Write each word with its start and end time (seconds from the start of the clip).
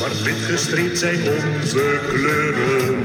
Maar 0.00 0.10
wit 0.22 0.44
gestreept 0.44 0.98
zijn 0.98 1.28
onze 1.28 2.00
kleuren. 2.08 3.04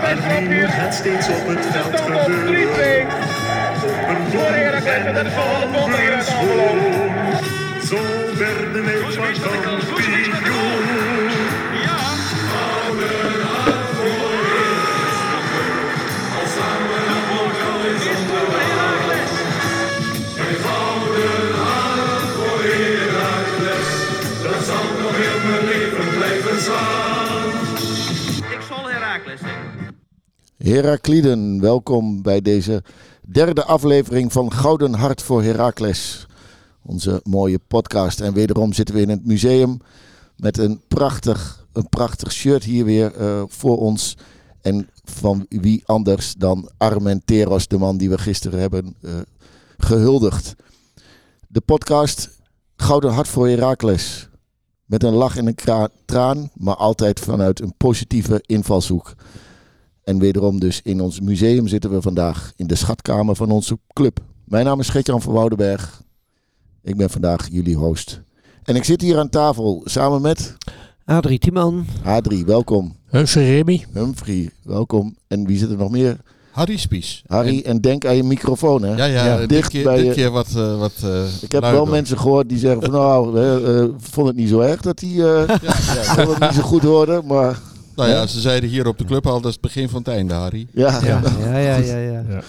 Maar 0.00 0.42
nu 0.42 0.60
moet 0.60 0.70
het 0.70 0.94
steeds 0.94 1.28
op 1.28 1.46
het 1.46 1.66
veld 1.66 2.00
gebeuren. 2.00 3.06
Op 3.84 4.08
een 4.08 4.30
doel 4.30 4.46
en 4.46 5.32
van 5.32 6.22
schoon. 6.22 6.78
Zo 7.86 7.98
werden 8.38 8.84
wij 8.84 9.00
van 9.38 9.87
Herakliden, 30.58 31.60
welkom 31.60 32.22
bij 32.22 32.40
deze 32.40 32.82
derde 33.26 33.64
aflevering 33.64 34.32
van 34.32 34.52
Gouden 34.52 34.94
Hart 34.94 35.22
voor 35.22 35.42
Herakles. 35.42 36.26
Onze 36.82 37.20
mooie 37.24 37.58
podcast. 37.58 38.20
En 38.20 38.32
wederom 38.32 38.72
zitten 38.72 38.94
we 38.94 39.00
in 39.00 39.08
het 39.08 39.26
museum 39.26 39.80
met 40.36 40.58
een 40.58 40.80
prachtig, 40.88 41.66
een 41.72 41.88
prachtig 41.88 42.32
shirt 42.32 42.64
hier 42.64 42.84
weer 42.84 43.14
eh, 43.14 43.42
voor 43.46 43.78
ons. 43.78 44.16
En 44.60 44.88
van 45.04 45.46
wie 45.48 45.82
anders 45.86 46.34
dan 46.34 46.70
Armenteros, 46.76 47.68
de 47.68 47.78
man 47.78 47.96
die 47.96 48.10
we 48.10 48.18
gisteren 48.18 48.60
hebben 48.60 48.96
eh, 49.00 49.12
gehuldigd. 49.76 50.54
De 51.48 51.60
podcast 51.60 52.30
Gouden 52.76 53.12
Hart 53.12 53.28
voor 53.28 53.48
Herakles. 53.48 54.28
Met 54.84 55.02
een 55.02 55.14
lach 55.14 55.36
en 55.36 55.46
een 55.46 55.88
traan, 56.04 56.50
maar 56.54 56.76
altijd 56.76 57.20
vanuit 57.20 57.60
een 57.60 57.74
positieve 57.76 58.42
invalshoek. 58.46 59.14
En 60.08 60.18
wederom 60.18 60.60
dus 60.60 60.80
in 60.84 61.00
ons 61.00 61.20
museum 61.20 61.68
zitten 61.68 61.90
we 61.90 62.02
vandaag 62.02 62.52
in 62.56 62.66
de 62.66 62.74
schatkamer 62.74 63.36
van 63.36 63.50
onze 63.50 63.78
club. 63.92 64.20
Mijn 64.44 64.64
naam 64.64 64.80
is 64.80 64.88
Gertjan 64.88 65.22
van 65.22 65.32
Woudenberg. 65.32 66.02
Ik 66.82 66.96
ben 66.96 67.10
vandaag 67.10 67.48
jullie 67.50 67.76
host. 67.76 68.20
En 68.64 68.76
ik 68.76 68.84
zit 68.84 69.00
hier 69.00 69.18
aan 69.18 69.28
tafel 69.28 69.82
samen 69.84 70.20
met 70.22 70.56
Adrie 71.04 71.38
Tiemann. 71.38 71.86
H3, 72.02 72.36
welkom. 72.46 72.96
Humphrey 73.10 73.54
Remy. 73.54 73.84
Humphrey, 73.92 74.50
welkom. 74.62 75.16
En 75.26 75.46
wie 75.46 75.58
zit 75.58 75.70
er 75.70 75.76
nog 75.76 75.90
meer? 75.90 76.16
Harry 76.50 76.76
Spies. 76.76 77.22
Harry, 77.26 77.62
en 77.64 77.80
denk 77.80 78.06
aan 78.06 78.16
je 78.16 78.22
microfoon 78.22 78.82
hè. 78.82 78.94
Ja, 78.96 79.04
ja, 79.04 79.24
Ja, 79.26 79.36
dit, 79.38 79.48
dicht 79.48 79.70
keer, 79.70 79.84
bij 79.84 79.96
dit 79.96 80.06
je- 80.06 80.12
keer 80.12 80.30
wat, 80.30 80.48
eh, 80.56 80.78
wat 80.78 80.92
eh, 81.04 81.24
Ik 81.40 81.52
heb 81.52 81.62
wel 81.62 81.86
mensen 81.86 82.18
gehoord 82.18 82.48
die 82.48 82.58
zeggen 82.58 82.82
van 82.82 82.90
nou, 82.90 83.40
eh, 83.42 83.84
vond 83.98 84.26
het 84.26 84.36
niet 84.36 84.48
zo 84.48 84.60
erg 84.60 84.80
dat 84.80 85.00
hij 85.00 85.10
eh, 85.10 85.16
Ja, 85.62 85.94
ja. 85.94 86.14
vond 86.14 86.28
het 86.28 86.40
niet 86.40 86.54
zo 86.54 86.62
goed 86.62 86.82
hoorde. 86.82 87.22
Maar 87.24 87.60
Nou 87.98 88.10
ja, 88.10 88.26
ze 88.26 88.40
zeiden 88.40 88.70
hier 88.70 88.86
op 88.86 88.98
de 88.98 89.04
club 89.04 89.26
al, 89.26 89.40
dat 89.40 89.44
is 89.44 89.52
het 89.52 89.60
begin 89.60 89.88
van 89.88 89.98
het 89.98 90.08
einde, 90.08 90.34
Harry. 90.34 90.66
ja, 90.72 91.00
Ja, 91.02 91.58
ja, 91.58 91.76
ja, 91.76 91.96
ja. 91.96 92.24
ja. 92.28 92.42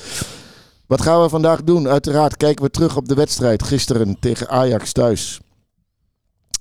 Wat 0.86 1.02
gaan 1.02 1.22
we 1.22 1.30
vandaag 1.30 1.64
doen? 1.64 1.88
Uiteraard 1.88 2.38
kijken 2.38 2.66
we 2.66 2.72
terug 2.72 2.98
op 2.98 3.08
de 3.08 3.14
wedstrijd 3.14 3.64
gisteren 3.64 4.20
tegen 4.20 4.50
Ajax 4.50 4.92
thuis. 4.92 5.40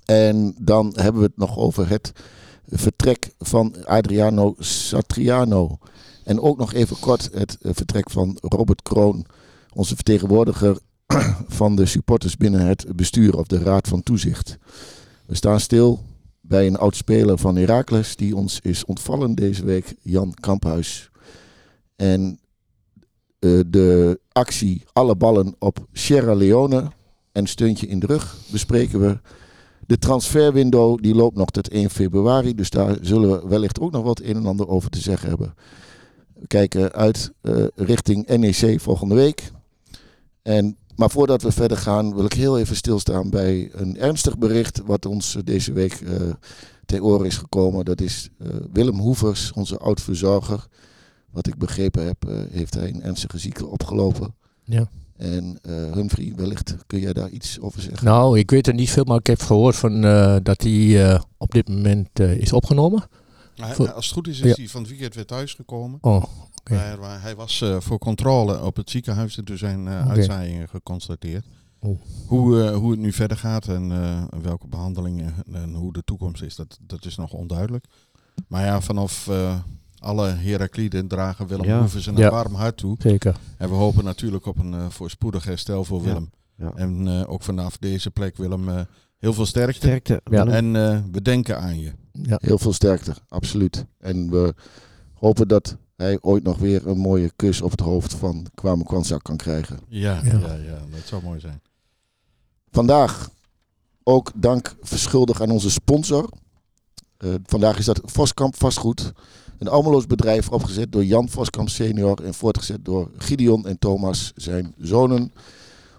En 0.05 0.55
dan 0.59 0.92
hebben 0.97 1.20
we 1.20 1.27
het 1.27 1.36
nog 1.36 1.56
over 1.56 1.89
het 1.89 2.12
vertrek 2.69 3.31
van 3.39 3.75
Adriano 3.84 4.55
Satriano. 4.59 5.78
En 6.25 6.41
ook 6.41 6.59
nog 6.59 6.72
even 6.72 6.98
kort 7.00 7.31
het 7.33 7.56
vertrek 7.61 8.11
van 8.11 8.39
Robert 8.41 8.83
Kroon, 8.83 9.27
onze 9.72 9.94
vertegenwoordiger 9.94 10.78
van 11.61 11.77
de 11.77 11.86
supporters 11.86 12.36
binnen 12.36 12.66
het 12.66 12.86
bestuur 12.97 13.36
of 13.39 13.47
de 13.47 13.59
Raad 13.59 13.89
van 13.89 14.03
Toezicht. 14.03 14.59
We 15.27 15.34
staan 15.34 15.61
stil 15.61 16.03
bij 16.48 16.66
een 16.66 16.77
oud 16.77 16.96
speler 16.96 17.38
van 17.38 17.56
Heracles 17.56 18.16
die 18.16 18.36
ons 18.36 18.60
is 18.60 18.84
ontvallen 18.84 19.34
deze 19.34 19.64
week, 19.64 19.94
Jan 20.02 20.34
Kamphuis. 20.41 21.10
En 21.96 22.38
eh, 23.38 23.60
de 23.66 24.20
actie 24.32 24.84
Alle 24.92 25.16
ballen 25.16 25.54
op 25.58 25.87
Sierra 25.92 26.34
Leone 26.34 26.91
en 27.32 27.47
steuntje 27.47 27.87
in 27.87 27.98
de 27.98 28.06
rug 28.06 28.37
bespreken 28.53 29.00
we. 29.00 29.20
De 29.87 29.98
transferwindow 29.98 31.03
die 31.03 31.14
loopt 31.14 31.37
nog 31.37 31.50
tot 31.50 31.69
1 31.69 31.91
februari, 31.91 32.54
dus 32.54 32.70
daar 32.70 32.97
zullen 33.00 33.31
we 33.31 33.48
wellicht 33.48 33.81
ook 33.81 33.91
nog 33.91 34.03
wat 34.03 34.20
een 34.20 34.37
en 34.37 34.47
ander 34.47 34.69
over 34.69 34.91
te 34.91 35.00
zeggen 35.00 35.28
hebben. 35.28 35.54
We 36.34 36.47
kijken 36.47 36.92
uit 36.92 37.32
eh, 37.41 37.64
richting 37.75 38.26
NEC 38.26 38.81
volgende 38.81 39.14
week. 39.14 39.50
En, 40.42 40.76
maar 40.98 41.10
voordat 41.10 41.42
we 41.42 41.53
verder 41.53 41.76
gaan 41.76 42.14
wil 42.14 42.25
ik 42.25 42.32
heel 42.32 42.59
even 42.59 42.76
stilstaan 42.76 43.31
bij 43.31 43.70
een 43.72 43.97
ernstig 43.98 44.38
bericht 44.38 44.81
wat 44.84 45.06
ons 45.06 45.36
deze 45.44 45.72
week 45.72 45.92
eh 45.92 46.12
ter 46.86 47.03
oren 47.03 47.26
is 47.26 47.36
gekomen. 47.36 47.84
Dat 47.84 48.00
is 48.00 48.28
eh, 48.38 48.48
Willem 48.72 48.98
Hoevers, 48.98 49.53
onze 49.53 49.78
oud-verzorger. 49.78 50.66
Wat 51.31 51.47
ik 51.47 51.56
begrepen 51.58 52.06
heb, 52.06 52.25
eh, 52.28 52.37
heeft 52.50 52.75
hij 52.75 52.88
een 52.88 53.03
ernstige 53.03 53.38
ziekte 53.38 53.66
opgelopen. 53.66 54.34
Ja. 54.64 54.88
En 55.16 55.58
eh 55.62 55.92
Humphrey, 55.92 56.32
wellicht 56.37 56.75
kun 56.87 57.00
jij 57.00 57.12
daar 57.12 57.28
iets 57.28 57.60
over 57.60 57.81
zeggen? 57.82 58.04
Nou, 58.04 58.38
ik 58.38 58.50
weet 58.50 58.66
er 58.66 58.75
niet 58.75 58.91
veel, 58.91 59.04
maar 59.04 59.19
ik 59.19 59.26
heb 59.26 59.41
gehoord 59.41 59.76
van, 59.76 60.04
eh, 60.04 60.37
dat 60.42 60.62
hij 60.62 61.10
eh, 61.12 61.20
op 61.37 61.50
dit 61.50 61.69
moment 61.69 62.08
eh, 62.12 62.37
is 62.37 62.53
opgenomen. 62.53 63.04
Hij- 63.54 63.75
Voor- 63.75 63.92
als 63.92 64.04
het 64.04 64.14
goed 64.14 64.28
is, 64.28 64.38
Ja. 64.38 64.44
is 64.47 64.56
hij 64.56 64.69
van 64.69 64.81
het 64.81 64.91
weekend 64.91 65.14
weer 65.14 65.26
thuisgekomen. 65.26 65.98
Oh, 66.00 66.22
hij 67.21 67.34
was 67.37 67.61
eh, 67.61 67.77
voor 67.81 67.99
controle 67.99 68.62
op 68.62 68.77
het 68.77 68.91
ziekenhuis 68.91 69.39
en 69.39 69.45
toen 69.45 69.59
zijn 69.59 69.89
eh 69.89 70.01
Oké. 70.05 70.09
uitzaaiingen 70.09 70.69
geconstateerd. 70.69 71.45
Oeh. 71.83 71.99
Hoe, 72.27 72.62
eh, 72.62 72.77
hoe 72.77 72.91
het 72.91 73.01
nu 73.01 73.12
verder 73.12 73.37
gaat 73.37 73.69
en 73.69 73.93
eh, 73.93 74.23
welke 74.43 74.67
behandelingen 74.69 75.34
en 75.53 75.75
hoe 75.75 75.93
de 75.93 76.03
toekomst 76.05 76.43
is, 76.43 76.56
dat, 76.56 76.79
dat 76.81 77.05
is 77.05 77.17
nog 77.17 77.33
onduidelijk. 77.33 77.84
Maar 78.49 78.65
ja, 78.65 78.81
vanaf 78.81 79.29
eh, 79.29 79.55
alle 79.99 80.29
Herakliden 80.29 81.09
dragen 81.09 81.47
Willem 81.47 81.65
Ja. 81.67 81.79
Hoevers 81.81 82.06
een 82.06 82.17
Ja. 82.17 82.31
warm 82.31 82.55
hart 82.55 82.77
toe. 82.77 82.97
Zeker. 82.99 83.37
En 83.56 83.69
we 83.69 83.75
hopen 83.75 84.05
natuurlijk 84.05 84.47
op 84.47 84.59
een 84.59 84.75
eh, 84.75 84.89
voorspoedig 84.89 85.45
herstel 85.45 85.85
voor. 85.85 86.03
Willem. 86.03 86.31
Ja. 86.56 86.73
En 86.75 87.09
eh, 87.09 87.31
ook 87.31 87.43
vanaf 87.43 87.77
deze 87.79 88.11
plek 88.11 88.37
Willem 88.37 88.69
eh, 88.69 88.81
heel 89.19 89.33
veel 89.33 89.47
sterkte. 89.47 89.75
Sterkte. 89.87 90.21
En 90.25 90.77
eh, 90.77 90.99
we 91.12 91.23
denken 91.23 91.59
aan 91.61 91.81
je. 91.81 91.93
Ja. 92.12 92.39
Heel 92.41 92.59
veel 92.59 92.73
sterkte, 92.73 93.15
absoluut. 93.29 93.85
En 93.99 94.31
we 94.31 94.55
hopen 95.15 95.49
dat 95.49 95.77
hij 95.98 96.19
ooit 96.20 96.42
nog 96.42 96.59
weer 96.59 96.86
een 96.86 96.98
mooie 96.98 97.32
kus 97.36 97.60
op 97.60 97.70
het 97.70 97.81
hoofd 97.81 98.14
van 98.14 98.47
Kwame 98.54 98.84
Kwanzaa 98.84 99.16
kan 99.19 99.36
krijgen. 99.36 99.78
Ja, 99.88 100.20
Ja. 100.25 100.32
ja. 100.32 100.54
Ja, 100.54 100.78
dat 100.91 101.00
zou 101.04 101.22
mooi 101.22 101.41
zijn. 101.41 101.60
Vandaag 102.70 103.31
ook 104.03 104.32
dank 104.34 104.76
verschuldigd 104.81 105.41
aan 105.41 105.50
onze 105.50 105.70
sponsor. 105.70 106.28
Eh, 107.16 107.34
vandaag 107.47 107.78
is 107.78 107.84
dat 107.84 108.00
Voskamp 108.04 108.56
Vastgoed. 108.56 109.12
Een 109.58 109.69
Almeloos 109.69 110.06
bedrijf 110.06 110.48
opgezet 110.48 110.92
door 110.92 111.04
Jan 111.04 111.28
Voskamp 111.28 111.69
senior 111.69 112.25
en 112.25 112.34
voortgezet 112.34 112.84
door 112.84 113.10
Gideon 113.16 113.66
en 113.66 113.78
Thomas, 113.78 114.32
zijn 114.34 114.75
zonen. 114.78 115.32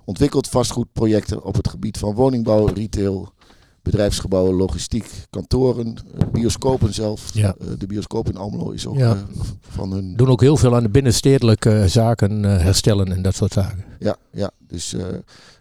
Ontwikkelt 0.05 0.47
vastgoedprojecten 0.47 1.43
op 1.43 1.55
het 1.55 1.67
gebied 1.69 1.97
van 1.97 2.13
woningbouw, 2.13 2.65
retail, 2.65 3.33
bedrijfsgebouwen, 3.81 4.56
logistiek, 4.56 5.06
kantoren, 5.29 5.95
eh, 6.17 6.28
bioscopen 6.31 6.94
zelf. 6.94 7.34
Ja. 7.34 7.56
Eh, 7.59 7.67
de 7.78 7.88
bioscoop 7.88 8.29
in 8.29 8.38
Almelo 8.38 8.69
is 8.69 8.88
ook 8.88 8.97
Ja. 8.97 9.16
eh, 9.16 9.22
van 9.69 9.91
hun 9.91 10.16
Doen 10.16 10.29
ook 10.29 10.41
heel 10.41 10.57
veel 10.57 10.75
aan 10.75 10.84
de 10.84 10.90
binnenstedelijke 10.90 11.88
zaken 11.88 12.44
herstellen 12.44 13.12
en 13.12 13.22
dat 13.22 13.35
soort 13.35 13.53
zaken. 13.53 13.84
Ja, 14.00 14.16
ja. 14.31 14.51
dus 14.68 14.95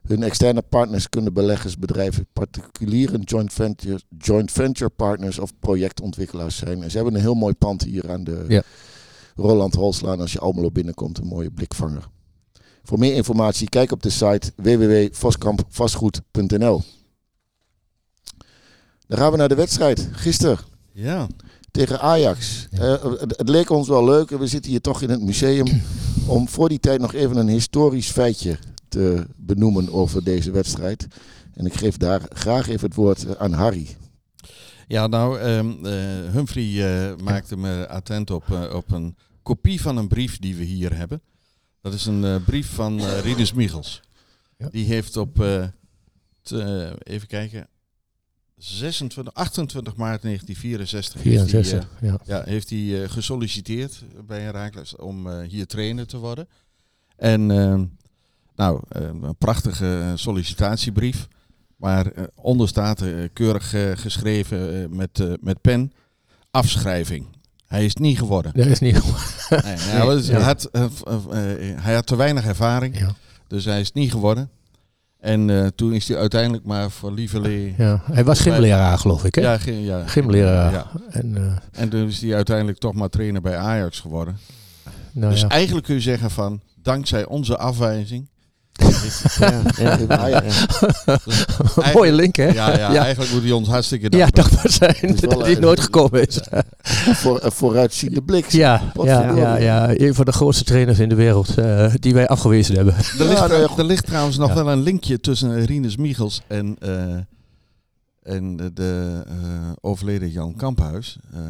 hun 0.07 0.23
externe 0.23 0.63
partners 0.63 1.09
kunnen 1.09 1.33
beleggers, 1.33 1.79
bedrijven, 1.79 2.27
particulieren, 2.33 3.21
joint 3.23 3.53
venture, 3.53 4.01
joint 4.19 4.53
venture 4.53 4.91
partners 4.91 5.39
of 5.39 5.53
projectontwikkelaars 5.61 6.57
zijn. 6.57 6.83
En 6.83 6.91
ze 6.91 6.97
hebben 6.97 7.15
een 7.15 7.21
heel 7.21 7.35
mooi 7.35 7.55
pand 7.55 7.83
hier 7.83 8.11
aan 8.11 8.25
de 8.25 8.45
Ja. 8.49 8.63
Roland 9.37 9.75
Holslaan. 9.75 10.21
Als 10.21 10.33
je 10.33 10.39
Almelo 10.39 10.71
binnenkomt, 10.71 11.19
een 11.19 11.27
mooie 11.27 11.51
blikvanger. 11.51 12.09
Voor 12.83 12.99
meer 12.99 13.15
informatie, 13.15 13.69
kijk 13.69 13.93
op 13.93 14.03
de 14.03 14.11
site 14.11 14.53
www.voskampvastgoed.nl. 14.57 16.83
Dan 19.09 19.19
gaan 19.19 19.31
we 19.31 19.37
naar 19.37 19.49
de 19.49 19.55
wedstrijd. 19.55 20.09
Gisteren 20.13 20.59
Ja, 20.93 21.27
tegen 21.71 22.01
Ajax. 22.01 22.69
Eh, 22.71 23.03
het, 23.03 23.37
het 23.37 23.49
leek 23.49 23.71
ons 23.71 23.89
wel 23.89 24.05
leuk, 24.05 24.31
we 24.31 24.47
zitten 24.47 24.71
hier 24.71 24.81
toch 24.81 25.03
in 25.03 25.11
het 25.11 25.23
museum, 25.23 25.83
om 26.27 26.49
voor 26.49 26.69
die 26.69 26.81
tijd 26.81 27.01
nog 27.01 27.15
even 27.15 27.37
een 27.37 27.49
historisch 27.49 28.11
feitje 28.11 28.59
te 28.89 29.27
benoemen 29.37 29.93
over 29.93 30.25
deze 30.25 30.51
wedstrijd. 30.51 31.07
En 31.55 31.67
ik 31.67 31.75
geef 31.75 31.97
daar 31.97 32.21
graag 32.29 32.69
even 32.69 32.87
het 32.87 32.95
woord 32.97 33.27
eh, 33.27 33.33
aan 33.39 33.53
Harry. 33.53 33.97
ja 34.89 35.07
nou, 35.07 35.39
ehm, 35.41 35.87
eh, 35.87 36.33
Humphrey 36.33 37.15
maakte 37.23 37.57
me 37.57 37.89
attent 37.89 38.31
op, 38.31 38.45
op 38.73 38.91
een 38.91 39.17
kopie 39.43 39.81
van 39.81 39.97
een 39.97 40.09
brief 40.09 40.39
die 40.39 40.55
we 40.57 40.65
hier 40.65 40.97
hebben. 40.97 41.23
Dat 41.83 41.93
is 41.95 42.07
een 42.07 42.45
brief 42.45 42.75
van 42.75 43.01
Rinus 43.05 43.53
Michels. 43.53 44.01
Ja. 44.59 44.69
Die 44.71 44.85
heeft 44.87 45.17
op, 45.17 45.35
t- 46.43 46.53
even 47.03 47.27
kijken, 47.29 47.69
26, 48.59 49.35
28 49.35 49.97
maart 49.97 50.23
1964 50.23 51.23
heeft 51.23 51.37
hij, 51.53 51.63
64, 51.65 51.89
eh, 52.01 52.09
ja. 52.09 52.19
ja, 52.25 52.43
heeft 52.45 52.71
hij 52.71 53.03
eh, 53.03 53.11
gesolliciteerd 53.11 54.05
bij 54.27 54.41
Herakles 54.41 54.97
om 54.97 55.31
eh, 55.31 55.49
hier 55.49 55.67
trainer 55.67 56.07
te 56.07 56.17
worden. 56.17 56.49
En 57.17 57.51
ehm, 57.51 57.85
nou, 58.57 58.83
eh, 58.89 59.03
een 59.03 59.37
prachtige 59.39 60.13
sollicitatiebrief. 60.15 61.29
Maar 61.77 62.13
onder 62.35 62.69
staat 62.69 63.03
keurig 63.33 63.75
geschreven 64.01 64.89
met, 64.97 65.23
met 65.41 65.61
pen. 65.61 65.93
Afschrijving. 66.51 67.27
Hij 67.67 67.85
is 67.85 67.95
niet 67.95 68.19
geworden. 68.19 68.53
Dat 68.55 68.67
is 68.67 68.79
niet 68.79 69.03
Nee, 69.51 69.61
nee, 69.63 69.77
hij, 69.77 70.05
was- 70.05 70.29
hij 70.37 70.41
had, 70.43 70.69
hij 71.83 71.95
had 71.95 72.07
te 72.07 72.17
weinig 72.17 72.45
ervaring. 72.45 72.99
Ja. 72.99 73.15
Dus 73.47 73.65
hij 73.65 73.81
is 73.81 73.93
niet 73.93 74.11
geworden. 74.11 74.51
En 75.21 75.51
eh, 75.51 75.67
toen 75.67 75.93
is 75.93 76.09
hij 76.09 76.19
uiteindelijk 76.19 76.65
maar 76.65 76.91
voor 76.91 77.13
lieverlee... 77.13 77.75
Ja. 77.79 78.03
Hij 78.13 78.25
was 78.25 78.41
gymleraar, 78.41 78.99
geloof 78.99 79.25
ik, 79.25 79.35
hè? 79.35 79.41
Ja, 79.41 79.59
ge- 79.59 79.83
ja. 79.83 80.07
Gymleraar. 80.07 80.73
Ja. 80.73 80.87
En, 81.11 81.37
eh, 81.37 81.81
En 81.83 81.89
toen 81.89 82.07
is 82.09 82.21
hij 82.21 82.35
uiteindelijk 82.35 82.79
toch 82.79 82.95
maar 82.95 83.09
trainer 83.09 83.41
bij 83.41 83.57
Ajax 83.57 84.01
geworden. 84.01 84.39
nou 85.13 85.33
dus 85.33 85.41
ja. 85.41 85.49
eigenlijk 85.49 85.87
kun 85.87 85.95
je 85.95 86.01
zeggen 86.01 86.31
van, 86.31 86.61
dankzij 86.83 87.27
onze 87.27 87.57
afwijzing... 87.59 88.29
Ja, 89.39 89.63
ja, 89.77 89.97
Ah, 90.09 90.29
ja. 90.29 90.43
Een 91.77 91.93
mooie 91.99 92.13
link, 92.13 92.37
hè? 92.37 92.45
Ja, 92.47 92.77
ja, 92.79 92.93
ja. 92.93 93.03
eigenlijk 93.03 93.33
moet 93.33 93.43
hij 93.43 93.51
ons 93.53 93.69
hartstikke 93.69 94.17
Ja, 94.17 94.27
dankbaar. 94.27 94.51
dat 94.53 94.63
was 94.63 94.75
zijn 94.75 94.97
wel 95.21 95.31
dat 95.31 95.41
hij 95.43 95.55
een- 95.55 95.61
nooit 95.61 95.81
gekomen 95.81 96.27
is. 96.27 96.41
Voor, 97.17 97.45
een 97.45 97.53
vooruitziende 97.53 98.23
blik. 98.23 98.51
Ja, 98.51 98.93
ja, 99.03 99.35
ja, 99.37 99.57
ja, 99.57 99.91
een 99.99 100.15
van 100.15 100.25
de 100.25 100.33
grootste 100.33 100.65
trainers 100.65 100.99
in 100.99 101.09
de 101.09 101.15
wereld 101.15 101.59
eh, 101.59 101.95
die 101.95 102.15
wij 102.15 102.29
afgewezen 102.29 102.75
hebben. 102.77 102.95
Er 102.95 103.03
ligt, 103.25 103.39
Ja, 103.39 103.47
ja, 103.57 103.69
er 103.77 103.85
ligt 103.85 104.07
trouwens 104.07 104.37
nog 104.37 104.49
Ja. 104.49 104.55
wel 104.55 104.71
een 104.73 104.83
linkje 104.83 105.21
tussen 105.21 105.65
Rinus 105.65 105.97
Michels 105.97 106.43
en, 106.47 106.77
eh, 106.79 107.15
en 108.23 108.57
de, 108.57 108.73
de 108.73 109.23
eh, 109.29 109.35
overleden 109.81 110.31
Jan 110.31 110.55
Kamphuis. 110.57 111.17
Eh, 111.35 111.41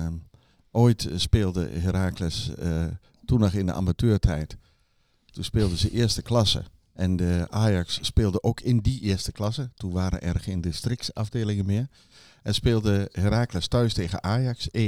ooit 0.71 1.09
speelde 1.17 1.69
Heracles 1.73 2.51
eh, 2.59 2.71
toen 3.25 3.41
nog 3.41 3.53
in 3.53 3.67
de 3.67 3.73
amateurtijd. 3.73 4.57
Toen 5.31 5.45
speelden 5.45 5.79
ze 5.79 5.91
eerste 5.91 6.23
klasse. 6.23 6.63
En 6.99 7.17
de 7.17 7.47
Ajax 7.51 7.99
speelde 8.03 8.43
ook 8.43 8.61
in 8.61 8.79
die 8.79 9.01
eerste 9.01 9.33
klasse. 9.33 9.71
Toen 9.77 9.93
waren 9.93 10.23
er 10.23 10.41
geen 10.41 10.61
districtsafdelingen 10.61 11.67
meer. 11.67 11.89
En 12.43 12.55
speelde 12.55 13.09
Heracles 13.13 13.69
thuis 13.69 13.95
tegen 13.95 14.23
Ajax 14.23 14.69
1-1. 14.69 14.81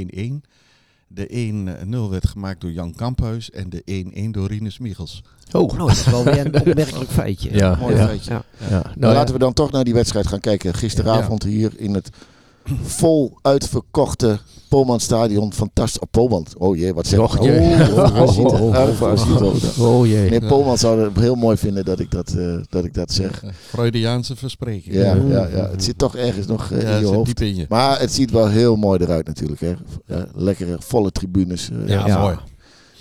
De 1.08 1.52
1-0 1.86 2.10
werd 2.10 2.28
gemaakt 2.28 2.60
door 2.60 2.72
Jan 2.72 2.94
Kamphuis 2.94 3.50
en 3.50 3.70
de 3.70 4.04
1-1 4.26 4.30
door 4.30 4.48
Rinus 4.48 4.78
Michels. 4.78 5.22
Oh, 5.52 5.72
Nou, 5.72 5.88
dat 5.88 5.96
is 5.96 6.04
wel 6.04 6.24
weer 6.24 6.46
een 6.46 6.54
opmerkelijk 6.68 7.10
feitje. 7.10 7.54
Ja, 7.54 7.76
Mooi 7.80 7.94
ja. 7.94 8.06
feitje. 8.06 8.30
Ja. 8.32 8.44
ja. 8.58 8.68
Nou, 8.68 8.84
Nou, 8.96 9.14
laten 9.14 9.34
we 9.34 9.40
dan 9.40 9.52
toch 9.52 9.70
naar 9.70 9.84
die 9.84 9.94
wedstrijd 9.94 10.26
gaan 10.26 10.40
kijken. 10.40 10.74
Gisteravond 10.74 11.42
hier 11.42 11.72
in 11.76 11.94
het 11.94 12.10
vol 12.82 13.38
uitverkochte 13.43 14.38
Polman 14.69 15.00
Stadion. 15.00 15.52
Fantastisch. 15.52 16.00
Oh, 16.00 16.08
Polman. 16.11 16.46
Oh 16.58 16.76
jee, 16.76 16.94
wat 16.94 17.06
zeg 17.06 17.19
ik? 17.19 17.25
Och, 17.25 17.34
nou? 17.34 17.46
jee. 17.50 17.93
Oh, 17.93 17.99
oh, 17.99 18.20
oh, 18.20 18.38
Oh, 18.38 18.38
oh, 18.38 18.61
oh, 18.61 19.02
oh, 19.02 19.02
oh, 19.02 19.43
oh, 19.43 19.78
oh. 19.78 19.99
oh 19.99 20.06
jee. 20.06 20.31
Nee, 20.31 20.40
Polman 20.40 20.78
zou 20.78 21.00
het 21.00 21.17
heel 21.19 21.34
mooi 21.34 21.56
vinden 21.56 21.84
dat 21.84 21.99
ik 22.00 22.11
dat, 22.11 22.32
eh, 22.32 22.56
dat, 22.69 22.84
ik 22.84 22.94
dat 22.94 23.12
zeg. 23.12 23.43
Freudiaanse 23.69 24.37
verspreking. 24.37 24.94
Ja, 24.94 25.14
ja, 25.14 25.46
ja. 25.46 25.70
Het 25.70 25.84
zit 25.84 25.99
toch 25.99 26.17
ergens 26.17 26.46
nog 26.46 26.70
eh, 26.70 26.82
Ja, 26.82 26.88
in 26.88 26.99
je 27.00 27.06
zit 27.06 27.14
hoofd. 27.14 27.26
diep 27.26 27.40
in 27.49 27.56
je. 27.56 27.67
Maar 27.69 28.00
het 28.00 28.12
ziet 28.12 28.31
wel 28.31 28.49
heel 28.49 28.76
mooi 28.76 28.99
eruit 29.00 29.26
natuurlijk. 29.26 29.61
Hè. 29.61 29.75
Ja, 30.06 30.26
lekkere, 30.34 30.76
volle 30.78 31.11
tribunes. 31.12 31.70
eh, 31.70 31.88
Ja, 31.88 32.06
Ja. 32.06 32.20
mooi. 32.20 32.37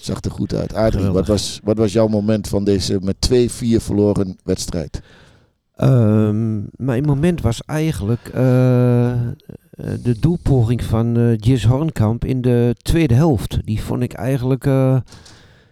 Zag 0.02 0.22
er 0.22 0.32
goed 0.32 0.54
uit. 0.54 0.74
Adrie, 0.74 1.06
wat 1.10 1.28
was, 1.28 1.60
wat 1.64 1.78
was 1.78 1.92
jouw 1.94 2.08
moment 2.08 2.48
van 2.48 2.64
deze 2.64 3.00
met 3.02 3.16
2-4 3.20 3.82
verloren 3.82 4.38
wedstrijd? 4.44 5.02
Ehm, 5.76 6.60
mijn 6.76 7.04
moment 7.06 7.42
was 7.42 7.62
eigenlijk 7.66 8.32
de 10.04 10.20
doelpoging 10.20 10.84
van 10.84 11.18
eh 11.18 11.38
Jis 11.38 11.66
Hornkamp 11.66 12.26
in 12.26 12.42
de 12.42 12.76
tweede 12.82 13.14
helft. 13.14 13.60
Die 13.66 13.82
vond 13.82 14.02
ik 14.02 14.14
eigenlijk 14.14 14.66
eh, 14.66 14.98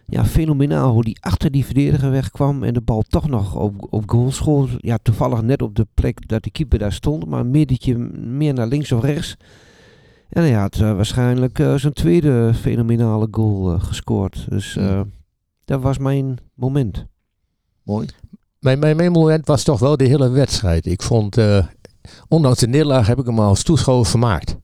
ja, 0.06 0.24
fenomenaal. 0.24 0.92
Hoe 0.92 1.04
die 1.04 1.18
achter 1.20 1.50
die 1.50 1.64
verdediger 1.64 2.10
wegkwam 2.10 2.62
en 2.62 2.74
de 2.74 2.80
bal 2.80 3.02
toch 3.08 3.28
nog 3.28 3.54
op, 3.56 3.86
op 3.90 4.10
goal 4.10 4.30
schoot. 4.30 4.70
Ja, 4.78 4.98
toevallig 5.02 5.42
net 5.42 5.62
op 5.62 5.74
de 5.74 5.86
plek 5.94 6.28
dat 6.28 6.42
de 6.42 6.50
keeper 6.50 6.78
daar 6.78 6.92
stond. 6.92 7.26
Maar 7.26 7.40
een 7.40 7.50
metertje 7.50 7.98
meer 8.18 8.54
naar 8.54 8.66
links 8.66 8.92
of 8.92 9.02
rechts. 9.02 9.36
En 10.28 10.42
hij 10.42 10.52
had 10.52 10.74
eh, 10.74 10.94
waarschijnlijk 10.94 11.58
eh, 11.58 11.74
zijn 11.74 11.92
tweede 11.92 12.52
fenomenale 12.54 13.28
goal 13.30 13.72
eh, 13.72 13.82
gescoord. 13.82 14.46
Dus 14.48 14.76
eh, 14.76 15.00
dat 15.64 15.82
was 15.82 15.98
mijn 15.98 16.38
moment. 16.54 17.06
Mooi. 17.82 18.06
Mijn, 18.60 18.78
mijn, 18.78 18.96
mijn 18.96 19.12
moment 19.12 19.46
was 19.46 19.62
toch 19.62 19.78
wel 19.78 19.96
de 19.96 20.04
hele 20.04 20.28
wedstrijd. 20.28 20.86
Ik 20.86 21.02
vond, 21.02 21.36
eh, 21.36 21.66
ondanks 22.28 22.58
de 22.58 22.68
nederlaag 22.68 23.06
heb 23.06 23.18
ik 23.18 23.26
hem 23.26 23.38
als 23.38 23.62
toeschouwer 23.62 24.06
vermaakt. 24.06 24.56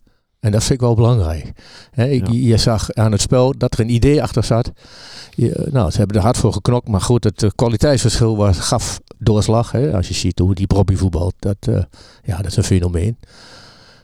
En 0.45 0.51
dat 0.53 0.61
vind 0.61 0.75
ik 0.75 0.81
wel 0.81 0.95
belangrijk. 0.95 1.53
Ik, 1.95 2.27
Ja. 2.27 2.33
Je 2.33 2.57
zag 2.57 2.93
aan 2.93 3.13
het 3.13 3.21
spel 3.21 3.55
dat 3.59 3.75
er 3.75 3.81
een 3.81 3.95
idee 3.95 4.23
achter 4.23 4.45
zat. 4.45 4.73
Je, 5.35 5.69
nou, 5.71 5.91
ze 5.91 5.99
hebben 5.99 6.17
er 6.17 6.23
hard 6.23 6.37
voor 6.37 6.53
geknokt. 6.53 6.89
Maar 6.89 7.01
goed, 7.01 7.25
het 7.25 7.43
eh, 7.43 7.51
kwaliteitsverschil 7.55 8.37
was, 8.37 8.59
gaf 8.59 9.01
doorslag. 9.19 9.75
Als 9.75 10.09
je 10.09 10.15
ziet 10.15 10.39
hoe 10.39 10.55
die 10.55 10.67
Bobby 10.67 10.97
voetbalt. 10.97 11.35
Dat, 11.39 11.57
eh, 11.61 11.83
ja, 12.25 12.37
dat 12.37 12.47
is 12.47 12.57
een 12.57 12.65
fenomeen. 12.65 13.19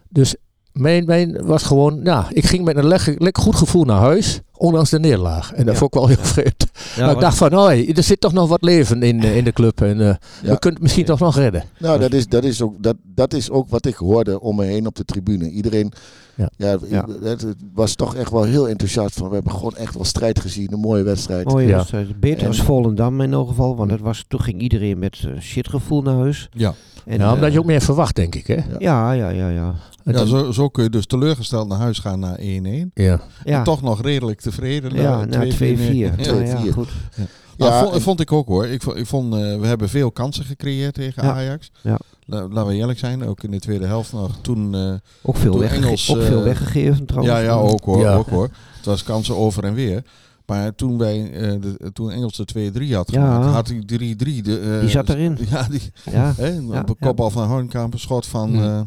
Dus 0.09 0.35
mijn, 0.73 1.05
mijn 1.05 1.47
was 1.47 1.63
gewoon... 1.63 2.01
Ja, 2.05 2.27
ik 2.31 2.45
ging 2.47 2.65
met 2.65 2.77
een 2.77 2.87
lekker, 2.87 3.15
lekker 3.19 3.43
goed 3.43 3.57
gevoel 3.57 3.85
naar 3.85 4.01
huis. 4.01 4.41
Ondanks 4.61 4.91
de 4.91 4.99
nederlaag. 4.99 5.53
En 5.53 5.65
dat 5.65 5.73
Ja. 5.75 5.81
vond 5.81 5.95
ik 5.95 6.01
wel 6.01 6.09
heel 6.09 6.25
vreemd. 6.25 6.67
Ja, 6.97 7.05
maar 7.05 7.15
ik 7.15 7.21
dacht 7.21 7.37
van, 7.37 7.57
oh, 7.57 7.65
hey, 7.67 7.93
er 7.95 8.03
zit 8.03 8.21
toch 8.21 8.33
nog 8.33 8.49
wat 8.49 8.63
leven 8.63 9.03
in, 9.03 9.23
eh, 9.23 9.37
in 9.37 9.45
de 9.45 9.53
club. 9.53 9.81
En 9.81 10.01
eh, 10.01 10.07
Ja. 10.07 10.17
we 10.43 10.59
kunnen 10.59 10.73
het 10.73 10.81
misschien 10.83 11.05
toch 11.05 11.19
nog 11.19 11.37
redden. 11.37 11.63
Nou, 11.79 11.99
dat 12.01 12.13
is, 12.13 12.27
dat, 12.29 12.45
is 12.45 12.63
ook, 12.63 12.83
dat, 12.83 12.97
dat 13.15 13.33
is 13.33 13.51
ook 13.51 13.69
wat 13.69 13.87
ik 13.87 13.95
hoorde 13.95 14.41
om 14.41 14.57
me 14.57 14.65
heen 14.65 14.87
op 14.87 14.95
de 14.95 15.05
tribune. 15.05 15.51
Iedereen 15.51 15.93
Ja. 16.35 16.49
ja. 16.57 16.79
Ja. 16.89 17.07
Het, 17.23 17.47
was 17.75 17.95
toch 17.95 18.15
echt 18.15 18.31
wel 18.31 18.43
heel 18.43 18.69
enthousiast. 18.69 19.15
Van, 19.15 19.29
we 19.29 19.35
hebben 19.35 19.53
gewoon 19.53 19.77
echt 19.77 19.95
wel 19.95 20.05
strijd 20.05 20.41
gezien. 20.41 20.73
Een 20.73 20.79
mooie 20.81 21.03
wedstrijd. 21.03 21.47
Mooie 21.47 21.67
Ja. 21.67 21.77
wedstrijd. 21.77 22.21
Beter 22.21 22.41
En- 22.43 22.47
als 22.49 22.63
Volendam 22.63 23.21
in 23.21 23.33
elk 23.33 23.49
geval. 23.49 23.77
Want 23.77 23.91
het 23.91 24.01
was, 24.01 24.25
toen 24.29 24.41
ging 24.41 24.61
iedereen 24.61 24.99
met 24.99 25.19
eh, 25.27 25.41
shitgevoel 25.41 26.03
naar 26.03 26.15
huis. 26.17 26.49
Ja, 26.53 26.75
En, 27.07 27.19
ja, 27.19 27.35
omdat 27.35 27.53
je 27.53 27.59
ook 27.59 27.65
meer 27.65 27.81
verwacht, 27.81 28.17
denk 28.17 28.35
ik. 28.35 28.47
Hè? 28.47 28.57
Ja, 28.79 29.13
ja, 29.13 29.29
ja, 29.29 29.49
ja. 29.49 29.75
Ja 30.05 30.25
zo, 30.25 30.51
zo 30.53 30.69
kun 30.69 30.83
je 30.85 30.91
dus 30.91 31.07
teleurgesteld 31.07 31.69
naar 31.69 31.79
huis 31.79 31.99
gaan 31.99 32.19
naar 32.21 32.39
1-1. 32.39 32.91
ja. 32.95 33.21
Ja, 33.45 33.59
En 33.59 33.65
toch 33.65 33.83
nog 33.83 34.03
redelijk 34.03 34.41
tevreden. 34.51 34.95
ja 34.95 35.25
naar 35.25 35.27
na 35.29 35.45
2-4. 35.45 35.49
2-4. 35.49 35.57
Ja, 35.95 36.13
ja, 36.17 36.57
2-4. 36.65 36.73
goed. 36.73 36.89
Nou, 37.57 37.93
Ja, 37.95 38.01
vond, 38.01 38.21
ik 38.21 38.33
ook 38.33 38.47
hoor. 38.49 38.67
Ik 38.67 38.83
vond, 38.83 38.97
ik 38.97 39.07
vond 39.07 39.35
eh, 39.35 39.41
we 39.61 39.67
hebben 39.67 39.89
veel 39.89 40.11
kansen 40.11 40.45
gecreëerd 40.45 40.95
tegen 40.95 41.25
Ja. 41.25 41.33
Ajax. 41.33 41.71
Ja. 41.83 41.99
La- 42.27 42.49
laten 42.49 42.67
we 42.67 42.75
eerlijk 42.75 42.99
zijn, 42.99 43.25
ook 43.25 43.43
in 43.43 43.51
de 43.51 43.59
tweede 43.61 43.87
helft 43.87 44.13
nog. 44.13 44.39
Toen, 44.41 44.75
eh, 44.75 44.93
Ook 45.23 45.37
veel, 45.37 45.53
Toen 45.53 45.63
Engels, 45.65 46.11
ook 46.11 46.19
eh, 46.21 46.27
veel 46.27 46.43
weggegeven 46.43 47.07
trouwens. 47.07 47.37
ja, 47.37 47.43
ja, 47.43 47.53
ook 47.53 47.85
hoor, 47.85 48.01
Ja. 48.01 48.15
ook 48.15 48.29
hoor. 48.29 48.49
Het 48.77 48.85
was 48.85 49.03
kansen 49.03 49.37
over 49.37 49.65
en 49.65 49.75
weer. 49.75 50.03
Maar 50.47 50.75
toen, 50.75 50.99
wij, 50.99 51.31
eh, 51.33 51.61
de, 51.61 51.91
toen 51.93 52.11
Engels 52.11 52.37
de 52.37 52.45
2-3 52.45 52.95
had 52.95 53.11
Ja. 53.11 53.35
gemaakt, 53.35 53.55
had 53.55 53.69
hij 53.69 53.83
3-3. 53.87 54.43
de, 54.43 54.59
eh, 54.61 54.81
Die 54.81 54.89
zat 54.89 55.09
erin. 55.09 55.39
Ja, 55.51 55.67
die, 55.71 55.81
Ja, 56.11 56.33
hè, 56.37 56.47
Ja, 56.47 56.85
een 56.87 56.97
kopbal 57.01 57.31
van 57.31 57.49
Hornkamp, 57.49 57.93
een 57.93 57.99
schot 57.99 58.27
van, 58.27 58.55
eh, 58.55 58.81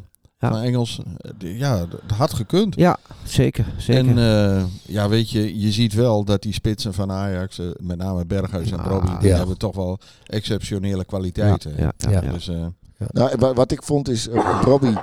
Ja. 0.43 0.51
van 0.51 0.61
Engels. 0.61 0.99
Eh, 1.39 1.57
Ja, 1.59 1.77
dat 1.85 2.17
had 2.17 2.33
gekund. 2.33 2.75
ja, 2.75 2.97
zeker. 3.23 3.65
zeker. 3.77 4.07
En 4.09 4.17
eh, 4.57 4.63
ja, 4.85 5.09
weet 5.09 5.29
je, 5.29 5.59
je 5.59 5.71
ziet 5.71 5.93
wel 5.93 6.23
dat 6.23 6.41
die 6.41 6.53
spitsen 6.53 6.93
van 6.93 7.11
Ajax, 7.11 7.59
eh, 7.59 7.65
met 7.81 7.97
name 7.97 8.25
Berghuis 8.25 8.71
en. 8.71 8.79
Robbie, 8.83 9.17
die 9.19 9.29
Ja. 9.29 9.37
hebben 9.37 9.57
toch 9.57 9.75
wel 9.75 9.99
exceptionele 10.25 11.05
kwaliteiten. 11.05 11.73
ja, 11.77 11.91
ja, 11.97 12.09
Ja. 12.09 12.21
ja. 12.21 12.31
Dus 12.31 12.47
eh, 12.47 12.65
Nou, 13.11 13.53
wat 13.53 13.71
ik 13.71 13.83
vond 13.83 14.09
is, 14.09 14.27
uh, 14.27 14.59
Robbie, 14.63 14.97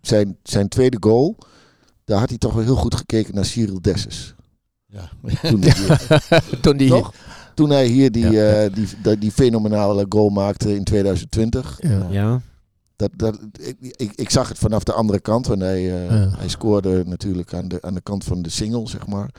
zijn, 0.00 0.36
zijn 0.42 0.68
tweede 0.68 0.96
goal, 1.00 1.36
daar 2.04 2.18
had 2.18 2.28
hij 2.28 2.38
toch 2.38 2.52
wel 2.54 2.64
heel 2.64 2.74
goed 2.76 2.94
gekeken 2.94 3.34
naar 3.34 3.44
Cyril 3.44 3.80
Dessus. 3.80 4.34
ja. 4.86 5.08
Toen, 5.42 5.62
hij- 5.62 6.40
Toen 6.60 6.76
die... 6.76 6.88
toch? 6.88 7.12
Toen 7.54 7.70
hij 7.70 7.86
hier 7.86 8.12
die, 8.12 8.30
Ja. 8.30 8.52
eh, 8.52 8.74
die, 8.74 8.88
die, 9.02 9.18
die 9.18 9.32
fenomenale 9.32 10.06
goal 10.08 10.28
maakte 10.28 10.74
in 10.74 10.84
2020. 10.84 11.78
Ja. 12.10 12.40
Dat, 12.98 13.10
dat, 13.16 13.38
ik, 13.60 13.76
ik, 13.80 14.12
ik 14.14 14.30
zag 14.30 14.48
het 14.48 14.58
vanaf 14.58 14.82
de 14.82 14.92
andere 14.92 15.20
kant, 15.20 15.46
want 15.46 15.60
hij, 15.60 15.76
eh, 15.76 16.10
Ja. 16.10 16.28
hij 16.36 16.48
scoorde 16.48 17.02
natuurlijk 17.06 17.54
aan 17.54 17.68
de, 17.68 17.78
aan 17.82 17.94
de 17.94 18.00
kant 18.00 18.24
van 18.24 18.42
de 18.42 18.50
single, 18.50 18.88
zeg 18.88 19.06
maar. 19.06 19.30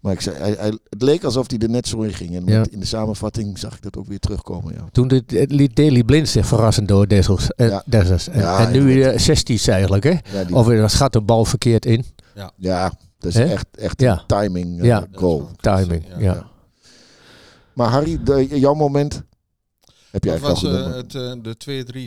Maar 0.00 0.12
ik 0.12 0.20
zei, 0.20 0.36
hij, 0.36 0.54
hij- 0.58 0.78
het 0.88 1.02
leek 1.02 1.24
alsof 1.24 1.50
hij 1.50 1.58
er 1.58 1.68
net 1.70 1.88
zo 1.88 2.00
in 2.00 2.12
ging. 2.14 2.36
En 2.36 2.44
Ja. 2.46 2.64
in 2.70 2.80
de 2.80 2.86
samenvatting 2.86 3.58
zag 3.58 3.74
ik 3.76 3.82
dat 3.82 3.96
ook 3.96 4.06
weer 4.06 4.18
terugkomen. 4.18 4.74
Ja. 4.74 4.84
Toen 4.92 5.08
de, 5.08 5.22
liet 5.48 5.76
Daily 5.76 6.02
Blind 6.04 6.28
zich 6.28 6.46
verrassen 6.46 6.86
door 6.86 7.08
Dessels. 7.08 7.46
Ja. 7.56 7.82
Dessers. 7.86 8.28
en, 8.28 8.40
Ja, 8.40 8.66
en 8.66 8.72
nu 8.72 8.94
uh, 8.94 9.18
16 9.18 9.58
eigenlijk, 9.72 10.04
hè? 10.04 10.10
Ja, 10.10 10.44
die, 10.44 10.56
Of 10.56 10.68
er 10.68 10.90
gaat 10.90 11.12
de 11.12 11.20
bal 11.20 11.44
verkeerd 11.44 11.86
in. 11.86 12.04
ja 12.56 12.92
dat 13.18 13.34
is 13.34 13.36
echt, 13.36 13.66
echt 13.78 14.00
Ja. 14.00 14.12
een 14.12 14.26
timing 14.26 14.78
eh, 14.80 14.84
Ja. 14.86 15.06
goal. 15.12 15.48
Timing, 15.60 16.04
ja. 16.08 16.18
Ja. 16.18 16.46
Maar 17.72 17.88
Harry, 17.88 18.18
de, 18.24 18.58
jouw 18.58 18.74
moment? 18.74 19.22
Heb 20.16 20.24
jij 20.24 20.38
Dat 20.38 20.42
was 20.42 20.64
eh, 20.64 20.94
het, 20.94 21.14
eh, 21.14 21.32
de 21.42 21.56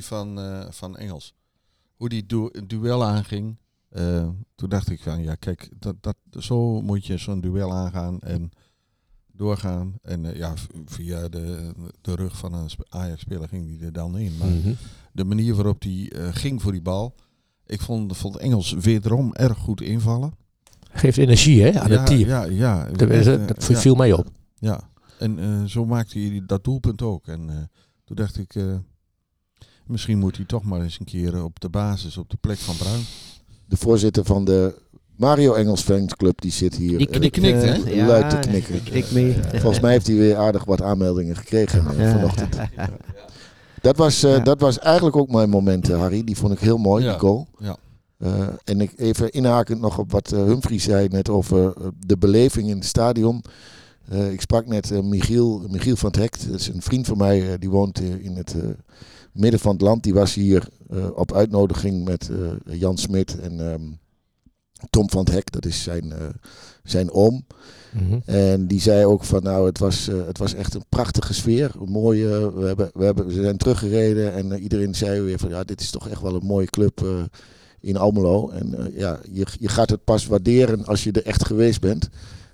2-3 0.01 0.05
van, 0.05 0.39
eh, 0.39 0.65
van 0.69 0.97
Engels. 0.97 1.33
Hoe 1.95 2.09
die 2.09 2.25
du 2.25 2.51
duel 2.67 3.03
aanging. 3.05 3.57
Toen 4.55 4.69
dacht 4.69 4.89
ik 4.89 5.01
van, 5.01 5.23
ja 5.23 5.35
kijk, 5.35 5.69
dat, 5.79 5.95
dat, 6.01 6.15
zo 6.39 6.81
moet 6.81 7.05
je 7.05 7.17
zo'n 7.17 7.41
duel 7.41 7.73
aangaan 7.73 8.19
en 8.19 8.51
doorgaan. 9.31 9.93
En 10.01 10.35
ja, 10.35 10.53
via 10.85 11.27
de, 11.27 11.71
de 12.01 12.15
rug 12.15 12.37
van 12.37 12.53
een 12.53 12.69
sp- 12.69 12.85
Ajax-speler 12.89 13.47
ging 13.47 13.67
die 13.67 13.85
er 13.85 13.91
dan 13.93 14.17
in. 14.17 14.37
Maar 14.37 14.47
Mhm. 14.47 14.73
de 15.11 15.23
manier 15.23 15.55
waarop 15.55 15.81
die 15.81 16.11
ging 16.31 16.61
voor 16.61 16.71
die 16.71 16.81
bal. 16.81 17.15
Ik 17.65 17.81
vond, 17.81 18.17
vond 18.17 18.37
Engels 18.37 18.71
wederom 18.71 19.33
erg 19.33 19.57
goed 19.57 19.81
invallen. 19.81 20.33
Geeft 20.91 21.17
energie, 21.17 21.61
hè, 21.61 21.79
aan 21.79 21.89
ja, 21.91 21.97
het 21.97 22.05
team. 22.05 22.27
Ja, 22.29 22.43
ja. 22.43 22.85
Dat, 22.91 23.67
ja. 23.67 23.77
viel 23.77 23.95
mij 23.95 24.13
op. 24.13 24.27
Ja, 24.55 24.89
en 25.19 25.69
zo 25.69 25.85
maakte 25.85 26.19
hij 26.19 26.43
dat 26.45 26.63
doelpunt 26.63 27.01
ook. 27.01 27.27
En 27.27 27.69
toen 28.09 28.17
dacht 28.17 28.37
ik, 28.37 28.55
eh, 28.55 28.63
misschien 29.85 30.17
moet 30.19 30.35
hij 30.35 30.45
toch 30.45 30.63
maar 30.63 30.81
eens 30.81 30.99
een 30.99 31.05
keer 31.05 31.43
op 31.43 31.59
de 31.59 31.69
basis, 31.69 32.17
op 32.17 32.29
de 32.29 32.37
plek 32.41 32.57
van 32.57 32.75
Bruin. 32.77 33.01
De 33.65 33.77
voorzitter 33.77 34.25
van 34.25 34.45
de 34.45 34.75
Mario 35.15 35.53
Engels 35.53 35.81
fanclub, 35.81 36.41
die 36.41 36.51
zit 36.51 36.75
hier. 36.75 36.97
Die 36.97 37.09
eh, 37.09 37.17
knikt, 37.19 37.37
knikt, 37.37 37.63
eh, 37.63 37.83
hè? 37.83 37.89
ja, 37.91 38.05
Luid 38.07 38.29
te 38.29 38.37
knikken. 38.49 38.73
Die 38.73 38.81
knikt 38.81 39.11
mee. 39.11 39.33
Volgens 39.51 39.79
mij 39.79 39.91
heeft 39.91 40.07
hij 40.07 40.15
weer 40.15 40.35
aardig 40.37 40.65
wat 40.65 40.81
aanmeldingen 40.81 41.35
gekregen 41.35 41.87
eh, 41.87 41.99
Ja. 41.99 42.11
vanochtend. 42.11 42.57
Dat 43.81 43.97
was, 43.97 44.23
eh, 44.23 44.31
Ja. 44.31 44.39
dat 44.39 44.59
was 44.61 44.79
eigenlijk 44.79 45.15
ook 45.15 45.29
mijn 45.31 45.49
moment, 45.49 45.89
eh, 45.89 45.99
Harry. 45.99 46.23
Die 46.23 46.37
vond 46.37 46.53
ik 46.53 46.59
heel 46.59 46.77
mooi, 46.77 47.03
Ja. 47.03 47.09
die 47.11 47.19
goal. 47.19 47.47
Ja. 47.57 47.77
Eh, 48.17 48.47
en 48.63 48.81
ik 48.81 48.93
even 48.95 49.31
inhakend 49.31 49.81
nog 49.81 49.97
op 49.97 50.11
wat 50.11 50.31
eh, 50.31 50.43
Humphrey 50.43 50.79
zei 50.79 51.07
net 51.07 51.29
over 51.29 51.73
eh, 51.77 51.87
de 51.99 52.17
beleving 52.17 52.69
in 52.69 52.75
het 52.77 52.85
stadion. 52.85 53.43
Eh, 54.09 54.31
ik 54.31 54.41
sprak 54.41 54.67
net 54.67 54.91
eh, 54.91 54.99
Michiel, 54.99 55.67
Michiel 55.67 55.95
van 55.95 56.09
het 56.09 56.19
Hek. 56.19 56.49
Dat 56.51 56.59
is 56.59 56.67
een 56.67 56.81
vriend 56.81 57.07
van 57.07 57.17
mij, 57.17 57.51
eh, 57.51 57.59
die 57.59 57.69
woont 57.69 57.99
in 57.99 58.35
het 58.35 58.55
midden 59.33 59.59
van 59.59 59.71
het 59.71 59.81
land. 59.81 60.03
Die 60.03 60.13
was 60.13 60.33
hier 60.33 60.67
op 61.15 61.33
uitnodiging 61.33 62.05
met 62.05 62.29
Jan 62.65 62.97
Smit 62.97 63.39
en 63.39 63.71
ehm, 63.71 63.81
Tom 64.89 65.09
van 65.09 65.19
het 65.19 65.33
Hek. 65.33 65.51
Dat 65.51 65.65
is 65.65 65.83
zijn, 65.83 66.13
zijn 66.83 67.11
oom. 67.11 67.45
Mhm. 67.91 68.19
En 68.25 68.67
die 68.67 68.81
zei 68.81 69.05
ook 69.05 69.23
van 69.23 69.43
nou, 69.43 69.65
het 69.65 69.77
was, 69.77 70.05
het 70.05 70.37
was 70.37 70.53
echt 70.53 70.73
een 70.73 70.85
prachtige 70.89 71.33
sfeer. 71.33 71.71
Een 71.81 71.91
mooie, 71.91 72.53
we, 72.53 72.65
hebben, 72.65 72.89
we, 72.93 73.05
hebben, 73.05 73.25
we 73.25 73.33
zijn 73.33 73.57
teruggereden 73.57 74.33
en 74.33 74.59
iedereen 74.59 74.95
zei 74.95 75.21
weer 75.21 75.39
van 75.39 75.49
ja, 75.49 75.63
dit 75.63 75.81
is 75.81 75.91
toch 75.91 76.09
echt 76.09 76.21
wel 76.21 76.35
een 76.35 76.45
mooie 76.45 76.69
club 76.69 77.27
in 77.79 77.97
Almelo. 77.97 78.49
En 78.49 78.91
ja, 78.95 79.19
je, 79.31 79.45
je 79.59 79.67
gaat 79.67 79.89
het 79.89 80.03
pas 80.03 80.25
waarderen 80.25 80.85
als 80.85 81.03
je 81.03 81.11
er 81.11 81.25
echt 81.25 81.45
geweest 81.45 81.81
bent. 81.81 82.09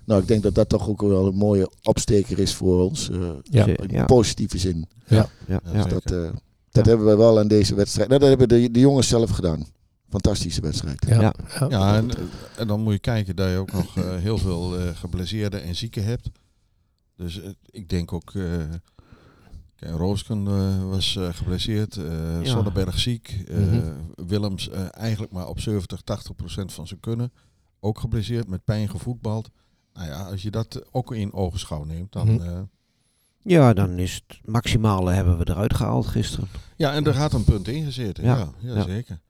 Nou, 0.06 0.20
ik 0.22 0.28
denk 0.28 0.42
dat 0.42 0.54
dat 0.54 0.68
toch 0.68 0.88
ook 0.88 1.00
wel 1.00 1.26
een 1.26 1.34
mooie 1.34 1.70
opsteker 1.82 2.38
is 2.38 2.54
voor 2.54 2.80
ons. 2.82 3.10
eh, 3.10 3.30
Ja. 3.42 3.66
in 3.66 3.88
Ja. 3.88 4.04
positieve 4.04 4.58
zin. 4.58 4.88
Ja, 5.06 5.28
Ja, 5.46 5.60
ja. 5.64 5.82
zeker. 5.82 5.90
Dat, 5.90 6.10
eh, 6.10 6.30
dat 6.70 6.86
hebben 6.86 7.06
we 7.06 7.16
wel 7.16 7.38
aan 7.38 7.48
deze 7.48 7.74
wedstrijd. 7.74 8.08
Nou, 8.08 8.20
dat 8.20 8.28
hebben 8.28 8.48
de, 8.48 8.70
de 8.70 8.80
jongens 8.80 9.08
zelf 9.08 9.30
gedaan. 9.30 9.66
Fantastische 10.08 10.60
wedstrijd. 10.60 11.04
Ja. 11.08 11.20
Ja. 11.20 11.34
Ja. 11.58 11.66
Ja, 11.68 11.96
en, 11.96 12.10
en 12.56 12.66
dan 12.66 12.80
moet 12.80 12.92
je 12.92 12.98
kijken 12.98 13.36
dat 13.36 13.50
je 13.50 13.56
ook 13.56 13.72
nog 13.72 13.96
eh, 13.96 14.16
heel 14.16 14.38
veel 14.38 14.78
eh 14.78 14.96
geblesseerden 14.96 15.62
en 15.62 15.74
zieken 15.76 16.04
hebt. 16.04 16.28
Dus 17.16 17.40
eh, 17.42 17.50
ik 17.70 17.88
denk 17.88 18.12
ook, 18.12 18.34
eh 18.34 18.42
kijk, 19.76 19.92
Roosken 19.96 20.46
eh, 20.46 20.88
was 20.88 21.16
eh, 21.16 21.28
geblesseerd, 21.32 21.96
eh 21.96 22.04
Ja. 22.42 22.44
Sonnenberg 22.50 22.98
ziek, 22.98 23.44
eh, 23.48 23.56
Mhm. 23.56 23.80
Willems 24.26 24.68
eh, 24.68 24.80
eigenlijk 24.90 25.32
maar 25.32 25.48
op 25.48 25.60
70, 25.60 26.00
80 26.00 26.34
procent 26.34 26.72
van 26.72 26.86
zijn 26.86 27.00
kunnen. 27.00 27.32
Ook 27.80 27.98
geblesseerd, 27.98 28.48
met 28.48 28.64
pijn 28.64 28.88
gevoetbald. 28.88 29.48
Nou 29.96 30.08
ja, 30.08 30.22
als 30.22 30.42
je 30.42 30.50
dat 30.50 30.82
ook 30.92 31.14
in 31.14 31.32
ogenschouw 31.32 31.84
neemt, 31.84 32.12
dan... 32.12 32.32
Mhm. 32.34 32.42
eh, 32.48 32.58
Ja, 33.42 33.72
dan 33.72 33.98
is 33.98 34.14
het 34.26 34.38
maximale 34.44 35.12
hebben 35.12 35.38
we 35.38 35.48
eruit 35.50 35.74
gehaald 35.74 36.06
gisteren. 36.06 36.48
ja, 36.76 36.92
en 36.92 37.06
er 37.06 37.14
gaat 37.14 37.32
een 37.32 37.44
punt 37.44 37.68
in 37.68 37.84
gezeten. 37.84 38.24
Ja. 38.24 38.36
Ja, 38.36 38.48
ja, 38.58 38.74
Ja. 38.74 38.82
zeker. 38.82 39.20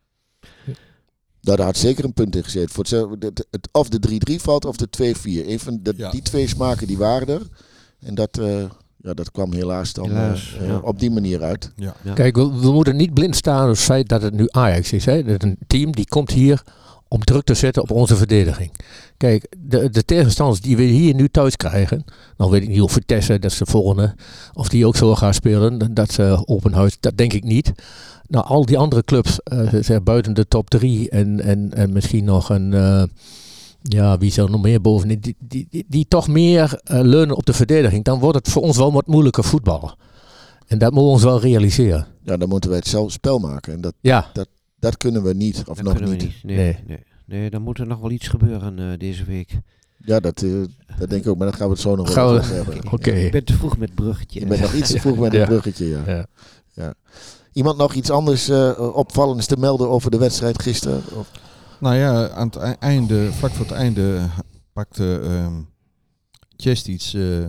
Daar 1.41 1.61
had 1.61 1.77
zeker 1.77 2.05
een 2.05 2.13
punt 2.13 2.37
in 2.37 2.45
gezeten. 2.45 2.71
Voor 2.75 2.85
het, 3.19 3.45
het, 3.51 3.69
of 3.73 3.89
de 3.89 3.99
3-3 4.33 4.35
valt 4.43 4.65
of 4.65 4.77
de 4.77 4.89
2-4. 4.89 5.47
Een 5.49 5.61
van 5.61 5.79
de, 5.83 5.93
Ja. 5.97 6.11
Die 6.11 6.23
twee 6.23 6.49
smaken 6.49 6.87
die 6.87 6.99
waren 6.99 7.29
er. 7.29 7.43
En 8.01 8.15
dat, 8.15 8.39
eh, 8.39 8.65
ja, 8.97 9.15
dat 9.15 9.31
kwam 9.31 9.53
helaas 9.53 9.93
dan 9.93 10.09
Helaas, 10.09 10.57
eh, 10.61 10.67
ja. 10.67 10.79
op 10.79 10.99
die 10.99 11.11
manier 11.11 11.43
uit. 11.43 11.73
Ja. 11.77 11.95
Ja. 12.03 12.13
Kijk, 12.13 12.37
we, 12.37 12.61
we 12.61 12.73
moeten 12.73 12.97
niet 12.97 13.15
blind 13.15 13.37
staan 13.37 13.63
op 13.63 13.69
het 13.71 13.79
feit 13.79 14.09
dat 14.09 14.23
het 14.23 14.35
nu 14.35 14.47
Ajax 14.51 14.93
is. 14.93 15.05
Hè? 15.05 15.23
Dat 15.25 15.43
een 15.43 15.59
team 15.67 15.93
die 15.93 16.07
komt 16.09 16.31
hier 16.31 16.63
om 17.09 17.25
druk 17.25 17.45
te 17.45 17.55
zetten 17.55 17.83
op 17.83 17.91
onze 17.91 18.17
verdediging. 18.17 18.71
Kijk, 19.17 19.47
de, 19.59 19.91
de 19.91 20.05
tegenstanders 20.05 20.61
die 20.61 20.77
we 20.77 20.83
hier 20.83 21.15
nu 21.15 21.29
thuis 21.29 21.57
krijgen. 21.57 22.05
Nou 22.37 22.51
weet 22.51 22.63
ik 22.63 22.69
niet 22.69 22.81
of 22.81 22.93
Vitesse, 22.93 23.39
dat 23.39 23.51
is 23.51 23.59
de 23.59 23.67
volgende. 23.67 24.15
Of 24.55 24.69
die 24.69 24.87
ook 24.87 24.97
zo 24.97 25.15
gaan 25.15 25.35
spelen. 25.35 25.95
Dat 25.95 26.13
ze 26.13 26.43
open 26.45 26.73
huis, 26.73 26.97
dat 27.01 27.17
denk 27.17 27.33
ik 27.33 27.45
niet. 27.45 27.73
Nou, 28.29 28.45
al 28.45 28.67
die 28.67 28.79
andere 28.79 29.03
clubs, 29.05 29.43
eh, 29.43 29.69
zeg, 29.81 30.03
buiten 30.03 30.35
de 30.35 30.49
top 30.49 30.71
drie 30.71 31.11
en, 31.11 31.41
en, 31.41 31.75
en 31.75 31.93
misschien 31.93 32.25
nog 32.25 32.49
een... 32.51 32.75
eh, 32.75 33.03
ja, 33.83 34.19
wie 34.19 34.33
zal 34.33 34.49
nog 34.49 34.63
meer 34.63 34.81
bovenin? 34.81 35.19
Die, 35.21 35.37
die, 35.39 35.67
die, 35.71 35.85
die 35.89 36.07
toch 36.09 36.29
meer 36.29 36.81
eh, 36.85 37.01
leunen 37.01 37.37
op 37.37 37.47
de 37.47 37.53
verdediging. 37.53 38.05
Dan 38.05 38.19
wordt 38.19 38.37
het 38.39 38.49
voor 38.49 38.63
ons 38.63 38.77
wel 38.77 38.93
wat 38.93 39.07
moeilijker 39.07 39.45
voetballen. 39.45 39.95
En 40.67 40.79
dat 40.79 40.91
moeten 40.91 41.07
we 41.07 41.13
ons 41.13 41.23
wel 41.23 41.41
realiseren. 41.41 42.07
Ja, 42.25 42.37
dan 42.37 42.49
moeten 42.49 42.71
wij 42.71 42.79
het 42.79 42.89
zelf 42.89 43.13
spel 43.13 43.39
maken. 43.39 43.73
En 43.73 43.81
dat, 43.81 43.95
Ja, 44.01 44.31
dat 44.33 44.49
kunnen 44.97 45.23
we 45.23 45.33
niet. 45.35 45.59
Of 45.59 45.77
Dat 45.77 45.83
nog 45.85 45.95
kunnen 45.95 46.13
niet. 46.13 46.21
we 46.23 46.27
niet. 46.27 46.43
Nee, 46.45 46.57
Nee. 46.57 46.85
nee. 46.87 47.05
nee. 47.25 47.51
dan 47.51 47.63
moet 47.63 47.79
er 47.79 47.87
nog 47.87 47.99
wel 48.01 48.11
iets 48.11 48.29
gebeuren 48.29 48.79
eh, 48.79 48.99
deze 48.99 49.25
week. 49.25 49.59
Ja, 50.05 50.21
dat, 50.21 50.43
eh, 50.43 50.51
dat 50.99 51.11
denk 51.11 51.23
ik 51.25 51.27
ook. 51.29 51.37
Maar 51.37 51.47
daar 51.47 51.57
gaan 51.57 51.67
we 51.67 51.73
het 51.73 51.83
zo 51.83 51.97
nog 51.97 52.13
Gaan 52.13 52.25
wel 52.25 52.33
we- 52.35 52.39
over 52.41 52.55
hebben. 52.55 52.93
oké. 52.93 53.11
Ik 53.11 53.33
ben 53.33 53.45
te 53.45 53.53
vroeg 53.55 53.79
met 53.79 53.89
het 53.89 53.99
bruggetje. 53.99 54.41
Je 54.41 54.47
bent 54.47 54.61
nog 54.61 54.73
iets 54.73 54.91
te 54.91 55.01
vroeg 55.05 55.19
met 55.19 55.33
Ja. 55.33 55.39
het 55.39 55.49
bruggetje. 55.49 55.87
Ja. 55.87 56.03
Ja. 56.07 56.27
Ja. 56.73 56.95
Iemand 57.53 57.77
nog 57.77 57.95
iets 57.95 58.11
anders 58.11 58.49
eh, 58.49 58.91
opvallends 58.95 59.47
te 59.47 59.57
melden 59.57 59.89
over 59.89 60.11
de 60.11 60.19
wedstrijd 60.19 60.63
gisteren? 60.63 61.03
Of- 61.15 61.31
Nou 61.81 61.95
ja, 61.97 62.29
aan 62.29 62.47
het 62.47 62.57
ei- 62.57 62.77
einde, 62.79 63.33
vlak 63.33 63.51
voor 63.51 63.67
het 63.67 63.75
einde 63.75 64.21
pakte 64.73 65.21
ehm 65.23 65.55
Chestic 66.57 67.03
eh 67.15 67.47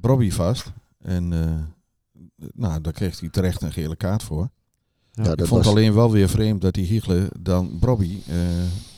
Brobby 0.00 0.30
vast. 0.30 0.72
En 1.02 1.32
eh, 1.32 2.48
nou, 2.54 2.80
daar 2.80 2.92
kreeg 2.92 3.20
hij 3.20 3.28
terecht 3.28 3.62
een 3.62 3.72
gele 3.72 3.96
kaart 3.96 4.22
voor. 4.22 4.50
Ja, 5.24 5.30
Ik 5.30 5.38
dat 5.38 5.48
vond 5.48 5.64
was, 5.64 5.72
alleen 5.74 5.94
wel 5.94 6.10
weer 6.10 6.28
vreemd 6.28 6.60
dat 6.60 6.74
die 6.74 6.86
Hiegler 6.86 7.28
dan 7.40 7.76
Brobby, 7.80 8.18
eh, 8.28 8.36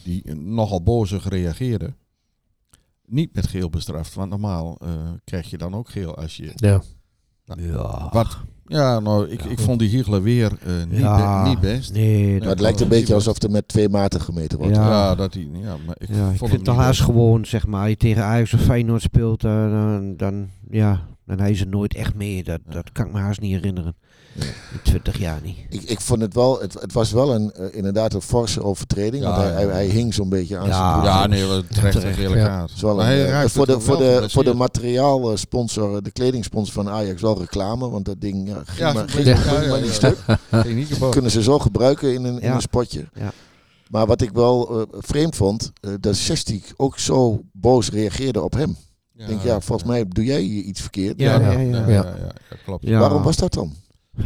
die 0.05 0.35
nogal 0.35 0.83
bozig 0.83 1.29
reageerde, 1.29 1.93
niet 3.07 3.35
met 3.35 3.47
geel 3.47 3.71
bestraft. 3.71 4.15
Want 4.15 4.31
normaal 4.31 4.77
eh, 4.83 4.89
krijg 5.25 5.51
je 5.51 5.59
dan 5.59 5.75
ook 5.75 5.89
geel 5.91 6.15
als 6.17 6.37
je... 6.37 6.53
ja. 6.55 6.83
Ja. 7.57 8.09
Wat? 8.13 8.39
Ja, 8.67 9.01
nou, 9.01 9.29
ik, 9.29 9.43
ik 9.45 9.59
vond 9.59 9.79
die 9.79 9.89
Hiegler 9.89 10.23
weer 10.23 10.59
eh, 10.67 10.73
niet, 10.89 10.99
Ja. 10.99 11.43
be- 11.43 11.49
niet 11.49 11.61
best. 11.61 11.93
Nee, 11.93 12.31
maar 12.31 12.41
dat, 12.41 12.49
het 12.49 12.61
lijkt 12.61 12.81
een 12.81 12.89
beetje 12.89 13.15
alsof 13.15 13.43
er 13.43 13.51
met 13.51 13.69
twee 13.69 13.89
maten 13.89 14.21
gemeten 14.21 14.59
wordt. 14.59 14.75
Ja. 14.77 14.89
Ja, 14.89 15.15
dat 15.15 15.35
hij... 15.35 15.49
Ja, 15.53 15.77
maar 15.87 15.97
ik, 15.99 16.09
ja, 16.09 16.31
ik 16.31 16.37
vond 16.39 16.51
vind 16.51 16.67
het 16.67 16.77
best. 16.77 17.01
gewoon, 17.01 17.45
zeg 17.45 17.67
maar, 17.67 17.89
je 17.89 17.97
tegen 17.97 18.25
Ajax 18.25 18.55
of 18.55 18.61
Feyenoord 18.61 19.03
speelt, 19.03 19.41
dan, 19.41 20.17
dan, 20.17 20.49
ja, 20.71 21.07
dan 21.25 21.39
hij 21.39 21.55
ze 21.55 21.65
nooit 21.65 21.95
echt 21.95 22.15
mee. 22.15 22.45
Dat, 22.45 22.61
dat 22.69 22.93
kan 22.93 23.07
ik 23.07 23.13
me 23.13 23.19
haast 23.19 23.41
niet 23.41 23.53
herinneren. 23.53 23.95
Nee. 24.33 24.49
In 24.49 24.79
20 24.83 25.19
jaar 25.19 25.39
niet. 25.43 25.57
Ik, 25.69 25.83
ik 25.83 26.01
vond 26.01 26.21
het 26.21 26.35
wel, 26.35 26.61
het, 26.61 26.75
het 26.81 26.93
was 26.93 27.13
wel 27.13 27.35
een, 27.35 27.53
eh, 27.53 27.67
inderdaad 27.77 28.15
een 28.15 28.23
forse 28.23 28.63
overtreding. 28.63 29.23
Ja, 29.23 29.31
want 29.31 29.43
hij, 29.43 29.53
hij, 29.53 29.67
hij 29.67 29.87
hing 29.87 30.15
zo'n 30.15 30.29
beetje 30.29 30.59
aan 30.59 30.67
Ja. 30.67 30.73
zijn 30.77 30.93
broek. 30.93 31.05
Ja, 31.05 31.27
nee, 31.27 31.45
wat 31.45 31.65
terecht 31.73 31.95
een 31.95 32.01
terecht. 32.01 32.19
gele 32.19 32.37
Ja. 32.37 32.47
kaart. 32.47 32.69
Het 32.69 32.77
is 32.77 32.83
wel 32.83 32.95
Maar 32.95 33.05
een, 33.05 33.11
hij 33.13 33.25
eh, 33.25 33.31
raakte 33.31 33.51
voor, 33.51 33.67
de, 33.67 33.73
toch 33.73 33.83
voor, 33.83 33.99
wel 33.99 34.21
de, 34.21 34.31
voor 34.31 34.45
de 34.45 34.55
materiaalsponsor, 34.55 36.03
de 36.03 36.11
kledingsponsor 36.11 36.75
van 36.75 36.89
Ajax, 36.89 37.21
wel 37.23 37.39
reclame. 37.39 37.91
Want 37.91 38.05
dat 38.05 38.21
ding 38.21 38.49
ja, 38.49 38.63
ging 38.65 38.79
Ja, 38.79 38.93
maar, 38.93 39.09
ging- 39.09 39.27
ging, 39.27 39.27
ja, 39.27 39.43
ging 39.43 39.63
ja, 39.63 39.69
maar 39.69 39.79
ja. 39.79 39.85
niet 39.85 39.93
stuk. 39.93 40.17
Niet 40.75 41.09
kunnen 41.11 41.31
ze 41.31 41.43
zo 41.43 41.59
gebruiken 41.59 42.15
in 42.15 42.25
een, 42.25 42.41
in 42.41 42.51
een 42.51 42.61
spotje. 42.61 43.09
Ja. 43.15 43.33
Maar 43.89 44.07
wat 44.07 44.21
ik 44.21 44.31
wel 44.33 44.81
eh, 44.81 44.87
vreemd 44.99 45.37
vond, 45.37 45.73
dat 46.01 46.17
Sestik 46.17 46.73
ook 46.77 46.99
zo 46.99 47.41
boos 47.53 47.91
reageerde 47.91 48.43
op 48.43 48.53
hem. 48.53 48.77
Ik 49.17 49.27
denk, 49.27 49.43
ja, 49.43 49.61
volgens 49.61 49.89
mij 49.89 50.05
doe 50.09 50.25
jij 50.25 50.41
hier 50.41 50.63
iets 50.63 50.81
verkeerd. 50.81 51.21
Ja, 51.21 51.41
Ja, 51.41 51.51
ja, 51.51 51.59
ja, 51.59 51.61
ja. 51.61 51.79
ja, 51.79 51.87
Ja. 51.89 51.93
ja, 52.03 52.15
ja, 52.51 52.57
klopt. 52.65 52.87
Ja. 52.87 52.99
Waarom 52.99 53.23
was 53.23 53.37
dat 53.37 53.53
dan? 53.53 53.75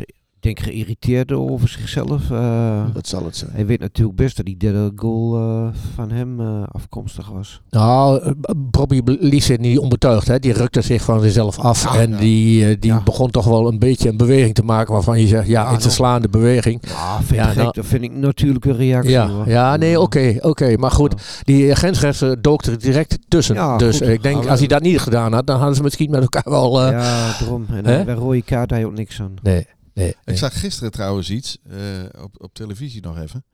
Ik 0.00 0.54
denk 0.56 0.60
geïrriteerd 0.70 1.32
over 1.32 1.68
zichzelf. 1.68 2.30
eh. 2.30 2.84
Dat 2.94 3.06
zal 3.08 3.24
het 3.24 3.36
zijn. 3.36 3.50
hij 3.54 3.66
weet 3.66 3.80
natuurlijk 3.80 4.16
best 4.16 4.36
dat 4.36 4.46
die 4.46 4.56
derde 4.56 4.92
goal 4.96 5.36
eh, 5.36 5.68
van 5.94 6.10
hem 6.10 6.40
eh, 6.40 6.62
afkomstig 6.72 7.28
was. 7.30 7.60
Nou, 7.70 8.34
Bobby 8.56 9.00
liet 9.04 9.44
zich 9.44 9.58
niet 9.58 9.78
onbetuigd. 9.78 10.28
Hè. 10.28 10.38
Die 10.38 10.52
rukte 10.52 10.80
zich 10.80 11.02
van 11.02 11.20
zichzelf 11.20 11.58
af. 11.58 11.82
Ja, 11.94 12.00
en 12.00 12.10
ja. 12.10 12.16
die, 12.18 12.78
die 12.78 12.90
Ja. 12.92 13.02
begon 13.02 13.30
toch 13.30 13.44
wel 13.44 13.68
een 13.68 13.78
beetje 13.78 14.08
een 14.08 14.16
beweging 14.16 14.54
te 14.54 14.62
maken 14.62 14.92
waarvan 14.92 15.20
je 15.20 15.26
zegt, 15.26 15.46
ja, 15.46 15.62
Ja, 15.62 15.68
het 15.68 15.78
is 15.78 15.84
nou. 15.84 15.94
slaande 15.96 16.28
beweging. 16.28 16.78
Ja, 16.88 17.16
vind, 17.22 17.40
Ja, 17.40 17.50
ik 17.50 17.56
nou- 17.56 17.72
dat 17.72 17.86
vind 17.86 18.02
ik 18.02 18.12
natuurlijk 18.12 18.64
een 18.64 18.76
reactie. 18.76 19.10
Ja, 19.10 19.28
hoor. 19.28 19.48
ja 19.48 19.76
nee, 19.76 20.00
oké, 20.00 20.36
oké. 20.40 20.76
Maar 20.76 20.90
goed, 20.90 21.40
die 21.44 21.74
grensrechter 21.74 22.42
dook 22.42 22.62
er 22.62 22.78
direct 22.78 23.18
tussen. 23.28 23.54
Ja, 23.54 23.76
dus 23.76 23.98
goed. 23.98 24.08
ik 24.08 24.22
denk, 24.22 24.36
Nou, 24.36 24.48
als 24.48 24.58
hij 24.58 24.68
dat 24.68 24.82
niet 24.82 24.98
gedaan 25.00 25.32
had, 25.32 25.46
dan 25.46 25.56
hadden 25.58 25.76
ze 25.76 25.82
misschien 25.82 26.10
met 26.10 26.20
elkaar 26.20 26.50
wel... 26.52 26.80
eh, 26.82 26.90
Ja, 26.90 27.32
daarom. 27.38 27.64
En 27.72 27.86
Hè? 27.86 28.04
bij 28.04 28.14
rode 28.14 28.42
kaart 28.42 28.70
had 28.70 28.78
je 28.80 28.86
ook 28.86 28.96
niks 28.96 29.20
aan. 29.20 29.34
Nee, 29.42 29.66
nee. 29.94 30.08
Ik 30.08 30.16
nee. 30.24 30.36
zag 30.36 30.60
gisteren 30.60 30.90
trouwens 30.92 31.30
iets, 31.30 31.58
eh, 31.70 32.22
op, 32.22 32.42
op 32.42 32.54
televisie 32.54 33.02
nog 33.02 33.18
even. 33.18 33.44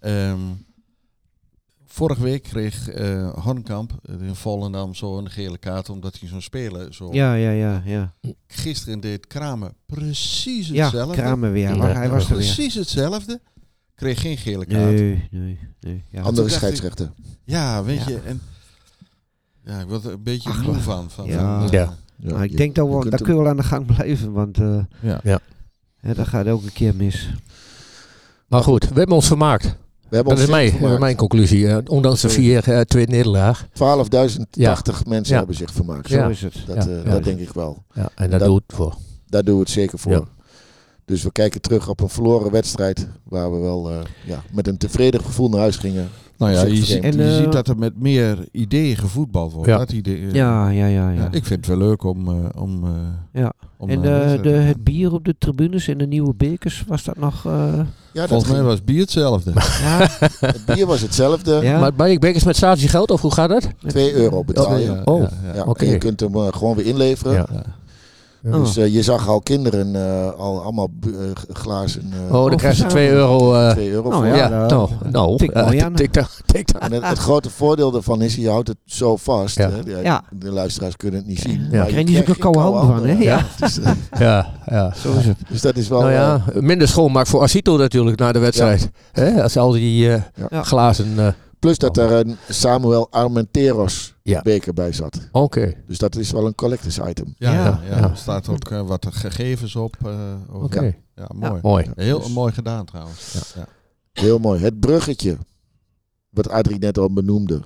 Ehm, 0.00 0.38
vorige 1.86 2.22
week 2.22 2.42
kreeg 2.42 2.88
eh 2.88 3.32
Hornkamp 3.44 3.92
eh, 4.02 4.26
in 4.26 4.34
Volendam 4.34 4.94
zo 4.94 5.18
een 5.18 5.30
gele 5.30 5.58
kaart 5.58 5.88
omdat 5.88 6.18
hij 6.20 6.28
zo'n 6.28 6.42
speler 6.42 6.94
zo... 6.94 7.12
Ja, 7.12 7.34
ja, 7.34 7.50
ja. 7.50 7.82
Ja, 7.84 8.12
Gisteren 8.46 9.00
deed 9.00 9.26
Kramer 9.26 9.72
precies 9.86 10.68
ja 10.68 10.82
hetzelfde. 10.84 11.14
Kramer 11.16 11.52
weer. 11.52 11.68
Ja, 11.68 11.76
maar 11.76 11.94
hij 11.94 12.04
ja, 12.06 12.10
was. 12.10 12.26
Precies 12.26 12.74
hetzelfde. 12.74 13.40
Kreeg 13.94 14.20
geen 14.20 14.36
gele 14.36 14.66
kaart. 14.66 14.90
Nee, 14.90 15.28
nee, 15.30 15.58
nee. 15.80 16.04
Ja. 16.08 16.22
Andere 16.22 16.48
scheidsrechter. 16.48 17.12
Ja, 17.44 17.84
weet 17.84 17.98
Ja. 17.98 18.08
je. 18.08 18.20
En, 18.20 18.40
ja, 19.64 19.80
ik 19.80 19.86
word 19.88 20.04
er 20.04 20.12
een 20.12 20.22
beetje 20.22 20.48
Ach, 20.50 20.62
moe 20.62 20.74
van. 20.74 21.10
van, 21.10 21.26
ja. 21.26 21.60
van, 21.60 21.70
Ja. 21.78 21.96
Ja, 22.20 22.32
maar 22.34 22.44
ik 22.44 22.50
je- 22.50 22.56
denk 22.56 22.74
dat 22.74 22.86
we, 22.88 22.92
hem- 22.92 23.10
kun 23.10 23.34
je 23.34 23.40
wel 23.40 23.48
aan 23.48 23.56
de 23.56 23.62
gang 23.62 23.86
blijven, 23.86 24.32
want 24.32 24.58
eh 24.58 24.84
ja. 25.00 25.40
Hè, 26.00 26.14
dat 26.14 26.26
gaat 26.28 26.46
elke 26.46 26.70
keer 26.70 26.94
mis. 26.96 27.30
Maar 28.46 28.62
goed, 28.62 28.88
we 28.88 28.98
hebben 28.98 29.16
ons 29.16 29.26
vermaakt. 29.26 29.64
We 30.08 30.16
hebben 30.16 30.34
Dat 30.36 30.48
is 30.48 30.50
ons 30.64 30.78
mijn, 30.80 31.00
mijn 31.00 31.16
conclusie. 31.16 31.68
eh, 31.68 31.76
ondanks 31.84 32.20
de 32.20 32.28
Sorry. 32.28 33.04
4-2 33.06 33.08
nederlaag. 33.08 33.66
12.080 33.72 35.06
mensen 35.06 35.32
Ja. 35.32 35.38
hebben 35.38 35.56
zich 35.56 35.72
vermaakt. 35.72 36.08
Zo 36.08 36.16
Ja. 36.16 36.28
is 36.28 36.42
het. 36.42 36.54
Dat, 36.66 36.84
Ja, 36.84 36.90
eh, 36.90 37.04
ja. 37.04 37.10
dat 37.10 37.24
denk 37.24 37.38
ik 37.38 37.52
wel. 37.52 37.84
Ja, 37.94 38.08
en 38.14 38.30
dat, 38.30 38.40
Dat- 38.40 38.48
doet 38.48 38.62
het 38.66 38.76
voor. 38.76 38.94
Daar 39.26 39.44
doen 39.44 39.54
we 39.54 39.60
het 39.60 39.70
zeker 39.70 39.98
voor. 39.98 40.12
Ja. 40.12 40.22
Dus 41.04 41.22
we 41.22 41.32
kijken 41.32 41.60
terug 41.60 41.88
op 41.88 42.00
een 42.00 42.08
verloren 42.08 42.50
wedstrijd. 42.50 43.08
Waar 43.24 43.52
we 43.52 43.58
wel 43.58 43.90
eh, 43.90 43.96
ja, 44.26 44.42
met 44.52 44.66
een 44.68 44.76
tevreden 44.76 45.20
gevoel 45.24 45.48
naar 45.48 45.60
huis 45.60 45.76
gingen. 45.76 46.08
Nou 46.36 46.52
ja, 46.52 46.64
je, 46.64 46.84
ziet, 46.84 47.02
En, 47.02 47.16
je 47.16 47.36
ziet 47.36 47.52
dat 47.52 47.68
er 47.68 47.78
met 47.78 48.00
meer 48.00 48.48
ideeën 48.52 48.96
gevoetbald 48.96 49.52
wordt. 49.52 49.68
Ja. 49.68 49.78
Dat 49.78 49.92
idee, 49.92 50.32
Ja, 50.32 50.68
ja, 50.70 50.86
ja. 50.86 51.10
ja. 51.10 51.10
ja, 51.10 51.26
ik 51.30 51.44
vind 51.44 51.66
het 51.66 51.66
wel 51.66 51.88
leuk 51.88 52.02
om... 52.04 52.28
eh, 52.28 52.34
om 52.62 52.84
eh, 52.84 52.90
Ja. 53.42 53.52
Om 53.78 53.88
en 53.90 54.00
de, 54.00 54.08
wedstrijd 54.08 54.42
de, 54.42 54.50
het 54.50 54.84
bier 54.84 55.12
op 55.12 55.24
de 55.24 55.34
tribunes 55.38 55.88
en 55.88 55.98
de 55.98 56.06
nieuwe 56.06 56.34
bekers, 56.34 56.84
was 56.86 57.04
dat 57.04 57.16
nog... 57.16 57.46
eh, 57.46 57.52
Ja, 57.52 57.84
dat 58.12 58.28
Volgens 58.28 58.48
mij 58.50 58.58
ging- 58.58 58.68
was 58.70 58.84
bier 58.84 59.00
hetzelfde. 59.00 59.52
ja, 59.54 60.08
het 60.40 60.64
bier 60.66 60.86
was 60.86 61.00
hetzelfde. 61.00 61.58
ja. 61.62 61.78
Maar 61.80 61.92
bij 61.94 62.18
bekers 62.18 62.44
met 62.44 62.56
statiegeld 62.56 63.10
of 63.10 63.20
hoe 63.20 63.32
gaat 63.32 63.48
dat? 63.48 63.68
2 63.86 64.12
euro 64.14 64.44
betalen. 64.44 64.80
ja, 64.80 65.02
Oh, 65.04 65.20
ja, 65.22 65.28
ja. 65.46 65.54
Ja, 65.54 65.62
Oké. 65.64 65.84
En 65.84 65.90
je 65.90 65.98
kunt 65.98 66.20
hem 66.20 66.34
eh, 66.34 66.46
gewoon 66.50 66.76
weer 66.76 66.86
inleveren. 66.86 67.46
Ja. 68.42 68.50
Oh. 68.56 68.64
Dus 68.64 68.76
eh, 68.76 68.94
je 68.94 69.02
zag 69.02 69.28
al 69.28 69.40
kinderen 69.40 69.94
eh, 69.96 70.30
al 70.38 70.62
allemaal 70.62 70.90
eh, 71.04 71.10
glazen 71.52 72.12
eh 72.12 72.18
Oh, 72.34 72.42
dan 72.42 72.52
Oh, 72.52 72.56
krijg 72.56 72.76
je 72.76 72.82
verzamelen. 72.82 72.90
2 72.90 73.10
euro. 73.10 73.54
eh, 73.54 73.70
2 73.70 73.90
euro 73.90 74.08
Nou 74.08 74.26
voor. 74.26 74.36
ja, 74.36 74.48
ja, 74.48 74.66
nou, 74.66 74.88
nou, 75.10 75.36
tikt 75.36 75.54
mooi 75.54 75.78
aan. 75.78 75.94
tik 75.94 76.12
daar- 76.12 76.30
tik 76.46 76.72
daar. 76.72 76.82
En 76.92 77.02
het, 77.02 77.18
grote 77.18 77.50
voordeel 77.50 77.90
daarvan 77.90 78.22
is, 78.22 78.34
je 78.34 78.48
houdt 78.50 78.68
het 78.68 78.76
zo 78.84 79.16
vast. 79.16 79.56
Ja. 79.58 79.70
Hè? 79.70 79.82
De, 79.82 80.00
Ja. 80.02 80.22
de 80.38 80.50
luisteraars 80.52 80.96
kunnen 80.96 81.20
het 81.20 81.28
niet 81.28 81.40
zien. 81.40 81.68
Ja. 81.70 81.78
maar 81.78 81.86
Krijg 81.86 82.08
je 82.08 82.22
geen 82.24 82.38
koude 82.38 82.58
handen 82.58 82.86
van, 82.96 83.06
hè? 83.06 83.12
Ja. 83.18 83.44
Ja, 84.18 84.46
ja. 84.66 84.92
Zo 85.02 85.12
is 85.18 85.26
het. 85.26 85.36
dus 85.48 85.60
dat 85.60 85.76
is 85.76 85.88
wel... 85.88 86.00
Nou 86.00 86.12
ja, 86.12 86.42
minder 86.54 86.88
schoonmaak 86.88 87.26
voor 87.26 87.42
Asito 87.42 87.76
natuurlijk 87.76 88.18
na 88.18 88.32
de 88.32 88.38
wedstrijd. 88.38 88.90
Hè, 89.12 89.42
als 89.42 89.56
al 89.56 89.70
die 89.70 90.12
eh, 90.12 90.22
Ja. 90.50 90.62
glazen... 90.62 91.34
plus 91.58 91.78
dat 91.78 91.96
er 91.96 92.10
een 92.12 92.36
Samuel 92.48 93.10
Armenteros 93.10 94.14
Ja. 94.22 94.42
beker 94.42 94.74
bij 94.74 94.92
zat. 94.92 95.28
Oké. 95.32 95.74
Dus 95.86 95.98
dat 95.98 96.16
is 96.16 96.30
wel 96.30 96.46
een 96.46 96.54
collectors 96.54 96.98
item. 96.98 97.34
Ja, 97.38 97.52
Ja. 97.52 97.64
ja, 97.64 97.80
ja. 97.90 97.96
Ja. 97.98 98.10
er 98.10 98.16
staat 98.16 98.48
ook 98.48 98.70
eh, 98.70 98.86
wat 98.86 99.06
gegevens 99.10 99.76
op. 99.76 99.96
eh, 100.04 100.34
Oké. 100.62 100.94
Ja, 101.14 101.28
mooi. 101.34 101.58
Mooi. 101.62 101.86
Heel 101.94 102.18
Dus- 102.18 102.32
mooi 102.32 102.52
gedaan 102.52 102.84
trouwens. 102.84 103.52
Ja. 103.56 103.66
Heel 104.12 104.38
mooi. 104.38 104.60
Het 104.60 104.80
bruggetje, 104.80 105.36
wat 106.30 106.48
Adrie 106.48 106.78
net 106.78 106.98
al 106.98 107.12
benoemde. 107.12 107.62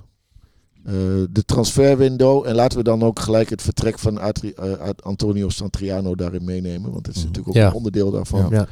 Eh, 0.85 0.93
de 1.31 1.45
transferwindow. 1.47 2.47
En 2.47 2.55
laten 2.55 2.79
we 2.79 2.85
dan 2.85 3.03
ook 3.03 3.19
gelijk 3.21 3.51
het 3.51 3.63
vertrek 3.63 3.99
van 3.99 4.21
eh, 4.21 4.31
Antonio 5.03 5.49
Santriano 5.49 6.15
daarin 6.15 6.45
meenemen. 6.45 6.93
Want 6.93 7.05
dat 7.05 7.15
is 7.15 7.21
Mhm. 7.21 7.27
natuurlijk 7.29 7.57
ook 7.57 7.63
Ja. 7.63 7.69
een 7.69 7.75
onderdeel 7.75 8.11
daarvan. 8.11 8.47
Ja. 8.51 8.67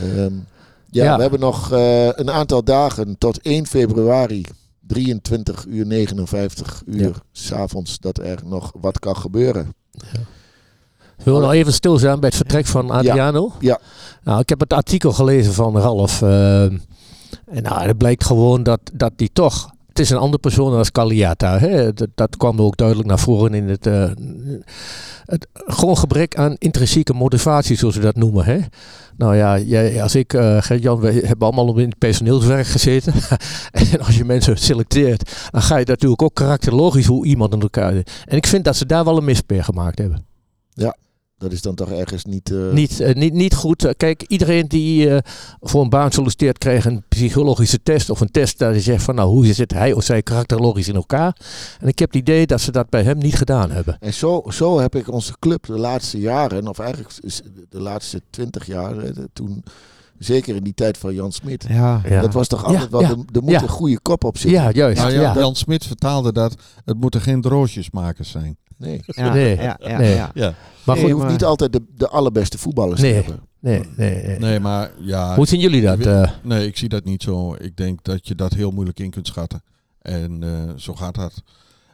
Ehm, 0.00 0.32
ja, 0.94 1.04
Ja. 1.04 1.16
we 1.16 1.22
hebben 1.22 1.40
nog 1.40 1.72
eh, 1.72 2.06
een 2.06 2.30
aantal 2.30 2.64
dagen 2.64 3.18
tot 3.18 3.40
1 3.42 3.66
februari. 3.66 4.44
23 4.86 5.64
uur 5.68 5.86
59 5.86 6.82
uur 6.86 7.00
Ja. 7.00 7.10
s'avonds 7.32 7.98
dat 7.98 8.18
er 8.18 8.38
nog 8.44 8.72
wat 8.80 8.98
kan 8.98 9.16
gebeuren. 9.16 9.74
We 11.16 11.24
willen 11.24 11.40
nog 11.40 11.52
even 11.52 11.72
stilstaan 11.72 12.20
bij 12.20 12.28
het 12.28 12.36
vertrek 12.38 12.66
van 12.66 12.90
Adriano. 12.90 13.52
Ja. 13.60 13.78
Nou, 14.22 14.40
ik 14.40 14.48
heb 14.48 14.60
het 14.60 14.72
artikel 14.72 15.12
gelezen 15.12 15.52
van 15.52 15.78
Ralf. 15.78 16.22
eh, 16.22 16.62
en 16.64 17.62
nou, 17.62 17.82
het 17.86 17.98
blijkt 17.98 18.24
gewoon 18.24 18.62
dat, 18.62 18.80
dat 18.92 19.12
die 19.16 19.30
toch... 19.32 19.72
Het 19.94 20.02
is 20.02 20.10
een 20.10 20.18
andere 20.18 20.38
persoon 20.38 20.72
dan 20.72 20.84
Cagliata. 20.92 21.58
Hè? 21.58 21.92
Dat, 22.14 22.36
kwam 22.36 22.60
ook 22.60 22.76
duidelijk 22.76 23.08
naar 23.08 23.18
voren 23.18 23.54
in 23.54 23.68
het... 23.68 23.86
eh, 23.86 24.10
het 25.24 25.46
gewoon 25.52 25.98
gebrek 25.98 26.36
aan 26.36 26.56
intrinsieke 26.58 27.12
motivatie, 27.12 27.76
zoals 27.76 27.96
we 27.96 28.00
dat 28.00 28.16
noemen. 28.16 28.44
Hè? 28.44 28.58
Nou 29.16 29.36
ja, 29.36 30.02
als 30.02 30.14
ik, 30.14 30.32
eh 30.32 30.62
Gert-Jan, 30.62 31.00
we 31.00 31.12
hebben 31.12 31.46
allemaal 31.48 31.78
in 31.78 31.88
het 31.88 31.98
personeelswerk 31.98 32.66
gezeten. 32.66 33.12
en 33.92 34.00
als 34.00 34.16
je 34.16 34.24
mensen 34.24 34.56
selecteert, 34.56 35.48
dan 35.50 35.62
ga 35.62 35.76
je 35.76 35.84
natuurlijk 35.86 36.22
ook 36.22 36.34
karakterologisch 36.34 37.06
hoe 37.06 37.26
iemand 37.26 37.52
in 37.52 37.60
elkaar 37.60 37.92
zit. 37.92 38.24
En 38.24 38.36
ik 38.36 38.46
vind 38.46 38.64
dat 38.64 38.76
ze 38.76 38.86
daar 38.86 39.04
wel 39.04 39.16
een 39.16 39.24
mispeer 39.24 39.64
gemaakt 39.64 39.98
hebben. 39.98 40.26
Dat 41.44 41.52
is 41.52 41.62
dan 41.62 41.74
toch 41.74 41.90
ergens 41.90 42.24
niet... 42.24 42.50
eh, 42.50 42.70
Niet, 42.72 43.00
eh, 43.00 43.14
niet, 43.14 43.32
niet 43.32 43.54
goed. 43.54 43.84
Eh, 43.84 43.90
Kijk, 43.96 44.22
iedereen 44.22 44.68
die 44.68 45.10
eh, 45.10 45.18
voor 45.60 45.82
een 45.82 45.88
baan 45.88 46.12
solliciteert, 46.12 46.58
krijgt 46.58 46.86
een 46.86 47.02
psychologische 47.08 47.82
test 47.82 48.10
of 48.10 48.20
een 48.20 48.30
test 48.30 48.58
dat 48.58 48.74
je 48.74 48.80
zegt 48.80 49.02
van 49.04 49.14
nou, 49.14 49.28
hoe 49.28 49.46
zit 49.52 49.72
hij 49.72 49.92
of 49.92 50.04
zij 50.04 50.22
karakterologisch 50.22 50.88
in 50.88 50.94
elkaar. 50.94 51.36
En 51.80 51.88
ik 51.88 51.98
heb 51.98 52.12
het 52.12 52.20
idee 52.20 52.46
dat 52.46 52.60
ze 52.60 52.72
dat 52.72 52.88
bij 52.88 53.02
hem 53.02 53.18
niet 53.18 53.34
gedaan 53.36 53.70
hebben. 53.70 53.96
En 54.00 54.14
zo, 54.14 54.42
zo 54.48 54.78
heb 54.80 54.94
ik 54.94 55.10
onze 55.12 55.34
club 55.38 55.66
de 55.66 55.78
laatste 55.78 56.18
jaren, 56.18 56.68
of 56.68 56.78
eigenlijk 56.78 57.14
de 57.70 57.80
laatste 57.80 58.22
twintig 58.30 58.66
jaar, 58.66 58.94
toen, 59.32 59.64
zeker 60.18 60.56
in 60.56 60.62
die 60.62 60.74
tijd 60.74 60.98
van 60.98 61.14
Jan 61.14 61.32
Smit, 61.32 61.64
Ja. 61.68 62.00
Ja. 62.08 62.20
dat 62.20 62.32
was 62.32 62.48
toch 62.48 62.64
altijd 62.64 62.90
wel, 62.90 63.00
ja, 63.00 63.08
de, 63.08 63.24
er 63.32 63.42
moet 63.42 63.50
ja. 63.50 63.62
een 63.62 63.68
goede 63.68 64.00
kop 64.00 64.24
op 64.24 64.38
zitten. 64.38 64.60
Ja, 64.60 64.70
juist. 64.70 65.00
Nou 65.00 65.12
ja, 65.12 65.20
ja, 65.20 65.34
Jan 65.34 65.54
Smit 65.56 65.84
vertaalde 65.86 66.32
dat 66.32 66.54
het 66.84 67.00
moeten 67.00 67.20
geen 67.20 67.40
droosjesmakers 67.40 68.30
zijn. 68.30 68.56
Nee. 68.76 69.00
Ja, 69.06 69.32
Nee. 69.32 69.56
ja, 69.56 69.76
ja, 69.80 69.98
Nee. 69.98 70.14
ja. 70.14 70.30
Ja. 70.34 70.54
Maar 70.84 70.96
je 70.96 71.02
goed, 71.02 71.10
hoeft 71.10 71.22
maar- 71.22 71.32
niet 71.32 71.44
altijd 71.44 71.72
de, 71.72 71.82
de 71.96 72.08
allerbeste 72.08 72.58
voetballers 72.58 73.00
Nee. 73.00 73.10
te 73.10 73.16
hebben. 73.16 73.42
nee, 73.58 73.82
nee, 73.96 74.22
nee. 74.26 74.38
Nee, 74.38 74.60
maar 74.60 74.90
ja. 75.00 75.34
Hoe 75.34 75.46
zien 75.46 75.60
jullie 75.60 75.82
dat? 75.82 75.98
Eh? 75.98 76.30
Nee, 76.42 76.66
ik 76.66 76.76
zie 76.76 76.88
dat 76.88 77.04
niet 77.04 77.22
zo. 77.22 77.54
Ik 77.54 77.76
denk 77.76 78.04
dat 78.04 78.28
je 78.28 78.34
dat 78.34 78.52
heel 78.52 78.70
moeilijk 78.70 79.00
in 79.00 79.10
kunt 79.10 79.26
schatten. 79.26 79.62
En 80.00 80.42
eh, 80.42 80.72
zo 80.76 80.94
gaat 80.94 81.14
dat. 81.14 81.42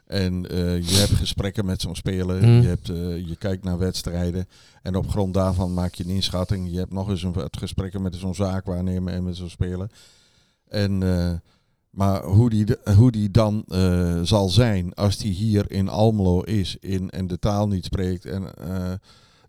En 0.07 0.49
eh, 0.49 0.81
je 0.89 0.95
hebt 0.95 1.11
gesprekken 1.11 1.65
met 1.65 1.81
zo'n 1.81 1.95
speler. 1.95 2.43
Mm. 2.43 2.61
Je, 2.61 2.67
hebt, 2.67 2.89
eh, 2.89 3.27
je 3.27 3.35
kijkt 3.35 3.63
naar 3.63 3.77
wedstrijden. 3.77 4.45
En 4.81 4.95
op 4.95 5.09
grond 5.09 5.33
daarvan 5.33 5.73
maak 5.73 5.93
je 5.93 6.03
een 6.03 6.09
inschatting. 6.09 6.71
Je 6.71 6.77
hebt 6.77 6.93
nog 6.93 7.09
eens 7.09 7.23
een, 7.23 7.33
het 7.33 7.57
gesprekken 7.57 8.01
met 8.01 8.15
zo'n 8.15 8.35
zaakwaarnemer 8.35 9.13
en 9.13 9.23
met 9.23 9.35
zo'n 9.35 9.49
speler. 9.49 9.89
En, 10.67 11.03
eh, 11.03 11.31
maar 11.91 12.23
hoe 12.23 12.49
die, 12.49 12.65
de- 12.65 12.79
hoe 12.97 13.11
die 13.11 13.31
dan 13.31 13.63
eh, 13.67 14.19
zal 14.23 14.49
zijn 14.49 14.93
als 14.93 15.17
die 15.17 15.33
hier 15.33 15.71
in 15.71 15.89
Almelo 15.89 16.41
is 16.41 16.77
in, 16.79 17.09
en 17.09 17.27
de 17.27 17.39
taal 17.39 17.67
niet 17.67 17.85
spreekt. 17.85 18.25
En 18.25 18.55
eh, 18.55 18.91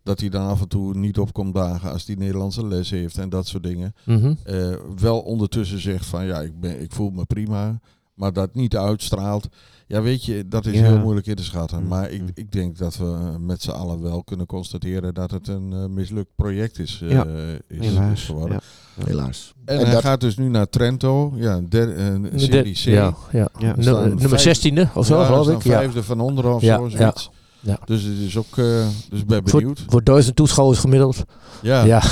dat 0.03 0.21
hij 0.21 0.29
dan 0.29 0.47
af 0.49 0.61
en 0.61 0.69
toe 0.69 0.95
niet 0.95 1.19
op 1.19 1.33
komt 1.33 1.55
dagen 1.55 1.93
als 1.93 2.05
die 2.05 2.17
Nederlandse 2.17 2.67
les 2.67 2.91
heeft 2.91 3.19
en 3.19 3.29
dat 3.29 3.47
soort 3.47 3.63
dingen 3.63 3.95
Mhm. 4.07 4.35
eh, 4.45 4.75
wel 4.97 5.21
ondertussen 5.21 5.81
zegt 5.81 6.07
van 6.07 6.25
ja, 6.27 6.41
ik, 6.41 6.61
ben, 6.61 6.81
ik 6.83 6.93
voel 6.93 7.11
me 7.11 7.25
prima, 7.25 7.81
maar 8.15 8.33
dat 8.33 8.55
niet 8.55 8.77
uitstraalt. 8.77 9.49
Ja, 9.93 10.03
weet 10.03 10.25
je, 10.25 10.49
dat 10.49 10.67
is 10.67 10.75
Ja. 10.79 10.83
heel 10.87 10.99
moeilijk 10.99 11.27
in 11.27 11.35
te 11.35 11.45
schatten. 11.45 11.83
Mm. 11.83 11.89
Maar 11.89 12.11
ik, 12.11 12.23
ik 12.35 12.53
denk 12.53 12.79
dat 12.79 12.97
we 12.97 13.37
met 13.41 13.63
z'n 13.63 13.71
allen 13.71 14.03
wel 14.03 14.23
kunnen 14.25 14.47
constateren 14.47 15.15
dat 15.15 15.31
het 15.31 15.49
een 15.49 15.73
eh, 15.73 15.87
mislukt 15.87 16.31
project 16.37 16.79
is, 16.79 17.01
eh, 17.03 17.11
Ja, 17.11 17.25
is, 17.69 17.79
is 17.79 17.87
Helaas. 17.87 18.25
geworden. 18.25 18.61
Ja. 18.99 19.05
Helaas. 19.07 19.53
En, 19.65 19.79
En 19.79 19.85
hij 19.85 19.93
dat- 19.95 20.03
gaat 20.03 20.21
dus 20.21 20.37
nu 20.37 20.49
naar 20.49 20.69
Trento, 20.69 21.33
ja, 21.37 21.61
der, 21.69 21.97
eh, 21.97 22.23
De- 22.33 22.39
serie 22.39 22.73
C. 22.73 22.77
Ja, 22.77 23.15
ja. 23.33 23.49
Nummer 23.59 24.29
vijf- 24.29 24.41
16e 24.41 24.89
of 24.95 25.07
zo, 25.07 25.19
Ja, 25.21 25.25
geloof 25.27 25.49
ik. 25.49 25.63
Ja. 25.63 25.79
vijfde 25.79 26.03
van 26.03 26.21
onderen 26.21 26.55
of 26.55 26.63
Ja, 26.63 26.77
zo, 26.77 26.89
ja. 26.89 26.97
zoiets. 26.97 27.31
Ja. 27.61 27.79
Dus 27.85 28.03
het 28.03 28.19
is 28.19 28.37
ook, 28.37 28.59
eh, 28.59 28.87
dus 29.11 29.25
ben 29.25 29.49
Voor, 29.49 29.61
benieuwd. 29.61 29.85
voor 29.89 30.05
duizend 30.05 30.37
toeschouwers 30.37 30.79
gemiddeld. 30.79 31.25
Ja, 31.63 31.85
Ja, 31.85 32.03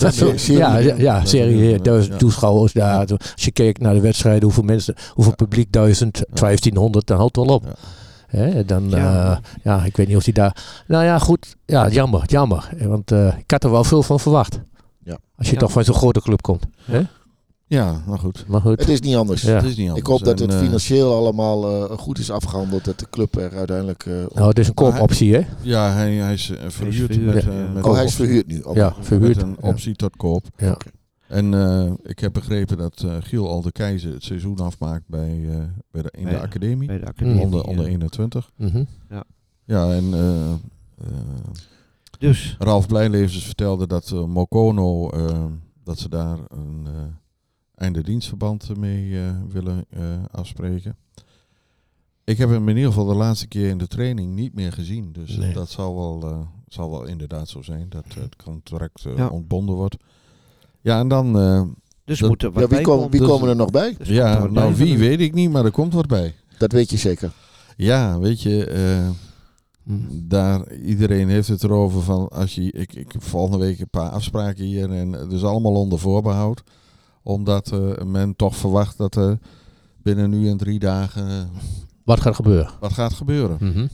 Dat 0.00 0.14
Zo- 0.14 0.52
ja, 0.52 0.78
ja, 0.78 1.24
serie 1.24 1.74
eh, 1.74 1.82
duizend 1.82 2.18
toeschouwers. 2.18 2.72
Ja, 2.72 2.98
Als 3.34 3.44
je 3.44 3.50
kijkt 3.50 3.80
naar 3.80 3.94
de 3.94 4.00
wedstrijden, 4.00 4.42
hoeveel 4.42 4.62
mensen, 4.62 4.94
hoeveel 5.14 5.34
publiek, 5.34 5.72
duizend, 5.72 6.22
1500, 6.30 7.06
dan 7.06 7.16
houdt 7.18 7.36
het 7.36 7.46
wel 7.46 7.54
op. 7.54 7.64
Dan, 8.66 8.88
Ja. 8.88 8.96
ja. 8.98 9.40
ja, 9.62 9.84
ik 9.84 9.96
weet 9.96 10.08
niet 10.08 10.16
of 10.16 10.24
hij 10.24 10.32
daar... 10.32 10.56
Nou 10.86 11.04
ja, 11.04 11.18
goed. 11.18 11.56
Ja, 11.66 11.88
jammer, 11.88 12.22
jammer. 12.26 12.68
Want 12.80 13.10
eh, 13.12 13.26
ik 13.38 13.50
had 13.50 13.64
er 13.64 13.70
wel 13.70 13.84
veel 13.84 14.02
van 14.02 14.20
verwacht. 14.20 14.60
Ja. 15.04 15.18
Als 15.36 15.46
je 15.46 15.52
Ja. 15.52 15.58
toch 15.58 15.72
van 15.72 15.84
zo'n 15.84 15.94
grote 15.94 16.20
club 16.20 16.42
komt. 16.42 16.64
Hè? 16.84 17.00
Ja, 17.72 18.02
maar 18.06 18.18
goed. 18.18 18.44
Maar 18.48 18.60
goed. 18.60 18.80
Het 18.80 18.88
is 18.88 19.00
niet 19.00 19.16
anders. 19.16 19.42
Ja. 19.42 19.54
Het 19.54 19.64
is 19.64 19.76
niet 19.76 19.88
anders. 19.88 19.98
Ik 20.00 20.06
hoop 20.06 20.24
dat 20.24 20.40
En, 20.40 20.46
het 20.46 20.54
eh, 20.56 20.62
financieel 20.64 21.14
allemaal 21.16 21.90
eh, 21.90 21.98
goed 21.98 22.18
is 22.18 22.30
afgehandeld. 22.30 22.84
Dat 22.84 22.98
de 22.98 23.06
club 23.10 23.36
er 23.36 23.52
uiteindelijk... 23.56 24.06
eh, 24.06 24.14
Nou, 24.34 24.48
het 24.48 24.58
is 24.58 24.68
een 24.68 24.74
koopoptie, 24.74 25.34
hè? 25.34 25.40
Ja, 25.62 25.92
hij, 25.92 26.12
hij 26.14 26.32
is 26.32 26.44
verhuurd. 26.66 26.74
verhuurd, 27.14 27.34
met, 27.34 27.42
ja. 27.44 27.50
eh, 27.50 27.72
met 27.72 27.84
oh, 27.84 27.90
een 27.90 27.96
hij 27.96 28.04
is 28.04 28.10
optie. 28.10 28.24
verhuurd 28.26 28.46
nu. 28.46 28.60
Oké. 28.60 28.78
Ja, 28.78 28.94
verhuurd. 29.00 29.36
Met 29.36 29.44
een 29.44 29.56
Ja. 29.62 29.68
optie 29.68 29.94
tot 29.96 30.16
koop. 30.16 30.44
Ja. 30.56 30.76
En 31.28 31.54
eh, 31.54 31.90
ik 32.02 32.18
heb 32.18 32.32
begrepen 32.32 32.76
dat 32.76 33.02
eh, 33.06 33.16
Giel 33.20 33.48
al 33.48 33.62
de 33.62 33.72
Keizer 33.72 34.12
het 34.12 34.24
seizoen 34.24 34.58
afmaakt 34.58 35.04
bij, 35.06 35.40
eh, 35.50 35.56
bij 35.90 36.02
de, 36.02 36.08
in 36.16 36.24
Bij- 36.24 36.32
de 36.32 36.40
academie. 36.40 36.86
Bij 36.88 36.98
de 36.98 37.06
academie. 37.06 37.40
onder, 37.42 37.60
ja. 37.64 37.70
onder 37.70 37.86
21. 37.86 38.50
Mhm. 38.56 38.84
Ja, 39.64 39.92
en 39.92 40.14
eh, 40.14 40.50
eh, 40.50 40.56
Dus, 42.18 42.56
Ralf 42.58 42.86
Blijlevens 42.86 43.44
vertelde 43.44 43.86
dat 43.86 44.10
Mokono, 44.26 45.10
dat 45.84 45.98
ze 45.98 46.08
daar 46.08 46.38
een 46.48 46.86
eh 46.86 46.92
einde 47.82 48.02
dienstverband 48.02 48.76
mee 48.76 49.18
eh, 49.20 49.30
willen 49.48 49.84
eh, 49.90 50.00
afspreken. 50.30 50.96
Ik 52.24 52.38
heb 52.38 52.48
hem 52.50 52.68
in 52.68 52.76
ieder 52.76 52.92
geval 52.92 53.06
de 53.06 53.14
laatste 53.14 53.46
keer 53.48 53.68
in 53.68 53.78
de 53.78 53.86
training 53.86 54.34
niet 54.34 54.54
meer 54.54 54.72
gezien. 54.72 55.12
Dus 55.12 55.36
Nee. 55.36 55.52
dat 55.52 55.70
zal 55.70 55.94
wel, 55.96 56.30
eh, 56.30 56.38
zal 56.68 56.90
wel 56.90 57.04
inderdaad 57.04 57.48
zo 57.48 57.62
zijn 57.62 57.86
dat 57.88 58.04
eh, 58.08 58.22
het 58.22 58.36
contract 58.36 59.04
eh, 59.04 59.16
Ja. 59.16 59.28
ontbonden 59.28 59.74
wordt. 59.74 59.96
Ja, 60.80 60.98
en 61.00 61.08
dan... 61.08 61.38
eh, 61.38 61.62
dus 62.04 62.18
Dat- 62.18 62.28
moet 62.28 62.42
er 62.42 62.52
wat 62.52 62.62
Ja, 62.62 62.68
wie 62.68 62.76
bij 62.76 62.84
komen, 62.84 63.10
wie 63.10 63.20
Dus- 63.20 63.28
komen 63.28 63.48
er 63.48 63.56
nog 63.56 63.70
bij? 63.70 63.94
Dus 63.98 64.08
ja, 64.08 64.38
nou 64.38 64.52
bij. 64.52 64.74
wie 64.74 64.98
weet 64.98 65.20
ik 65.20 65.34
niet, 65.34 65.50
maar 65.50 65.64
er 65.64 65.70
komt 65.70 65.92
wat 65.94 66.06
bij. 66.06 66.34
Dat 66.58 66.72
weet 66.72 66.90
je 66.90 66.96
zeker. 66.96 67.32
Ja, 67.76 68.18
weet 68.18 68.42
je, 68.42 68.64
eh, 68.66 69.08
Mhm. 69.82 70.06
daar, 70.12 70.72
iedereen 70.74 71.28
heeft 71.28 71.48
het 71.48 71.62
erover 71.64 72.02
van 72.02 72.28
als 72.28 72.54
je, 72.54 72.72
ik, 72.72 72.94
ik 72.94 73.12
heb 73.12 73.22
volgende 73.22 73.58
week 73.64 73.80
een 73.80 73.90
paar 73.90 74.10
afspraken 74.10 74.64
hier 74.64 74.90
en 74.92 75.12
het 75.12 75.32
is 75.32 75.44
allemaal 75.44 75.74
onder 75.74 75.98
voorbehoud. 75.98 76.62
Omdat 77.22 77.72
eh, 77.72 78.04
men 78.04 78.36
toch 78.36 78.56
verwacht 78.56 78.98
dat 78.98 79.16
er 79.16 79.38
binnen 80.02 80.30
nu 80.30 80.48
en 80.48 80.56
drie 80.56 80.78
dagen 80.78 81.28
eh, 81.28 81.34
Wat 82.04 82.20
gaat 82.20 82.34
gebeuren? 82.34 82.70
wat 82.80 82.92
gaat 82.92 83.12
gebeuren. 83.12 83.56
Mhm. 83.60 83.86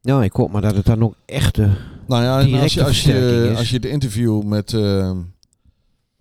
Ja, 0.00 0.22
ik 0.24 0.32
hoop 0.32 0.50
maar 0.52 0.62
dat 0.62 0.74
het 0.76 0.84
dan 0.86 1.02
ook 1.02 1.14
echt... 1.26 1.58
eh, 1.58 1.64
Nou 1.66 1.76
Nou 2.06 2.22
ja, 2.22 2.36
als 2.36 2.44
directe 2.46 2.78
je, 2.78 2.84
als, 2.84 3.02
je, 3.02 3.10
versterking 3.12 3.52
is. 3.52 3.58
als 3.58 3.70
je 3.70 3.80
de 3.80 3.88
interview 3.90 4.42
met, 4.42 4.72
eh, 4.74 5.10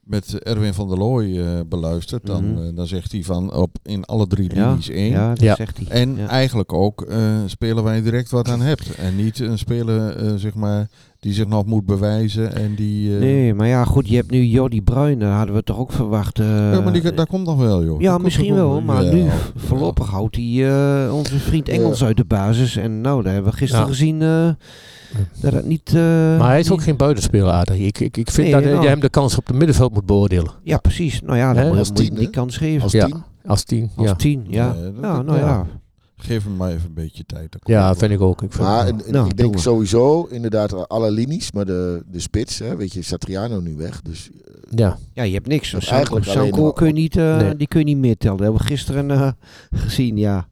met 0.04 0.40
Erwin 0.44 0.74
van 0.74 0.88
der 0.88 0.98
Looy 0.98 1.40
eh, 1.40 1.60
beluistert, 1.68 2.26
dan, 2.26 2.54
Mhm. 2.54 2.76
dan 2.76 2.88
zegt 2.88 3.12
hij 3.12 3.24
van 3.24 3.54
op 3.54 3.78
in 3.84 4.06
alle 4.06 4.28
drie 4.28 4.56
Ja, 4.56 4.70
linies 4.70 4.90
één. 4.90 5.12
Ja, 5.12 5.30
dat 5.30 5.40
Ja. 5.40 5.56
zegt 5.56 5.78
hij. 5.78 5.88
En 5.88 6.16
Ja. 6.16 6.28
eigenlijk 6.28 6.74
ook 6.74 7.02
eh, 7.02 7.40
spelen 7.46 7.84
waar 7.84 7.96
je 7.96 8.02
direct 8.02 8.32
wat 8.32 8.48
aan 8.50 8.62
hebt. 8.62 8.96
En 8.96 9.16
niet 9.16 9.40
een 9.40 9.58
speler 9.58 10.40
zeg 10.40 10.54
maar, 10.54 10.90
die 11.22 11.34
zich 11.34 11.48
nog 11.48 11.66
moet 11.66 11.86
bewijzen. 11.86 12.56
En 12.56 12.76
die, 12.76 13.14
eh, 13.14 13.20
Nee, 13.20 13.54
maar 13.54 13.68
ja, 13.68 13.84
goed, 13.84 14.08
je 14.10 14.16
hebt 14.16 14.32
nu 14.32 14.44
Jordi 14.46 14.82
Bruin, 14.82 15.20
daar 15.20 15.38
hadden 15.38 15.56
we 15.56 15.64
toch 15.64 15.78
ook 15.78 15.92
verwacht. 15.92 16.40
eh, 16.40 16.46
ja, 16.72 16.80
maar 16.82 16.94
die, 16.94 17.14
daar 17.14 17.28
komt 17.28 17.46
nog 17.46 17.58
wel, 17.58 17.84
joh. 17.84 18.02
ja, 18.02 18.18
misschien 18.18 18.54
wel, 18.56 18.82
maar 18.82 19.14
nu 19.14 19.26
voorlopig 19.56 20.08
houdt 20.10 20.36
hij 20.36 20.70
eh, 21.06 21.14
onze 21.16 21.38
vriend 21.40 21.70
Engels 21.70 22.00
Ja. 22.00 22.06
uit 22.06 22.18
de 22.18 22.26
basis. 22.26 22.76
En 22.78 23.02
nou, 23.02 23.24
daar 23.24 23.34
hebben 23.34 23.52
we 23.52 23.58
gisteren 23.58 23.86
Ja. 23.86 23.92
gezien 23.92 24.22
eh, 24.22 24.50
dat 25.42 25.54
het 25.54 25.66
niet... 25.66 25.88
eh, 25.88 25.94
Maar 26.38 26.48
hij 26.50 26.60
is 26.60 26.70
ook 26.72 26.78
niet- 26.78 26.86
geen 26.86 26.98
buitenspeler, 26.98 27.52
Adrie. 27.52 27.86
Ik, 27.86 28.00
ik, 28.00 28.18
ik 28.18 28.32
vind 28.32 28.48
Nee, 28.52 28.62
dat 28.62 28.72
nou. 28.72 28.82
je 28.84 28.88
hem 28.90 29.00
de 29.00 29.10
kans 29.10 29.38
op 29.38 29.48
het 29.48 29.56
middenveld 29.56 29.94
moet 29.94 30.06
beoordelen. 30.06 30.52
Ja, 30.64 30.78
precies. 30.78 31.22
Nou 31.22 31.38
ja, 31.38 31.54
dan 31.54 31.68
moet, 31.68 31.78
Als 31.78 31.88
moet 31.90 31.98
je 31.98 32.04
tien, 32.04 32.14
hem 32.14 32.22
die 32.24 32.30
kans 32.34 32.58
geven. 32.58 32.82
Als 32.84 32.92
Ja. 32.92 33.06
tien. 33.06 33.24
Als 33.46 33.64
tien, 33.64 33.90
Als 33.96 34.08
ja. 34.08 34.16
tien, 34.16 34.46
ja. 34.50 34.74
Nee, 34.74 34.84
dat- 34.84 34.94
Ja, 35.02 35.22
nou 35.22 35.38
ja. 35.38 35.66
Geef 36.24 36.44
hem 36.44 36.56
maar 36.56 36.70
even 36.70 36.86
een 36.88 36.94
beetje 36.94 37.24
tijd. 37.26 37.52
dan 37.52 37.62
Ja, 37.64 37.96
vind 37.96 38.12
ik 38.12 38.22
ook. 38.22 38.42
Ik 38.42 38.52
vind 38.52 38.64
Maar 38.68 38.80
het 38.86 38.90
en- 38.90 38.98
wel. 38.98 39.06
en 39.06 39.12
Nou, 39.14 39.28
ik 39.28 39.38
denk 39.38 39.54
we. 39.54 39.60
sowieso 39.60 40.28
inderdaad 40.30 40.90
alle 40.90 41.12
linies, 41.12 41.52
maar 41.52 41.66
de, 41.66 42.04
de 42.12 42.20
spits, 42.20 42.60
hè, 42.60 42.76
weet 42.76 42.94
je, 42.94 43.02
Satriano 43.02 43.60
nu 43.60 43.76
weg. 43.76 44.02
Dus 44.02 44.30
eh, 44.46 44.54
ja. 44.76 44.98
Ja, 45.14 45.24
je 45.24 45.34
hebt 45.34 45.48
niks. 45.48 45.70
Sanko, 45.70 45.88
eigenlijk 45.90 46.26
Sanko 46.26 46.72
kun 46.72 46.88
je 46.88 46.94
niet, 46.94 47.18
eh, 47.18 47.38
Nee. 47.38 47.56
die 47.56 47.68
kun 47.68 47.80
je 47.80 47.86
niet 47.86 47.98
meetellen. 47.98 48.38
Dat 48.38 48.46
hebben 48.46 48.62
we 48.62 48.68
gisteren 48.68 49.12
eh, 49.12 49.28
gezien, 49.74 50.18
ja. 50.18 50.48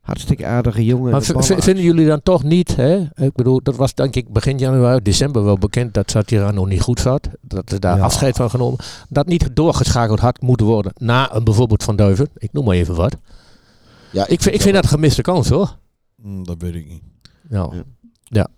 Hartstikke 0.00 0.46
aardige 0.46 0.84
jongen. 0.84 1.10
Maar 1.12 1.22
vinden 1.22 1.84
jullie 1.84 2.06
dan 2.06 2.22
toch 2.22 2.42
niet, 2.42 2.76
hè? 2.76 2.96
ik 3.14 3.32
bedoel, 3.34 3.60
dat 3.62 3.76
was 3.76 3.94
denk 3.94 4.14
ik 4.16 4.28
begin 4.32 4.58
januari, 4.58 5.02
december 5.02 5.44
wel 5.44 5.58
bekend 5.58 5.94
dat 5.94 6.10
Satirano 6.10 6.64
niet 6.64 6.80
goed 6.80 7.00
zat. 7.00 7.28
Dat 7.40 7.72
er 7.72 7.80
daar 7.80 7.96
Ja. 7.96 8.02
afscheid 8.02 8.36
van 8.36 8.50
genomen. 8.50 8.78
Dat 9.08 9.26
niet 9.26 9.48
doorgeschakeld 9.56 10.20
had 10.20 10.40
moeten 10.40 10.66
worden 10.66 10.92
na 10.96 11.34
een 11.34 11.44
bijvoorbeeld 11.44 11.82
Van 11.82 11.96
Duiven. 11.96 12.28
Ik 12.36 12.52
noem 12.52 12.64
maar 12.64 12.74
even 12.74 12.94
wat. 12.94 13.16
Ja, 14.14 14.26
Ik, 14.26 14.42
vind- 14.42 14.54
ik 14.54 14.60
vind 14.60 14.74
dat 14.74 14.82
een 14.82 14.88
gemiste 14.90 15.22
kans 15.22 15.48
hoor. 15.48 15.78
Hm, 16.22 16.42
dat 16.42 16.56
weet 16.62 16.74
ik 16.74 16.88
niet. 16.88 17.02
Nou, 17.48 17.82
Ja. 18.24 18.48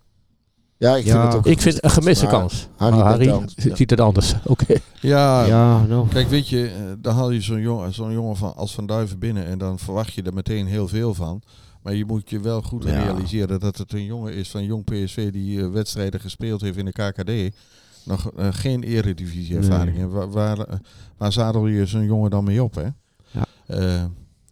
Ja, 0.79 0.97
ik 0.97 1.03
vind 1.03 1.15
Ja. 1.17 1.27
het 1.27 1.35
ook 1.35 1.47
ik 1.47 1.61
vind 1.61 1.85
een 1.85 1.91
gemiste 1.91 2.27
kans. 2.27 2.69
Harry 2.77 2.97
Maar 2.97 3.05
Harry 3.07 3.25
ja. 3.27 3.41
ziet 3.75 3.91
het 3.91 4.01
anders. 4.01 4.35
Oké. 4.45 4.75
Ja, 5.01 5.45
Ja, 5.45 5.83
nou. 5.87 6.09
Kijk, 6.09 6.29
weet 6.29 6.49
je, 6.49 6.67
eh, 6.69 6.83
dan 6.99 7.15
haal 7.15 7.31
je 7.31 7.41
zo'n 7.41 7.61
jongen, 7.61 7.95
zo'n 7.95 8.13
jongen 8.13 8.37
van, 8.37 8.55
als 8.57 8.75
Van 8.75 8.87
Duiven 8.87 9.19
binnen 9.19 9.47
en 9.47 9.59
dan 9.59 9.79
verwacht 9.79 10.13
je 10.13 10.23
er 10.23 10.35
meteen 10.35 10.67
heel 10.67 10.89
veel 10.89 11.15
van. 11.15 11.43
Maar 11.83 11.95
je 11.95 12.05
moet 12.05 12.31
je 12.31 12.41
wel 12.41 12.63
goed 12.63 12.85
Ja. 12.85 13.03
realiseren 13.03 13.61
dat 13.61 13.79
het 13.79 13.93
een 13.93 14.05
jongen 14.05 14.35
is 14.35 14.51
van 14.51 14.65
jong 14.65 14.85
PSV 14.85 15.31
die 15.33 15.61
eh, 15.63 15.71
wedstrijden 15.71 16.21
gespeeld 16.21 16.61
heeft 16.61 16.77
in 16.79 16.85
de 16.85 16.93
KKD. 16.93 17.57
Nog 18.05 18.31
eh, 18.33 18.49
geen 18.51 18.83
eredivisie-ervaring. 18.83 19.97
Nee. 19.97 20.05
En 20.05 20.11
Waar, 20.11 20.31
waar, 20.31 20.67
waar 21.17 21.33
zadel 21.33 21.67
je 21.67 21.87
zo'n 21.87 22.05
jongen 22.05 22.31
dan 22.31 22.45
mee 22.45 22.63
op, 22.63 22.75
hè? 22.75 22.87
Ja. 23.31 23.45
Eh, 23.67 24.05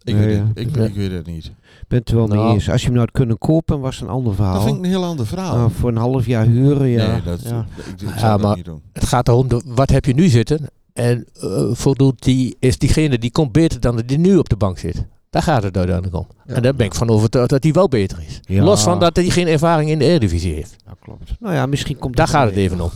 ik, 0.05 0.15
Nee, 0.15 0.25
weet 0.25 0.43
het, 0.47 0.57
ik, 0.87 0.95
weet 0.95 1.11
het 1.11 1.25
niet. 1.25 1.45
Ik 1.45 1.87
ben 1.87 1.99
het 1.99 2.09
er 2.09 2.15
wel 2.15 2.27
mee 2.27 2.37
Nou. 2.37 2.53
eens. 2.53 2.69
Als 2.69 2.81
je 2.81 2.85
hem 2.87 2.95
nou 2.95 3.05
had 3.05 3.15
kunnen 3.15 3.37
kopen, 3.37 3.79
was 3.79 3.95
het 3.95 4.03
een 4.03 4.13
ander 4.13 4.35
verhaal. 4.35 4.53
Dat 4.53 4.63
vind 4.63 4.77
ik 4.77 4.83
een 4.83 4.89
heel 4.89 5.03
ander 5.03 5.25
verhaal. 5.27 5.55
Nou, 5.55 5.71
voor 5.71 5.89
een 5.89 5.97
half 5.97 6.25
jaar 6.25 6.45
huren, 6.45 6.87
ja. 6.87 7.11
nee, 7.11 7.21
dat, 7.23 7.41
ja. 7.41 7.65
ik, 7.97 8.17
zou 8.17 8.41
dat 8.41 8.55
niet 8.55 8.65
doen. 8.65 8.81
Het 8.93 9.05
gaat 9.05 9.27
erom, 9.27 9.47
wat 9.65 9.89
heb 9.89 10.05
je 10.05 10.13
nu 10.13 10.27
zitten? 10.27 10.69
En 10.93 11.25
eh, 11.33 11.67
voldoet 11.71 12.23
die, 12.23 12.55
is 12.59 12.77
diegene 12.77 13.17
die 13.17 13.31
komt 13.31 13.51
beter 13.51 13.79
dan 13.79 14.01
die 14.05 14.17
nu 14.17 14.37
op 14.37 14.49
de 14.49 14.55
bank 14.55 14.77
zit? 14.77 15.05
Daar 15.29 15.43
gaat 15.43 15.63
het 15.63 15.77
uiteindelijk 15.77 16.15
om. 16.15 16.27
Ja. 16.45 16.53
En 16.53 16.61
daar 16.61 16.75
ben 16.75 16.85
ik 16.85 16.93
van 16.93 17.09
overtuigd 17.09 17.49
dat 17.49 17.63
hij 17.63 17.71
wel 17.71 17.87
beter 17.87 18.23
is. 18.27 18.39
Ja. 18.41 18.63
Los 18.63 18.83
van 18.83 18.99
dat 18.99 19.15
hij 19.15 19.29
geen 19.29 19.47
ervaring 19.47 19.89
in 19.89 19.99
de 19.99 20.05
Eredivisie 20.05 20.53
heeft. 20.53 20.75
Ja, 20.85 20.93
klopt. 20.99 21.31
Nou 21.39 21.53
ja, 21.53 21.65
misschien 21.65 21.97
komt 21.97 22.15
Daar 22.15 22.27
gaat 22.27 22.47
het 22.47 22.55
even 22.55 22.77
nog. 22.77 22.93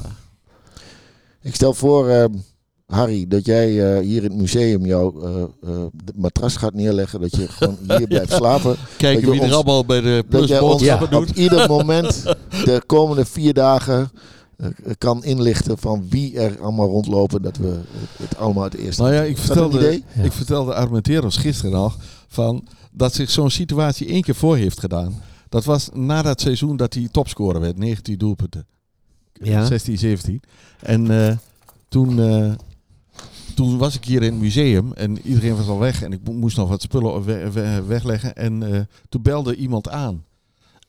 Ik 1.41 1.55
stel 1.55 1.73
voor, 1.73 2.09
eh, 2.09 2.25
Harry, 2.89 3.27
dat 3.27 3.45
jij 3.45 3.95
eh, 3.95 4.03
hier 4.03 4.23
in 4.23 4.29
het 4.29 4.39
museum 4.39 4.85
jouw 4.85 5.21
eh, 5.21 5.43
eh, 5.63 5.85
matras 6.15 6.55
gaat 6.55 6.73
neerleggen. 6.73 7.21
Dat 7.21 7.35
je 7.35 7.47
gewoon 7.47 7.77
hier 7.97 8.07
blijft 8.07 8.31
slapen. 8.31 8.75
Kijken 8.97 9.25
je 9.25 9.31
wie 9.31 9.41
er 9.41 9.53
allemaal 9.53 9.85
bij 9.85 10.01
de 10.01 10.23
Dat 10.29 10.47
jij 10.47 10.59
ons 10.59 10.75
plusboodschappen 10.75 11.17
op 11.17 11.27
doet. 11.27 11.37
ieder 11.45 11.67
moment 11.67 12.23
de 12.65 12.83
komende 12.85 13.25
vier 13.25 13.53
dagen 13.53 14.11
kan 14.97 15.23
inlichten 15.23 15.77
van 15.77 16.05
wie 16.09 16.39
er 16.39 16.61
allemaal 16.61 16.87
rondlopen. 16.87 17.41
Dat 17.41 17.57
we 17.57 17.79
het, 18.17 18.37
allemaal 18.37 18.63
het 18.63 18.75
eerste. 18.75 19.01
Nou 19.01 19.13
ja, 19.13 19.21
ik 19.21 19.35
dat 19.35 19.45
vertelde, 19.45 19.77
idee? 19.77 20.03
Ja. 20.15 20.23
ik 20.23 20.31
vertelde 20.31 20.73
Armenteros 20.73 21.37
gisteren 21.37 21.71
nog 21.71 21.97
van 22.27 22.67
dat 22.91 23.13
zich 23.13 23.29
zo'n 23.29 23.49
situatie 23.49 24.07
één 24.07 24.21
keer 24.21 24.35
voor 24.35 24.57
heeft 24.57 24.79
gedaan. 24.79 25.21
Dat 25.49 25.65
was 25.65 25.89
na 25.93 26.21
dat 26.21 26.41
seizoen 26.41 26.77
dat 26.77 26.93
hij 26.93 27.07
topscorer 27.11 27.61
werd, 27.61 27.77
19 27.77 28.17
doelpunten. 28.17 28.65
Ja. 29.33 29.65
16, 29.65 29.97
17. 29.97 30.41
En 30.79 31.27
eh, 31.27 31.35
toen, 31.89 32.19
eh, 32.19 32.51
toen 33.59 33.77
was 33.77 33.95
ik 33.95 34.05
hier 34.05 34.23
in 34.23 34.31
het 34.31 34.41
museum 34.41 34.93
en 34.93 35.17
iedereen 35.27 35.55
was 35.55 35.67
al 35.67 35.79
weg 35.79 36.01
en 36.03 36.11
ik 36.11 36.19
mo- 36.23 36.33
moest 36.33 36.57
nog 36.57 36.69
wat 36.69 36.81
spullen 36.81 37.23
we- 37.23 37.51
we- 37.51 37.83
wegleggen. 37.87 38.35
En 38.35 38.73
eh, 38.73 38.81
toen 39.09 39.21
belde 39.21 39.55
iemand 39.55 39.89
aan. 39.89 40.23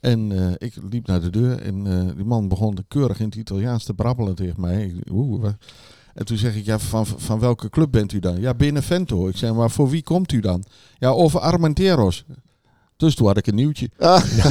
En 0.01 0.33
eh, 0.33 0.53
ik 0.59 0.75
liep 0.91 1.07
naar 1.07 1.21
de 1.21 1.31
deur 1.31 1.63
en 1.63 1.87
eh, 1.87 2.15
die 2.17 2.25
man 2.25 2.49
begon 2.49 2.79
keurig 2.89 3.19
in 3.21 3.25
het 3.25 3.35
Italiaans 3.35 3.85
te 3.85 3.95
brabbelen 3.95 4.35
tegen 4.35 4.61
mij. 4.61 4.95
En 6.15 6.25
toen 6.25 6.37
zeg 6.37 6.57
ik, 6.57 6.65
ja, 6.65 6.79
van, 6.79 7.07
van 7.07 7.39
welke 7.39 7.69
club 7.71 7.91
bent 7.91 8.13
u 8.13 8.19
dan? 8.19 8.41
Ja, 8.41 8.55
Benevento. 8.55 9.29
Ik 9.29 9.37
zeg, 9.37 9.55
maar 9.55 9.71
voor 9.71 9.89
wie 9.89 10.03
komt 10.03 10.33
u 10.33 10.41
dan? 10.41 10.65
Ja, 10.99 11.09
over 11.09 11.41
Armenteros. 11.41 12.25
Dus 13.01 13.15
toen 13.15 13.27
had 13.27 13.37
ik 13.37 13.47
een 13.47 13.55
nieuwtje. 13.55 13.91
Ah, 13.99 14.23
Ja, 14.37 14.51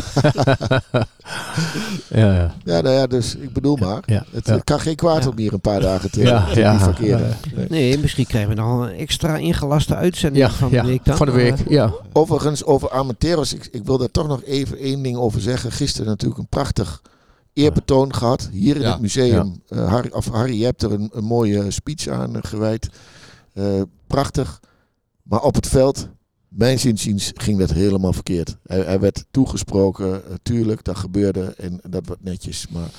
ja. 2.33 2.53
ja, 2.63 2.81
nou 2.81 2.89
ja, 2.89 3.07
dus 3.07 3.35
ik 3.35 3.53
bedoel 3.53 3.75
maar. 3.75 4.03
Ja, 4.05 4.25
Het 4.31 4.45
ja. 4.47 4.53
het 4.53 4.63
kan 4.63 4.79
geen 4.79 4.95
kwaad 4.95 5.23
Ja. 5.23 5.29
om 5.29 5.37
hier 5.37 5.53
een 5.53 5.61
paar 5.61 5.79
dagen 5.79 6.11
te, 6.11 6.21
Ja, 6.21 6.45
te 6.53 6.59
ja. 6.59 6.93
Nee. 7.55 7.65
Nee, 7.69 7.97
misschien 7.99 8.25
krijgen 8.25 8.49
we 8.55 8.61
nog 8.61 8.81
een 8.81 8.89
extra 8.95 9.37
ingelaste 9.37 9.95
uitzending 9.95 10.45
Ja, 10.45 10.51
van 10.51 10.69
de 10.69 10.81
week 10.83 11.05
dan. 11.05 11.17
van 11.17 11.25
de 11.25 11.31
week. 11.31 11.59
Eh, 11.59 11.67
Ja. 11.67 11.93
Overigens, 12.13 12.63
over 12.63 12.89
Armenteros, 12.89 13.53
ik, 13.53 13.65
ik 13.71 13.85
wil 13.85 13.97
daar 13.97 14.11
toch 14.11 14.27
nog 14.27 14.43
even 14.43 14.77
één 14.77 15.01
ding 15.01 15.17
over 15.17 15.41
zeggen. 15.41 15.71
Gisteren 15.71 16.07
natuurlijk 16.07 16.39
een 16.39 16.47
prachtig 16.47 17.01
eerbetoon 17.53 18.13
gehad. 18.15 18.49
Hier 18.51 18.75
in 18.75 18.81
Ja, 18.81 18.91
het 18.91 19.01
museum. 19.01 19.61
Eh, 19.67 19.87
Harry, 19.89 20.09
of 20.11 20.27
Harry, 20.29 20.59
je 20.59 20.65
hebt 20.65 20.83
er 20.83 20.91
een, 20.91 21.09
een 21.13 21.23
mooie 21.23 21.71
speech 21.71 22.07
aan 22.07 22.35
gewijd. 22.41 22.89
Eh, 23.53 23.65
prachtig. 24.07 24.59
Maar 25.23 25.41
op 25.41 25.55
het 25.55 25.67
veld, 25.67 26.07
mijn 26.49 26.79
zinziens, 26.79 27.31
ging 27.35 27.59
dat 27.59 27.71
helemaal 27.71 28.13
verkeerd. 28.13 28.57
Hij, 28.65 28.79
hij 28.81 28.99
werd 28.99 29.25
toegesproken, 29.31 30.13
eh, 30.13 30.33
tuurlijk, 30.43 30.83
dat 30.83 30.97
gebeurde 30.97 31.53
en 31.57 31.79
dat 31.89 32.07
was 32.07 32.17
netjes. 32.21 32.65
Maar 32.69 32.89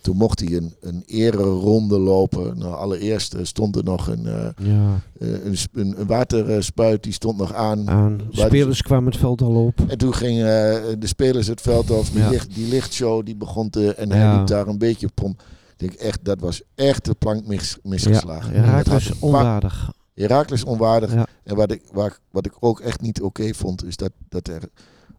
toen 0.00 0.16
mocht 0.16 0.40
hij 0.40 0.56
een, 0.56 0.74
een 0.80 1.02
ereronde 1.06 1.98
lopen. 1.98 2.58
Nou, 2.58 2.74
allereerst 2.74 3.34
eh, 3.34 3.44
stond 3.44 3.76
er 3.76 3.84
nog 3.84 4.06
een, 4.06 4.26
eh, 4.26 4.48
ja, 4.66 5.00
een, 5.18 5.56
een, 5.72 5.94
een 6.00 6.06
waterspuit, 6.06 7.02
die 7.02 7.12
stond 7.12 7.38
nog 7.38 7.54
aan. 7.54 7.88
aan. 7.90 8.16
die- 8.30 8.40
Spelers 8.44 8.82
kwamen 8.82 9.10
het 9.10 9.20
veld 9.20 9.42
al 9.42 9.64
op. 9.64 9.80
En 9.88 9.98
toen 9.98 10.14
gingen 10.14 11.00
de 11.00 11.06
spelers 11.06 11.46
het 11.46 11.60
veld 11.60 11.90
af. 11.90 12.10
Die, 12.10 12.20
Ja. 12.20 12.28
licht, 12.28 12.54
die 12.54 12.68
lichtshow 12.68 13.26
die 13.26 13.36
begon 13.36 13.70
te. 13.70 13.94
En 13.94 14.10
hij 14.10 14.20
Ja. 14.20 14.36
liep 14.38 14.46
daar 14.46 14.66
een 14.66 14.78
beetje 14.78 15.06
op 15.06 15.22
om. 15.24 15.30
Ik 15.78 15.88
denk 15.88 15.92
echt, 15.92 16.24
dat 16.24 16.40
was 16.40 16.62
echt 16.74 17.04
de 17.04 17.14
plank 17.18 17.46
mis, 17.46 17.70
Ja, 17.82 17.90
misgeslagen. 17.90 18.52
Herakles 18.52 19.04
Het 19.04 19.14
een 19.14 19.22
onwaardig. 19.22 19.92
Herakles 20.16 20.64
onwaardig. 20.64 21.12
Ja. 21.12 21.26
En 21.42 21.56
wat 21.56 21.70
ik, 21.70 21.82
waar, 21.92 22.18
wat 22.30 22.46
ik 22.46 22.52
ook 22.60 22.80
echt 22.80 23.00
niet 23.00 23.22
oké 23.22 23.54
vond, 23.54 23.84
is 23.84 23.96
dat, 23.96 24.12
dat 24.28 24.48
er 24.48 24.62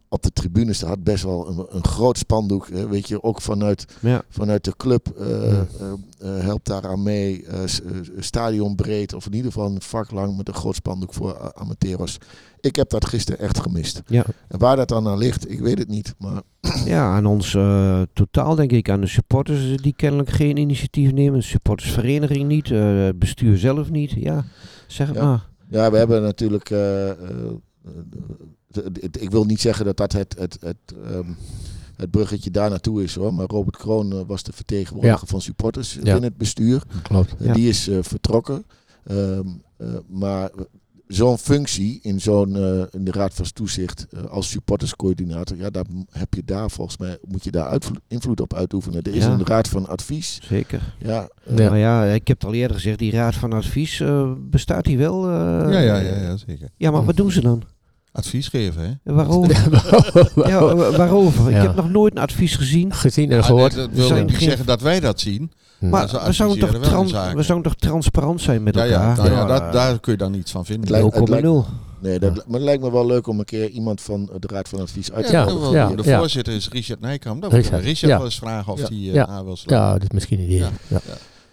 op 0.09 0.23
de 0.23 0.31
tribunes, 0.33 0.79
daar 0.79 0.89
had 0.89 1.03
best 1.03 1.23
wel 1.23 1.47
een, 1.49 1.65
een 1.69 1.85
groot 1.85 2.17
spandoek. 2.17 2.67
Hè, 2.69 2.87
weet 2.87 3.07
je, 3.07 3.23
ook 3.23 3.41
vanuit, 3.41 3.85
Ja. 3.99 4.21
vanuit 4.29 4.63
de 4.63 4.73
club 4.77 5.07
eh, 5.17 5.51
Ja. 5.51 5.65
eh, 6.19 6.39
helpt 6.39 6.65
daaraan 6.67 7.03
mee. 7.03 7.45
eh, 7.45 7.59
stadionbreed, 8.19 9.13
of 9.13 9.25
in 9.25 9.33
ieder 9.33 9.51
geval 9.51 9.69
een 9.71 9.81
vak 9.81 10.11
lang 10.11 10.37
met 10.37 10.47
een 10.47 10.53
groot 10.53 10.75
spandoek 10.75 11.13
voor 11.13 11.37
uh, 11.41 11.45
Amateros. 11.53 12.17
Ik 12.59 12.75
heb 12.75 12.89
dat 12.89 13.05
gisteren 13.05 13.39
echt 13.39 13.59
gemist. 13.59 14.01
Ja. 14.07 14.25
En 14.47 14.59
waar 14.59 14.75
dat 14.75 14.87
dan 14.87 15.07
aan 15.07 15.17
ligt, 15.17 15.51
ik 15.51 15.59
weet 15.59 15.77
het 15.77 15.87
niet. 15.87 16.15
Maar 16.17 16.41
ja, 16.85 17.15
aan 17.15 17.25
ons 17.25 17.51
totaal 18.13 18.55
denk 18.55 18.71
ik, 18.71 18.89
aan 18.89 19.01
de 19.01 19.07
supporters 19.07 19.77
die 19.81 19.93
kennelijk 19.95 20.29
geen 20.29 20.57
initiatief 20.57 21.11
nemen. 21.11 21.39
De 21.39 21.45
supportersvereniging 21.45 22.47
niet, 22.47 22.69
het 22.69 23.19
bestuur 23.19 23.57
zelf 23.57 23.89
niet. 23.89 24.11
Ja, 24.11 24.45
zeg 24.87 25.07
het 25.07 25.15
Ja. 25.17 25.23
maar. 25.25 25.47
ja, 25.69 25.91
we 25.91 25.97
hebben 25.97 26.21
natuurlijk. 26.21 26.69
Ik 29.11 29.29
wil 29.31 29.43
niet 29.45 29.61
zeggen 29.61 29.85
dat 29.85 29.97
dat 29.97 30.11
het, 30.11 30.35
het, 30.39 30.57
het, 30.61 30.77
ehm, 31.05 31.29
het 31.95 32.11
bruggetje 32.11 32.51
daar 32.51 32.69
naartoe 32.69 33.03
is 33.03 33.15
hoor. 33.15 33.33
Maar 33.33 33.47
Robert 33.47 33.77
Kroon 33.77 34.11
eh, 34.11 34.19
was 34.27 34.43
de 34.43 34.53
vertegenwoordiger 34.53 35.19
Ja. 35.21 35.27
van 35.27 35.41
supporters 35.41 35.93
Ja. 35.93 35.99
binnen 36.01 36.23
het 36.23 36.37
bestuur. 36.37 36.81
Klopt. 37.01 37.35
Eh, 37.39 37.45
Ja. 37.47 37.53
Die 37.53 37.69
is 37.69 37.87
eh, 37.87 37.97
vertrokken. 38.01 38.65
Ehm, 39.05 39.47
eh, 39.77 39.87
maar 40.07 40.49
zo'n 41.07 41.37
functie 41.37 41.99
in 42.01 42.21
zo'n 42.21 42.55
eh, 42.55 42.83
in 42.91 43.03
de 43.05 43.11
Raad 43.11 43.33
van 43.33 43.45
Toezicht 43.53 44.05
als 44.29 44.49
supporterscoördinator, 44.49 45.57
ja, 45.57 45.69
daar 45.69 45.85
heb 46.11 46.33
je 46.33 46.43
daar 46.45 46.69
volgens 46.71 46.97
mij 46.97 47.17
moet 47.27 47.43
je 47.43 47.51
daar 47.51 47.77
invloed 48.07 48.41
op 48.41 48.53
uitoefenen. 48.53 49.01
Er 49.01 49.15
is 49.15 49.23
Ja. 49.23 49.31
een 49.31 49.45
Raad 49.45 49.67
van 49.67 49.87
Advies. 49.87 50.39
Zeker. 50.43 50.95
Ja, 50.99 51.29
eh, 51.45 51.57
Ja. 51.57 51.69
Maar 51.69 51.79
ja, 51.79 52.03
ik 52.05 52.27
heb 52.27 52.37
het 52.41 52.47
al 52.49 52.53
eerder 52.55 52.75
gezegd, 52.75 52.99
die 52.99 53.11
raad 53.11 53.35
van 53.35 53.53
advies, 53.53 54.03
bestaat 54.37 54.83
die 54.85 54.97
wel? 54.97 55.23
eh? 55.25 55.31
ja, 55.73 55.79
ja, 55.79 55.97
ja, 55.99 56.15
ja, 56.21 56.37
zeker. 56.37 56.69
Ja, 56.77 56.91
maar 56.91 57.05
wat 57.05 57.15
doen 57.17 57.31
ze 57.31 57.41
dan? 57.41 57.63
Advies 58.17 58.47
geven, 58.47 58.99
hè? 59.03 59.13
Waarover? 59.13 59.51
ja, 60.49 60.75
wa- 60.75 60.91
waarover? 60.91 61.51
Ja. 61.51 61.57
Ik 61.57 61.63
heb 61.67 61.75
nog 61.75 61.89
nooit 61.89 62.15
een 62.15 62.21
advies 62.21 62.55
gezien. 62.55 62.93
Gezien 62.93 63.31
en 63.31 63.39
Ah, 63.39 63.45
gehoord. 63.45 63.75
nee, 63.75 63.85
dat 63.87 63.95
wil 63.95 64.07
zijn 64.07 64.25
niet 64.25 64.35
geen- 64.35 64.47
zeggen 64.47 64.65
dat 64.65 64.81
wij 64.81 64.99
dat 64.99 65.19
zien. 65.19 65.51
Hm. 65.79 65.89
Maar 65.89 66.09
ze 66.09 66.19
we 66.25 66.31
zouden, 66.31 66.59
toch 66.59 66.71
we 67.33 67.43
zouden 67.43 67.77
transparant 67.77 68.41
zijn 68.41 68.63
met 68.63 68.75
Ja, 68.75 68.83
ja, 68.83 68.91
elkaar? 69.09 69.15
nou 69.17 69.29
ja, 69.31 69.37
Ja, 69.39 69.45
dat, 69.59 69.73
daar 69.73 69.99
kun 69.99 70.11
je 70.11 70.17
dan 70.17 70.33
iets 70.33 70.51
van 70.51 70.65
vinden. 70.65 70.93
Het 70.93 71.29
lijkt- 71.29 71.43
0,0. 71.43 71.65
Nee, 71.99 72.19
dat, 72.19 72.33
maar 72.35 72.43
het 72.55 72.61
lijkt 72.61 72.83
me 72.83 72.91
wel 72.91 73.05
leuk 73.05 73.27
om 73.27 73.39
een 73.39 73.45
keer 73.45 73.69
iemand 73.69 74.01
van 74.01 74.29
de 74.39 74.47
Raad 74.47 74.69
van 74.69 74.79
Advies 74.79 75.11
uit 75.11 75.25
te 75.25 75.31
Ja, 75.31 75.45
de 75.45 76.01
ja. 76.03 76.17
voorzitter 76.19 76.53
is 76.53 76.69
Richard 76.69 76.99
Nijkamp. 76.99 77.41
Dan 77.41 77.51
Richard, 77.51 77.83
Richard 77.83 78.11
ja. 78.11 78.15
wel 78.17 78.25
eens 78.25 78.37
vragen 78.37 78.73
of 78.73 78.79
Ja. 78.79 78.85
hij 78.87 78.95
eh, 78.97 79.13
Ja. 79.13 79.27
aan 79.27 79.45
wil 79.45 79.55
slaan. 79.55 79.79
Ja, 79.79 79.91
dat 79.93 80.01
is 80.03 80.09
misschien 80.09 80.39
een 80.39 80.45
idee. 80.51 80.67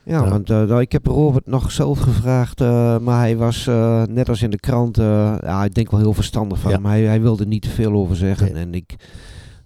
Ja. 0.04 0.28
Want 0.28 0.50
eh, 0.50 0.62
nou, 0.62 0.80
ik 0.80 0.92
heb 0.92 1.06
Robert 1.06 1.46
nog 1.46 1.72
zelf 1.72 1.98
gevraagd, 1.98 2.60
eh, 2.60 2.98
maar 2.98 3.18
hij 3.18 3.36
was 3.36 3.66
eh, 3.66 4.02
net 4.02 4.28
als 4.28 4.42
in 4.42 4.50
de 4.50 4.60
krant, 4.60 4.96
ja, 4.96 5.64
ik 5.64 5.74
denk 5.74 5.90
wel 5.90 6.00
heel 6.00 6.14
verstandig 6.14 6.58
van 6.58 6.70
Ja. 6.70 6.76
hem. 6.76 6.86
Hij, 6.86 7.02
hij 7.02 7.20
wilde 7.20 7.46
niet 7.46 7.62
te 7.62 7.70
veel 7.70 7.92
over 7.92 8.16
zeggen. 8.16 8.52
Nee. 8.52 8.62
En 8.62 8.74
ik, 8.74 8.94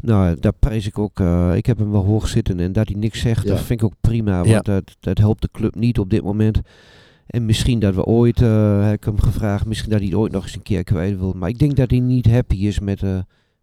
nou, 0.01 0.37
daar 0.41 0.53
prijs 0.53 0.87
ik 0.87 0.99
ook, 0.99 1.21
ik 1.55 1.67
heb 1.67 1.79
hem 1.79 1.91
wel 1.91 2.05
hoog 2.05 2.29
zitten 2.29 2.61
en 2.61 2.73
dat 2.73 2.89
hij 2.89 2.97
niks 2.99 3.21
zegt, 3.21 3.43
Ja. 3.43 3.49
dat 3.49 3.61
vind 3.61 3.81
ik 3.81 3.87
ook 3.87 4.01
prima, 4.01 4.45
want 4.45 4.65
dat, 4.65 4.97
dat 5.01 5.19
helpt 5.19 5.43
de 5.43 5.49
club 5.53 5.75
niet 5.75 5.99
op 5.99 6.11
dit 6.11 6.23
moment. 6.23 6.61
En 7.27 7.47
misschien 7.47 7.79
dat 7.79 7.95
we 7.95 8.05
ooit, 8.05 8.39
heb 8.39 8.95
ik 8.95 9.05
hem 9.05 9.21
gevraagd, 9.21 9.67
misschien 9.67 9.91
dat 9.91 10.01
hij 10.01 10.15
ooit 10.15 10.33
nog 10.33 10.43
eens 10.43 10.55
een 10.55 10.63
keer 10.63 10.85
kwijt 10.85 11.19
wil. 11.19 11.35
Maar 11.37 11.49
ik 11.49 11.59
denk 11.59 11.77
dat 11.77 11.91
hij 11.91 12.01
niet 12.01 12.31
happy 12.31 12.57
is 12.57 12.81
met, 12.81 13.03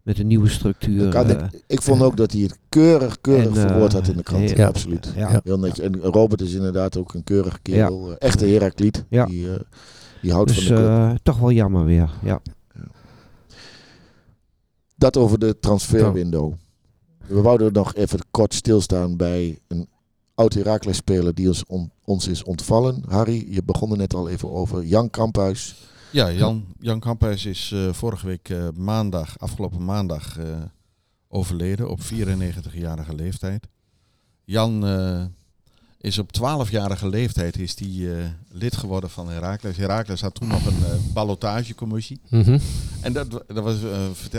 met 0.06 0.16
de 0.16 0.24
nieuwe 0.24 0.48
structuur. 0.48 1.10
Kan 1.10 1.24
eh. 1.30 1.30
ik, 1.30 1.62
ik 1.66 1.82
vond 1.82 2.02
ook 2.02 2.16
dat 2.16 2.32
hij 2.32 2.40
het 2.40 2.58
keurig, 2.68 3.20
keurig 3.20 3.44
En, 3.56 3.62
eh, 3.62 3.66
verwoord 3.68 3.92
had 3.92 4.08
in 4.08 4.16
de 4.16 4.22
krant. 4.22 4.50
ja. 4.50 4.66
Absoluut. 4.66 5.12
ja. 5.16 5.30
Ja. 5.30 5.40
Heel 5.44 5.58
netjes. 5.58 5.84
En 5.86 6.00
Robert 6.00 6.40
is 6.40 6.52
inderdaad 6.54 6.96
ook 6.96 7.14
een 7.14 7.24
keurige 7.24 7.58
kerel. 7.62 8.10
Eh, 8.10 8.16
Echte 8.28 8.46
Herakliet. 8.46 9.04
Ja. 9.08 9.24
Die, 9.26 9.52
eh, 9.52 9.60
die 10.22 10.32
houdt 10.32 10.48
Dus 10.54 10.66
van 10.66 10.76
de 10.76 10.82
club. 10.82 10.88
eh, 10.90 11.14
toch 11.22 11.38
wel 11.38 11.50
jammer 11.50 11.84
weer, 11.84 12.10
ja. 12.22 12.40
Dat 14.96 15.16
over 15.16 15.38
de 15.38 15.58
transferwindow. 15.60 16.52
We 17.26 17.40
wouden 17.42 17.72
nog 17.72 17.94
even 17.94 18.18
kort 18.30 18.54
stilstaan 18.54 19.16
bij 19.16 19.58
een 19.68 19.88
oud 20.34 20.54
Heracles 20.54 20.96
speler 20.96 21.34
die 21.34 21.48
ons, 21.48 21.64
on- 21.66 21.90
ons 22.04 22.28
is 22.28 22.42
ontvallen. 22.44 23.02
Harry, 23.08 23.46
je 23.50 23.62
begon 23.64 23.90
er 23.90 23.96
net 23.96 24.14
al 24.14 24.28
even 24.28 24.50
over. 24.50 24.84
Jan 24.84 25.10
Kamphuis. 25.10 25.88
Ja, 26.16 26.32
Jan, 26.32 26.66
Jan 26.80 27.00
Kamphuis 27.00 27.44
is 27.44 27.70
eh, 27.72 27.92
vorige 27.92 28.26
week 28.26 28.48
eh, 28.48 28.68
maandag, 28.74 29.38
afgelopen 29.38 29.84
maandag, 29.84 30.38
eh, 30.38 30.44
overleden 31.28 31.90
op 31.90 32.00
94-jarige 32.00 33.14
leeftijd. 33.14 33.66
Jan 34.44 34.84
is 36.00 36.18
op 36.18 36.30
12-jarige 36.40 37.08
leeftijd 37.08 37.58
is 37.58 37.74
die, 37.74 38.08
lid 38.48 38.76
geworden 38.76 39.10
van 39.10 39.28
Heracles. 39.28 39.76
Heracles 39.76 40.20
had 40.20 40.34
toen 40.34 40.48
nog 40.48 40.66
een 40.66 41.12
ballotagecommissie. 41.12 42.20
Mhm. 42.28 42.58
En 43.00 43.12
dat, 43.12 43.30
dat 43.30 43.64
was 43.64 43.80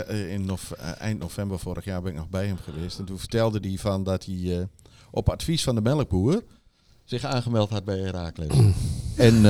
in 0.08 0.50
eh, 0.50 1.00
eind 1.00 1.18
november 1.18 1.58
vorig 1.58 1.84
jaar 1.84 2.02
ben 2.02 2.12
ik 2.12 2.18
nog 2.18 2.28
bij 2.28 2.46
hem 2.46 2.58
geweest. 2.64 2.98
En 2.98 3.04
toen 3.04 3.18
vertelde 3.18 3.58
hij 3.68 3.78
van 3.78 4.04
dat 4.04 4.24
hij 4.24 4.68
op 5.10 5.28
advies 5.28 5.62
van 5.62 5.74
de 5.74 5.80
melkboer 5.80 6.42
zich 7.04 7.24
aangemeld 7.24 7.70
had 7.70 7.84
bij 7.84 7.98
Heracles. 7.98 8.54
en 9.16 9.44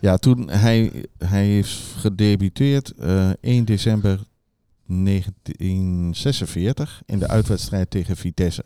ja, 0.00 0.16
toen 0.16 0.50
hij, 0.50 1.04
hij 1.18 1.46
heeft 1.46 1.72
gedebuteerd 1.96 2.90
eh 2.90 3.30
1 3.40 3.64
december 3.64 4.20
1946 4.86 7.02
in 7.06 7.18
de 7.18 7.28
uitwedstrijd 7.28 7.90
tegen 7.90 8.16
Vitesse. 8.16 8.64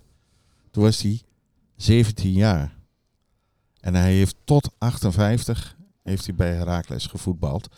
Toen 0.71 0.83
was 0.83 1.03
hij 1.03 1.21
17 1.77 2.33
jaar. 2.33 2.75
En 3.81 3.95
hij 3.95 4.13
heeft 4.13 4.37
tot 4.45 4.71
58 4.79 5.77
heeft 6.03 6.27
hij 6.27 6.35
bij 6.35 6.55
Heracles 6.55 7.07
gevoetbald. 7.07 7.69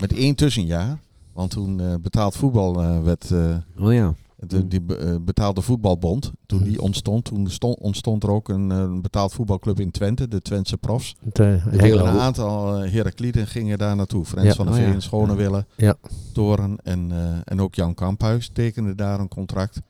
Met 0.00 0.12
één 0.12 0.34
tussenjaar. 0.34 0.98
Want 1.32 1.50
toen 1.50 1.80
eh, 1.80 1.94
betaald 2.00 2.36
voetbal 2.36 2.82
eh, 2.82 3.02
werd, 3.02 3.30
eh, 3.30 3.56
Oh 3.78 3.92
ja. 3.92 4.14
De, 4.36 4.68
die 4.68 4.96
eh, 4.96 5.14
betaalde 5.20 5.60
voetbalbond, 5.60 6.32
toen 6.46 6.62
die 6.62 6.80
ontstond, 6.80 7.24
toen 7.24 7.50
stond, 7.50 7.78
ontstond 7.78 8.22
er 8.22 8.30
ook 8.30 8.48
een, 8.48 8.70
eh, 8.70 9.00
betaald 9.00 9.32
voetbalclub 9.32 9.80
in 9.80 9.90
Twente, 9.90 10.28
de 10.28 10.42
Twentse 10.42 10.76
Profs. 10.78 11.16
Eh, 11.24 11.32
De 11.32 11.90
een 11.92 12.06
aantal 12.06 12.84
uh, 12.84 12.90
Herakliden 12.92 13.46
gingen 13.46 13.78
daar 13.78 13.96
naartoe. 13.96 14.24
Frans 14.24 14.46
Ja. 14.46 14.54
van 14.54 14.66
der 14.66 14.74
Oh 14.74 14.80
ja. 14.80 14.90
Veen, 14.90 15.02
Schonewille, 15.02 15.66
Ja. 15.76 15.94
Toren 16.32 16.76
en, 16.82 17.12
eh, 17.12 17.36
en 17.44 17.60
ook 17.60 17.74
Jan 17.74 17.94
Kamphuis 17.94 18.50
tekenden 18.52 18.96
daar 18.96 19.20
een 19.20 19.28
contract. 19.28 19.80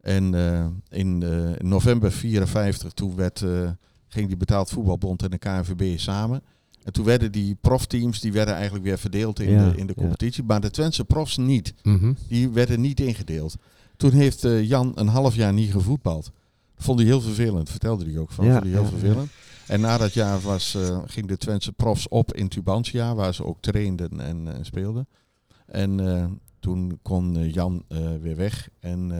En 0.00 0.34
eh, 0.34 0.66
in 0.98 1.22
eh, 1.22 1.60
november 1.66 2.12
54 2.12 2.92
toen 2.92 3.16
werd, 3.16 3.42
eh, 3.42 3.70
ging 4.08 4.26
die 4.28 4.36
betaald 4.36 4.70
voetbalbond 4.70 5.22
en 5.22 5.30
de 5.30 5.38
KNVB 5.38 5.98
samen. 5.98 6.42
En 6.86 6.92
toen 6.92 7.04
werden 7.04 7.32
die 7.32 7.56
profteams 7.60 8.20
die 8.20 8.32
werden 8.32 8.54
eigenlijk 8.54 8.84
weer 8.84 8.98
verdeeld 8.98 9.40
in, 9.40 9.50
Ja, 9.50 9.70
de, 9.70 9.76
in 9.76 9.86
de 9.86 9.92
ja. 9.96 10.02
competitie. 10.02 10.44
Maar 10.44 10.60
de 10.60 10.70
Twentse 10.70 11.04
profs 11.04 11.36
niet. 11.36 11.74
Mhm. 11.82 12.12
Die 12.28 12.48
werden 12.48 12.80
niet 12.80 13.00
ingedeeld. 13.00 13.56
Toen 13.96 14.10
heeft 14.10 14.44
eh, 14.44 14.62
Jan 14.68 14.92
een 14.94 15.08
half 15.08 15.34
jaar 15.34 15.52
niet 15.52 15.70
gevoetbald. 15.72 16.30
Vond 16.76 16.98
hij 16.98 17.08
heel 17.08 17.20
vervelend, 17.20 17.70
vertelde 17.70 18.04
hij 18.04 18.18
ook 18.18 18.30
van. 18.30 18.44
Ja, 18.46 18.52
vond 18.52 18.62
hij 18.64 18.72
heel 18.72 18.82
ja, 18.82 18.88
vervelend. 18.88 19.30
En 19.66 19.80
na 19.80 19.98
dat 19.98 20.12
jaar 20.12 20.40
was, 20.40 20.74
eh, 20.74 20.98
ging 21.06 21.26
de 21.26 21.36
Twentse 21.36 21.72
profs 21.72 22.08
op 22.08 22.34
in 22.34 22.48
Tubantia, 22.48 23.14
waar 23.14 23.34
ze 23.34 23.44
ook 23.44 23.56
trainden 23.60 24.20
en 24.20 24.48
eh, 24.48 24.58
speelden. 24.62 25.06
En 25.66 26.00
eh, 26.16 26.24
toen 26.60 26.98
kon 27.02 27.48
Jan 27.50 27.82
eh, 27.88 27.98
weer 28.22 28.36
weg 28.36 28.68
en 28.80 29.10
eh, 29.12 29.18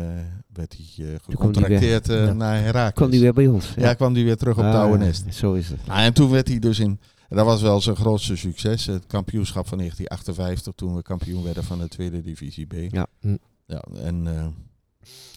werd 0.52 0.76
hij 0.76 1.04
eh, 1.06 1.10
hij 1.10 1.18
gecontracteerd 1.28 2.06
Ja. 2.06 2.32
naar 2.32 2.56
Herakles. 2.62 2.92
Kwam 2.94 3.10
die 3.10 3.20
weer 3.20 3.32
bij 3.32 3.46
ons? 3.46 3.74
Ja, 3.76 3.94
kwam 3.94 4.14
hij 4.14 4.24
weer 4.24 4.36
terug 4.36 4.56
op 4.58 4.64
het 4.64 4.74
Ah, 4.74 4.80
oude 4.80 4.98
nest. 5.04 5.24
Zo 5.34 5.52
is 5.54 5.68
het. 5.68 5.86
Nou, 5.86 6.00
en 6.00 6.12
toen 6.12 6.30
werd 6.30 6.48
hij 6.48 6.58
dus 6.58 6.78
in, 6.78 6.98
en 7.28 7.36
dat 7.36 7.44
was 7.46 7.62
wel 7.62 7.80
zijn 7.80 7.96
grootste 7.96 8.36
succes, 8.36 8.86
het 8.86 9.06
kampioenschap 9.06 9.66
van 9.68 9.78
1958, 9.78 10.72
toen 10.74 10.94
we 10.96 11.02
kampioen 11.02 11.42
werden 11.44 11.64
van 11.64 11.78
de 11.78 11.88
tweede 11.88 12.22
divisie 12.22 12.66
B. 12.66 12.72
Ja. 12.92 13.06
Hm. 13.20 13.36
Ja, 13.66 13.80
en 13.94 14.26
eh, 14.26 14.32
En 14.42 14.52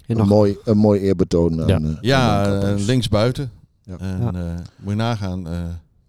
Een 0.08 0.18
nog, 0.18 0.28
mooi, 0.28 0.58
een 0.66 0.78
mooi 0.78 1.00
eerbetoon 1.02 1.62
aan, 1.62 1.68
Ja. 1.68 1.78
eh, 1.80 1.86
aan 1.86 1.98
ja, 2.02 2.44
Jan 2.60 2.78
eh, 2.78 2.86
linksbuiten. 2.86 3.52
Ja. 3.84 3.98
En 3.98 4.20
Ja. 4.22 4.34
eh, 4.34 4.54
moet 4.78 4.90
je 4.90 4.96
nagaan, 4.96 5.48
eh, 5.48 5.64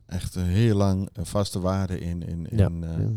echt 0.06 0.34
een 0.34 0.44
heel 0.46 0.76
lang 0.76 1.08
een 1.12 1.26
vaste 1.26 1.60
waarde 1.60 2.00
in, 2.00 2.22
in, 2.28 2.46
in, 2.50 2.58
Ja. 2.58 2.66
eh, 2.80 2.88
Ja. 2.98 3.08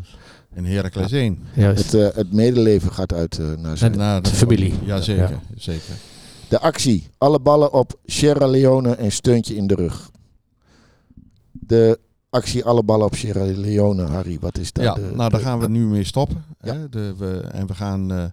in 0.55 0.65
Heracles 0.65 1.11
1. 1.11 1.39
Juist. 1.55 1.91
Het, 1.91 1.93
eh, 1.93 2.15
het 2.17 2.33
medeleven 2.33 2.91
gaat 2.91 3.13
uit 3.13 3.39
eh, 3.39 3.51
naar 3.53 3.77
zijn. 3.77 3.97
Naar 3.97 4.21
de 4.21 4.29
familie. 4.29 4.73
Ja, 4.85 5.01
zeker. 5.01 5.29
Ja. 5.29 5.39
zeker. 5.55 5.93
De 6.49 6.59
actie. 6.59 7.07
Alle 7.17 7.39
ballen 7.39 7.73
op 7.73 7.99
Sierra 8.05 8.47
Leone 8.47 8.95
en 8.95 9.11
steuntje 9.11 9.55
in 9.55 9.67
de 9.67 9.75
rug. 9.75 10.11
De 11.51 11.99
actie 12.33 12.65
Alle 12.65 12.83
ballen 12.83 13.05
op 13.05 13.15
Sierra 13.15 13.43
Leone, 13.45 14.03
Harry. 14.03 14.37
Wat 14.39 14.57
is 14.57 14.71
dat? 14.71 14.83
Ja, 14.83 14.93
de, 14.93 15.11
nou 15.15 15.29
daar 15.29 15.39
gaan 15.39 15.59
we 15.59 15.69
nu 15.69 15.85
mee 15.85 16.03
stoppen. 16.03 16.43
Ja. 16.61 16.73
Hè? 16.73 16.89
De, 16.89 17.15
we, 17.17 17.39
en 17.51 17.67
we 17.67 17.73
gaan 17.73 18.11
eh, 18.11 18.23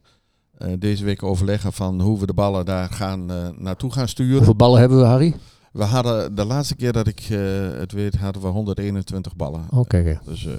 eh, 0.57 0.73
deze 0.81 1.05
week 1.05 1.23
overleggen 1.23 1.73
van 1.73 2.01
hoe 2.01 2.19
we 2.19 2.27
de 2.27 2.33
ballen 2.35 2.65
daar 2.65 2.89
gaan, 2.91 3.31
eh, 3.31 3.49
naartoe 3.59 3.93
gaan 3.93 4.09
sturen. 4.09 4.35
Hoeveel 4.37 4.55
ballen 4.55 4.81
hebben 4.81 4.99
we, 4.99 5.05
Harry? 5.05 5.35
We 5.73 5.85
hadden 5.85 6.35
de 6.35 6.45
laatste 6.45 6.75
keer 6.77 6.93
dat 6.93 7.07
ik 7.07 7.21
het 7.79 7.93
weet, 7.93 8.15
hadden 8.17 8.43
we 8.43 8.49
121 8.49 9.37
ballen. 9.37 9.67
Oh, 9.71 9.87
kijk. 9.87 10.07
hè. 10.07 10.15
Dus 10.25 10.47
eh 10.47 10.53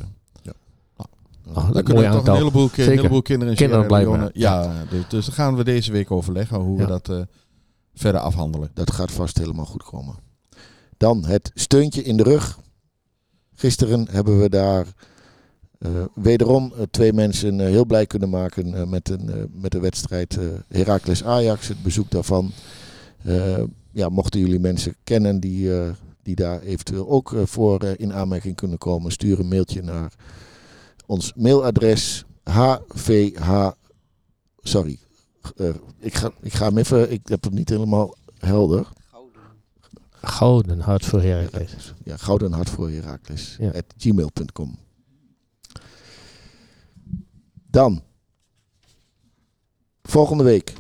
Oh, 1.54 1.72
dan 1.72 1.84
kunnen 1.84 2.04
we 2.04 2.10
toch 2.10 2.18
aantal. 2.18 2.34
een 2.34 2.40
heleboel, 2.40 2.70
heleboel 2.74 3.22
kinderen 3.22 3.54
in 3.54 3.60
Kinderen 3.60 3.86
Sierra 3.86 4.04
Leone- 4.04 4.30
Ja, 4.34 4.74
dus, 4.90 5.04
dus 5.10 5.26
dan 5.26 5.34
gaan 5.36 5.56
we 5.56 5.64
deze 5.64 5.92
week 5.92 6.12
overleggen 6.12 6.60
hoe 6.60 6.78
Ja. 6.80 6.86
we 6.86 7.00
dat 7.00 7.28
verder 7.94 8.22
afhandelen. 8.22 8.72
Dat 8.74 8.92
gaat 8.92 9.12
vast 9.12 9.38
helemaal 9.38 9.66
goed 9.66 9.84
komen. 9.84 10.16
Dan 10.98 11.26
het 11.26 11.52
steuntje 11.54 12.04
in 12.04 12.18
de 12.18 12.24
rug. 12.24 12.60
Gisteren 13.62 14.08
hebben 14.10 14.40
we 14.40 14.50
daar 14.50 14.86
eh, 15.78 15.90
wederom 16.14 16.74
eh, 16.76 16.82
twee 16.92 17.14
mensen 17.14 17.60
eh, 17.60 17.68
heel 17.68 17.86
blij 17.86 18.06
kunnen 18.06 18.30
maken 18.30 18.90
met, 18.90 19.10
een, 19.10 19.50
met 19.54 19.72
de 19.72 19.80
wedstrijd 19.80 20.38
Heracles 20.68 21.24
Ajax. 21.24 21.68
Het 21.68 21.84
bezoek 21.84 22.12
daarvan. 22.12 22.52
Ja, 23.92 24.10
mochten 24.10 24.40
jullie 24.40 24.60
mensen 24.60 24.96
kennen 25.04 25.40
die, 25.40 25.72
die 26.24 26.36
daar 26.36 26.62
eventueel 26.62 27.10
ook 27.10 27.36
voor 27.44 27.84
in 27.84 28.14
aanmerking 28.14 28.56
kunnen 28.56 28.78
komen, 28.78 29.12
stuur 29.12 29.40
een 29.40 29.48
mailtje 29.48 29.82
naar 29.82 30.14
ons 31.06 31.34
mailadres 31.36 32.26
hvh. 32.44 33.68
Sorry, 34.62 34.98
ik, 36.00 36.14
ga, 36.14 36.32
ik 36.42 36.54
ga 36.54 36.66
hem 36.66 36.78
even. 36.78 37.12
Ik 37.12 37.22
heb 37.24 37.44
het 37.44 37.54
niet 37.54 37.70
helemaal 37.70 38.16
helder. 38.40 38.88
Gouden 40.22 40.80
hart 40.80 41.06
voor 41.06 41.22
Heracles. 41.22 41.94
Ja, 42.04 42.18
gouden 42.18 42.52
hart 42.54 42.70
voor 42.70 42.90
Herakles. 42.90 43.56
Ja. 43.60 43.68
At 43.70 43.86
gmail.com. 43.98 44.78
Dan. 47.70 48.02
Volgende 50.04 50.44
week. 50.44 50.74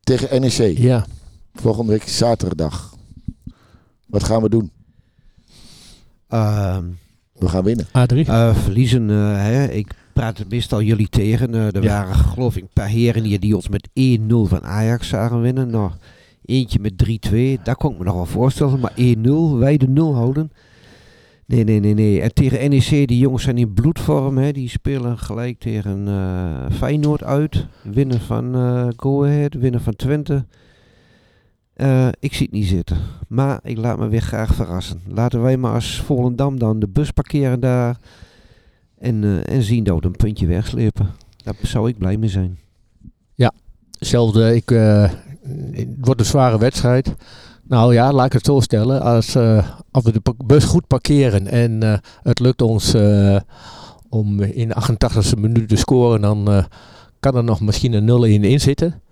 Tegen 0.00 0.40
NEC. 0.40 0.78
Ja. 0.78 1.06
Volgende 1.54 1.92
week 1.92 2.02
zaterdag. 2.08 2.94
Wat 4.06 4.24
gaan 4.24 4.42
we 4.42 4.48
doen? 4.48 4.70
Ehm, 6.28 6.84
We 7.34 7.48
gaan 7.48 7.64
winnen. 7.64 7.86
A3. 7.86 8.16
eh, 8.28 8.56
verliezen, 8.56 9.10
eh, 9.10 9.16
hè. 9.36 9.64
ik 9.64 9.94
praat 10.12 10.38
het 10.38 10.48
meestal 10.50 10.82
jullie 10.82 11.08
tegen. 11.08 11.54
Eh, 11.54 11.74
er 11.74 11.82
Ja. 11.82 11.88
waren 12.04 12.14
geloof 12.14 12.56
ik 12.56 12.62
een 12.62 12.68
paar 12.72 12.88
heren 12.88 13.22
hier 13.22 13.40
die 13.40 13.56
ons 13.56 13.68
met 13.68 13.88
1-0 13.92 14.44
van 14.46 14.62
Ajax 14.64 15.08
zagen 15.08 15.40
winnen. 15.40 15.70
Nou, 15.70 15.90
eentje 16.44 16.78
met 16.80 16.92
3-2, 17.28 17.62
daar 17.62 17.76
kon 17.76 17.92
ik 17.92 17.98
me 17.98 18.04
nog 18.04 18.14
wel 18.14 18.26
voorstellen. 18.26 18.80
Maar 18.80 18.92
1-0, 18.98 19.58
wij 19.58 19.76
de 19.76 19.88
0 19.88 20.14
houden. 20.14 20.50
Nee, 21.46 21.64
nee, 21.64 21.80
nee, 21.80 21.94
nee. 21.94 22.20
En 22.20 22.34
tegen 22.34 22.70
NEC, 22.70 22.88
die 22.88 23.18
jongens 23.18 23.42
zijn 23.42 23.58
in 23.58 23.74
bloedvorm. 23.74 24.38
Hè. 24.38 24.52
Die 24.52 24.68
spelen 24.68 25.18
gelijk 25.18 25.58
tegen 25.58 26.08
eh, 26.08 26.76
Feyenoord 26.76 27.22
uit. 27.22 27.66
Winnen 27.82 28.20
van 28.20 28.54
eh 28.54 28.88
Go 28.96 29.24
Ahead, 29.24 29.54
winnen 29.54 29.80
van 29.80 29.96
Twente. 29.96 30.46
Eh, 31.74 32.08
ik 32.20 32.34
zie 32.34 32.46
het 32.46 32.54
niet 32.54 32.66
zitten. 32.66 32.98
Maar 33.28 33.60
ik 33.62 33.76
laat 33.76 33.98
me 33.98 34.08
weer 34.08 34.20
graag 34.20 34.54
verrassen. 34.54 35.00
Laten 35.06 35.42
wij 35.42 35.56
maar 35.56 35.74
als 35.74 36.00
Volendam 36.00 36.58
dan 36.58 36.78
de 36.78 36.88
bus 36.88 37.10
parkeren 37.10 37.60
daar. 37.60 37.98
En, 38.98 39.44
en 39.46 39.62
zien 39.62 39.84
dat 39.84 40.00
we 40.00 40.06
een 40.06 40.12
puntje 40.12 40.46
wegslepen. 40.46 41.10
Daar 41.42 41.54
zou 41.62 41.88
ik 41.88 41.98
blij 41.98 42.16
mee 42.16 42.28
zijn. 42.28 42.58
Hetzelfde, 43.98 44.54
ik, 44.54 44.70
het 45.72 45.88
wordt 46.00 46.20
een 46.20 46.26
zware 46.26 46.58
wedstrijd. 46.58 47.14
Nou 47.62 47.94
ja, 47.94 48.12
laat 48.12 48.26
ik 48.26 48.32
het 48.32 48.44
zo 48.44 48.60
stellen. 48.60 49.02
Als, 49.02 49.34
eh, 49.34 49.68
als 49.90 50.04
we 50.04 50.12
de 50.12 50.34
bus 50.44 50.64
goed 50.64 50.86
parkeren 50.86 51.46
en 51.46 51.82
eh, 51.82 51.98
het 52.22 52.38
lukt 52.38 52.62
ons 52.62 52.94
eh, 52.94 53.36
om 54.14 54.40
in 54.40 54.68
de 54.68 54.74
88e 54.74 55.40
minuut 55.40 55.68
te 55.68 55.76
scoren, 55.76 56.20
dan 56.20 56.50
eh, 56.50 56.64
kan 57.20 57.36
er 57.36 57.44
nog 57.44 57.60
misschien 57.60 57.92
een 57.92 58.40
0-1 58.40 58.44
in 58.44 58.60
zitten. 58.60 59.02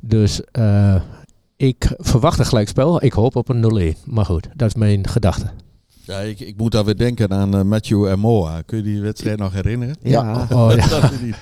Dus 0.00 0.44
eh, 0.44 1.02
ik 1.56 1.94
verwacht 1.98 2.38
een 2.38 2.46
gelijkspel. 2.46 3.04
Ik 3.04 3.12
hoop 3.12 3.36
op 3.36 3.48
een 3.48 3.94
0-1. 3.96 4.04
Maar 4.04 4.24
goed, 4.24 4.48
dat 4.54 4.68
is 4.68 4.74
mijn 4.74 5.08
gedachte. 5.08 5.50
Ja, 6.08 6.18
ik, 6.18 6.40
ik 6.40 6.56
moet 6.56 6.72
daar 6.72 6.84
weer 6.84 6.96
denken 6.96 7.30
aan 7.30 7.54
eh, 7.54 7.62
Matthew 7.62 8.04
en 8.06 8.18
Moa. 8.18 8.62
Kun 8.66 8.76
je 8.78 8.84
die 8.84 9.00
wedstrijd 9.00 9.38
nog 9.38 9.52
herinneren? 9.52 9.96
Ja. 10.02 10.46
Oh, 10.52 10.72
ja. 10.76 10.84
Is 11.10 11.18
die 11.20 11.34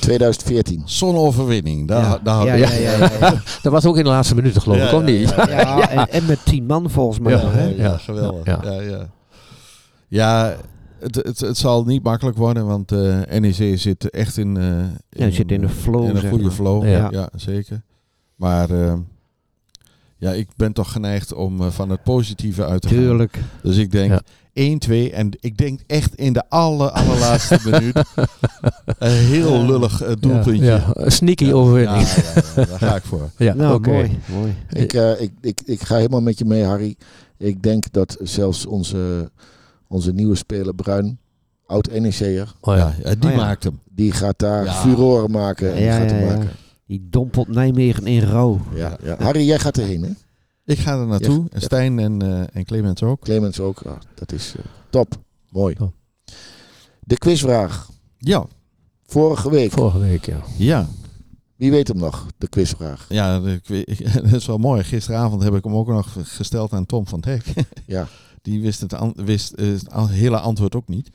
2014. 0.00 0.82
Zonoverwinning. 0.84 1.88
Daar, 1.88 2.02
Ja. 2.02 2.18
daar 2.22 2.44
ja, 2.46 2.50
had 2.50 2.58
ja, 2.70 2.74
ja, 2.76 2.96
ja, 2.96 3.10
ja. 3.20 3.34
Dat 3.62 3.72
was 3.72 3.84
ook 3.86 3.96
in 3.96 4.04
de 4.04 4.10
laatste 4.10 4.34
minuten 4.34 4.62
geloof 4.62 4.76
ik, 4.78 4.82
Ja, 4.84 4.90
ja, 4.90 5.00
niet? 5.00 5.28
ja. 5.36 5.48
Ja, 5.48 5.88
en, 5.90 6.08
en 6.10 6.26
met 6.26 6.38
tien 6.44 6.66
man 6.66 6.90
volgens 6.90 7.18
mij. 7.18 7.32
Ja? 7.32 7.40
Ja, 7.56 7.68
Ja. 7.76 7.96
geweldig. 7.96 8.46
Ja. 8.46 8.60
Ja, 8.64 8.80
ja. 8.80 9.06
ja 10.08 10.56
het, 10.98 11.14
het, 11.14 11.40
het 11.40 11.56
zal 11.56 11.84
niet 11.84 12.02
makkelijk 12.02 12.36
worden, 12.36 12.66
want 12.66 12.92
eh, 12.92 13.18
NEC 13.38 13.78
zit 13.78 14.10
echt 14.10 14.36
in, 14.36 14.56
eh, 14.56 14.64
Ja, 15.26 15.30
zit 15.30 15.50
in 15.50 15.60
de 15.60 15.68
flow, 15.68 16.08
In 16.08 16.16
een 16.16 16.28
goede 16.28 16.44
maar. 16.44 16.52
flow, 16.52 16.88
Ja. 16.88 17.08
ja, 17.10 17.28
zeker. 17.36 17.82
Maar 18.34 18.68
ja, 20.16 20.32
ik 20.32 20.48
ben 20.56 20.72
toch 20.72 20.92
geneigd 20.92 21.32
om 21.32 21.60
eh, 21.60 21.66
van 21.70 21.90
het 21.90 22.02
positieve 22.02 22.64
uit 22.66 22.82
te 22.82 22.88
gaan. 22.88 22.96
Tuurlijk. 22.96 23.38
Dus 23.62 23.76
ik 23.76 23.90
denk 23.90 24.10
Ja. 24.10 24.20
1-2 25.10 25.12
en 25.12 25.30
ik 25.40 25.56
denk 25.56 25.80
echt 25.86 26.14
in 26.14 26.32
de 26.32 26.48
aller, 26.48 26.90
allerlaatste 26.90 27.58
minuut 27.70 28.02
een 28.98 29.10
heel 29.10 29.64
lullig 29.66 30.02
eh, 30.02 30.12
doelpuntje. 30.20 30.64
Ja, 30.64 30.92
ja. 30.96 31.10
Sneaky 31.10 31.52
overwinning. 31.52 32.06
Ja, 32.08 32.16
ja, 32.34 32.42
ja, 32.56 32.64
daar 32.64 32.78
ga 32.78 32.96
ik 32.96 33.02
voor. 33.02 33.30
Ja, 33.36 33.54
nou, 33.54 33.74
oké. 33.74 33.90
mooi, 33.90 34.18
mooi. 34.30 34.54
Ik, 34.70 34.92
eh, 34.92 35.20
ik, 35.20 35.30
ik, 35.40 35.60
ik 35.64 35.82
ga 35.82 35.96
helemaal 35.96 36.20
met 36.20 36.38
je 36.38 36.44
mee, 36.44 36.64
Harry. 36.64 36.96
Ik 37.38 37.62
denk 37.62 37.84
dat 37.92 38.16
zelfs 38.22 38.66
onze, 38.66 39.30
onze 39.88 40.12
nieuwe 40.12 40.34
speler 40.34 40.74
Bruin, 40.74 41.18
oud 41.66 41.90
NEC'er, 42.00 42.52
Oh, 42.60 42.76
Ja, 42.76 42.94
die 43.14 43.30
Oh, 43.30 43.36
ja. 43.36 43.36
maakt 43.36 43.64
hem. 43.64 43.80
die 43.90 44.12
gaat 44.12 44.38
daar 44.38 44.64
Ja. 44.64 44.72
furoren 44.72 45.30
maken. 45.30 45.74
En 45.74 45.92
gaat 45.92 46.10
ja, 46.10 46.16
hem 46.16 46.26
ja. 46.28 46.34
maken. 46.34 46.50
Die 46.86 47.06
dompelt 47.10 47.48
Nijmegen 47.48 48.06
in 48.06 48.20
rouw. 48.20 48.60
Ja, 48.74 48.98
ja. 49.02 49.16
Harry, 49.18 49.46
jij 49.46 49.58
gaat 49.58 49.78
erheen, 49.78 50.02
hè? 50.02 50.10
Ik 50.64 50.78
ga 50.78 50.98
er 51.00 51.06
naartoe. 51.06 51.40
Ja. 51.42 51.48
En 51.50 51.60
Stijn 51.60 51.98
en, 51.98 52.22
eh, 52.22 52.56
en 52.56 52.64
Clemens 52.64 53.02
ook. 53.02 53.20
Clemens 53.20 53.60
ook. 53.60 53.80
Ah, 53.80 53.96
dat 54.14 54.32
is 54.32 54.54
eh, 54.58 54.64
top. 54.90 55.18
Mooi. 55.50 55.74
Oh. 55.80 55.88
De 57.00 57.18
quizvraag. 57.18 57.90
Ja, 58.18 58.46
Vorige 59.06 59.50
week. 59.50 59.70
Vorige 59.72 59.98
week, 59.98 60.26
ja. 60.26 60.40
ja. 60.58 60.88
Wie 61.56 61.70
weet 61.70 61.88
hem 61.88 61.96
nog? 61.96 62.26
De 62.38 62.48
quizvraag. 62.48 63.06
Ja, 63.08 63.36
ik 63.46 63.66
weet- 63.66 64.12
dat 64.22 64.32
is 64.32 64.46
wel 64.46 64.58
mooi. 64.58 64.82
Gisteravond 64.84 65.42
heb 65.42 65.54
ik 65.54 65.64
hem 65.64 65.74
ook 65.74 65.86
nog 65.88 66.16
gesteld 66.22 66.72
aan 66.72 66.86
Tom 66.86 67.06
van 67.06 67.18
het 67.24 67.44
Hek. 67.44 67.66
Ja. 67.86 68.08
Die 68.42 68.60
wist 68.60 68.80
het, 68.80 68.94
an- 68.94 69.14
wist, 69.16 69.52
eh, 69.52 69.66
het 69.68 70.08
hele 70.10 70.38
antwoord 70.38 70.74
ook 70.74 70.88
niet. 70.88 71.10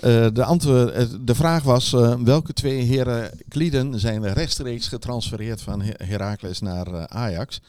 Eh, 0.00 0.26
de, 0.32 0.44
antwoord, 0.44 0.90
eh, 0.90 1.06
de 1.20 1.34
vraag 1.34 1.62
was, 1.62 1.92
eh, 1.92 2.14
welke 2.14 2.52
twee 2.52 2.82
heren 2.82 3.30
Klieden 3.48 4.00
zijn 4.00 4.32
rechtstreeks 4.32 4.88
getransfereerd 4.88 5.62
van 5.62 5.82
Her- 5.82 6.06
Heracles 6.06 6.60
naar 6.60 7.08
Ajax? 7.08 7.60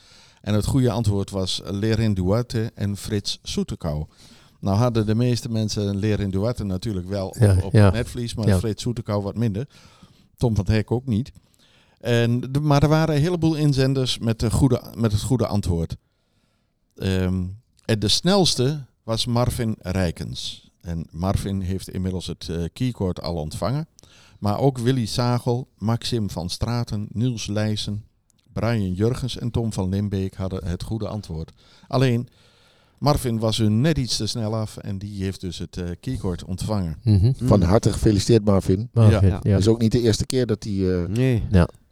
En 0.42 0.54
het 0.54 0.66
goede 0.66 0.92
antwoord 0.92 1.30
was 1.30 1.62
Lerin 1.66 2.14
Duarte 2.14 2.72
en 2.76 2.98
Frits 2.98 3.40
Soetekau. 3.44 4.06
Nou 4.60 4.78
hadden 4.78 5.06
de 5.06 5.16
meeste 5.16 5.50
mensen 5.52 5.98
Lerin 5.98 6.30
Duarte 6.30 6.64
natuurlijk 6.64 7.08
wel 7.08 7.28
op, 7.28 7.36
Ja, 7.40 7.58
op 7.64 7.74
ja. 7.74 7.84
het 7.86 7.94
netvlies, 7.94 8.34
maar 8.34 8.48
Ja. 8.48 8.58
Frits 8.60 8.82
Soetekau 8.82 9.24
wat 9.24 9.36
minder. 9.38 9.68
Tom 10.38 10.56
van 10.56 10.66
Hek 10.68 10.92
ook 10.92 11.06
niet. 11.06 11.32
En, 12.00 12.40
de- 12.52 12.60
maar 12.60 12.84
er 12.84 12.90
waren 12.90 13.16
een 13.16 13.22
heleboel 13.22 13.56
inzenders 13.56 14.18
met, 14.18 14.40
de 14.40 14.52
goede, 14.52 14.82
met 14.96 15.12
het 15.12 15.22
goede 15.22 15.48
antwoord. 15.48 15.96
Ehm, 16.96 17.44
en 17.86 18.00
de 18.00 18.08
snelste 18.08 18.86
was 19.04 19.26
Marvin 19.26 19.76
Rijkens. 19.80 20.69
En 20.82 21.08
Marvin 21.12 21.62
heeft 21.62 21.90
inmiddels 21.90 22.28
het 22.28 22.50
eh 22.50 22.64
keycord 22.74 23.22
al 23.22 23.36
ontvangen. 23.36 23.88
Maar 24.40 24.60
ook 24.60 24.78
Willy 24.78 25.06
Sagel, 25.06 25.68
Maxim 25.78 26.30
van 26.30 26.50
Straten, 26.50 27.08
Niels 27.12 27.48
Leijsen, 27.48 28.04
Brian 28.54 28.94
Jurgens 28.94 29.38
en 29.38 29.52
Tom 29.52 29.74
van 29.74 29.90
Limbeek 29.90 30.36
hadden 30.36 30.66
het 30.66 30.84
goede 30.84 31.08
antwoord. 31.08 31.52
Alleen, 31.88 32.28
Marvin 32.98 33.40
was 33.40 33.60
er 33.60 33.72
net 33.72 33.98
iets 33.98 34.18
te 34.18 34.28
snel 34.28 34.56
af 34.56 34.78
en 34.78 34.98
die 34.98 35.24
heeft 35.24 35.42
dus 35.42 35.58
het 35.58 35.78
eh 35.78 35.90
keycord 36.00 36.44
ontvangen. 36.46 36.98
Mhm. 37.04 37.32
Van 37.36 37.62
harte 37.62 37.92
gefeliciteerd, 37.94 38.46
Marvin. 38.46 38.90
Maar, 38.94 39.12
Ja. 39.12 39.22
ja. 39.24 39.40
Het 39.52 39.60
is 39.60 39.68
ook 39.68 39.82
niet 39.82 39.92
de 39.92 40.02
eerste 40.02 40.26
keer 40.26 40.46
dat 40.46 40.64
hij 40.64 41.02
eh, 41.02 41.08
Nee. 41.08 41.44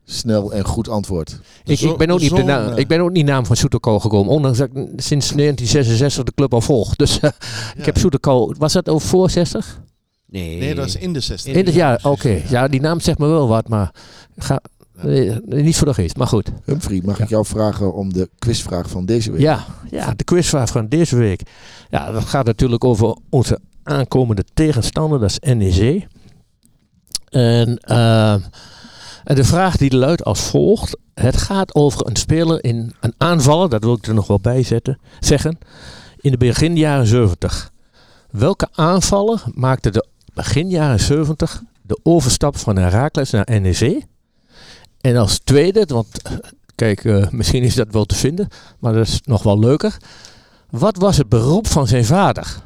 Snel 0.10 0.54
en 0.54 0.66
goed 0.66 0.90
antwoordt. 0.90 1.40
Ik, 1.64 1.80
ik, 1.80 1.98
ben 1.98 2.10
ook 2.10 2.20
niet 2.20 2.36
de 2.36 2.44
naam, 2.44 2.78
ik 2.78 2.88
ben 2.88 3.00
ook 3.00 3.12
niet 3.12 3.26
naam 3.26 3.46
van 3.46 3.56
Soeterkool 3.56 4.00
gekomen. 4.00 4.34
Ondanks 4.34 4.58
dat 4.58 4.68
ik 4.68 4.76
sinds 4.76 5.32
1966 5.32 6.24
de 6.24 6.34
club 6.36 6.54
al 6.54 6.62
volg. 6.62 6.96
Dus 6.96 7.20
eh, 7.20 7.30
ik 7.78 7.86
heb 7.86 7.98
Soeterkool... 7.98 8.54
Was 8.58 8.74
dat 8.74 8.90
over 8.90 9.08
voor 9.08 9.30
60? 9.30 9.82
Nee. 10.26 10.58
Nee, 10.58 10.76
dat 10.76 10.86
is 10.86 10.96
in 10.96 11.14
de 11.14 11.20
60. 11.20 11.54
In 11.54 11.66
het 11.66 11.74
jaar, 11.74 12.00
oké. 12.04 12.42
Ja, 12.50 12.68
die 12.68 12.82
naam 12.82 13.00
zegt 13.00 13.18
me 13.18 13.28
wel 13.28 13.48
wat, 13.48 13.70
maar... 13.70 13.92
Ga, 14.38 14.62
eh, 14.98 15.36
niet 15.46 15.78
voor 15.78 15.88
de 15.88 15.94
geest, 15.94 16.18
maar 16.18 16.28
goed. 16.28 16.52
Humphrey, 16.66 17.02
mag 17.06 17.20
ik 17.20 17.30
jou 17.30 17.46
vragen 17.46 17.94
om 17.94 18.14
de 18.14 18.30
quizvraag 18.40 18.90
van 18.90 19.06
deze 19.06 19.32
week? 19.32 19.42
Ja, 19.42 19.66
ja, 19.92 20.14
de 20.14 20.24
quizvraag 20.24 20.70
van 20.70 20.88
deze 20.88 21.16
week. 21.16 21.42
Ja, 21.90 22.12
dat 22.12 22.24
gaat 22.24 22.46
natuurlijk 22.46 22.84
over 22.84 23.18
onze 23.30 23.60
aankomende 23.84 24.44
tegenstander, 24.54 25.20
dat 25.20 25.30
is 25.30 25.54
NEC. 25.54 26.08
En, 27.30 27.78
eh, 27.78 28.32
en 28.32 28.44
de 29.36 29.44
vraag 29.44 29.78
die 29.78 29.96
luidt 29.96 30.24
als 30.24 30.42
volgt. 30.42 30.98
Het 31.14 31.38
gaat 31.38 31.76
over 31.76 32.08
een 32.08 32.16
speler 32.16 32.64
in 32.64 32.94
een 33.00 33.14
aanvaller, 33.18 33.70
dat 33.70 33.84
wil 33.84 33.94
ik 33.94 34.08
er 34.08 34.14
nog 34.14 34.28
wel 34.28 34.40
bij 34.40 34.64
zetten, 34.64 35.00
zeggen, 35.20 35.58
in 36.18 36.32
de 36.32 36.38
begin 36.38 36.78
jaren 36.78 37.08
70. 37.08 37.72
Welke 38.32 38.68
aanvaller 38.72 39.44
maakte 39.54 39.90
de 39.90 40.08
begin 40.34 40.70
jaren 40.70 41.00
70 41.00 41.62
de 41.82 42.00
overstap 42.04 42.58
van 42.58 42.78
Herakles 42.78 43.30
naar 43.30 43.62
NEC? 43.62 44.06
En 45.02 45.16
als 45.16 45.40
tweede, 45.40 45.86
want 45.86 46.08
kijk, 46.76 47.06
eh, 47.06 47.30
misschien 47.30 47.64
is 47.64 47.76
dat 47.76 47.88
wel 47.92 48.06
te 48.06 48.16
vinden, 48.16 48.48
maar 48.80 48.94
dat 48.94 49.08
is 49.08 49.22
nog 49.24 49.44
wel 49.44 49.60
leuker. 49.60 49.98
Wat 50.70 50.98
was 50.98 51.18
het 51.18 51.30
beroep 51.30 51.68
van 51.68 51.88
zijn 51.88 52.06
vader? 52.06 52.58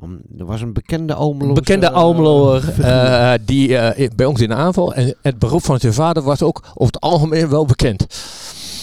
Om- 0.00 0.20
Er 0.38 0.44
was 0.44 0.60
een 0.60 0.72
bekende 0.72 1.14
Almelo. 1.14 1.48
Een 1.48 1.54
bekende 1.54 1.90
Almeloer 1.90 2.68
eh, 2.80 3.32
die 3.44 3.76
eh, 3.76 4.04
i- 4.04 4.08
bij 4.16 4.26
ons 4.26 4.40
in 4.40 4.48
de 4.48 4.54
aanval. 4.54 4.94
En 4.94 5.14
het 5.22 5.38
beroep 5.38 5.64
van 5.64 5.78
zijn 5.78 5.92
vader 5.92 6.22
was 6.22 6.42
ook 6.42 6.60
over 6.74 6.92
het 6.94 7.00
algemeen 7.00 7.48
wel 7.48 7.64
bekend. 7.66 8.06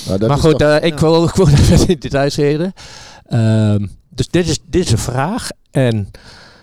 Nou, 0.08 0.28
maar 0.28 0.38
goed, 0.38 0.60
toch- 0.60 0.70
eh, 0.70 0.84
ik, 0.88 1.00
wil, 1.00 1.24
ik 1.24 1.36
wil 1.36 1.48
even 1.48 1.88
in 1.88 2.00
details 2.00 2.36
reden. 2.36 2.74
Ehm, 3.28 3.86
dus 4.10 4.28
dit 4.30 4.48
is, 4.48 4.60
dit 4.70 4.86
is 4.86 4.92
een 4.92 4.98
vraag. 4.98 5.50
En 5.72 6.12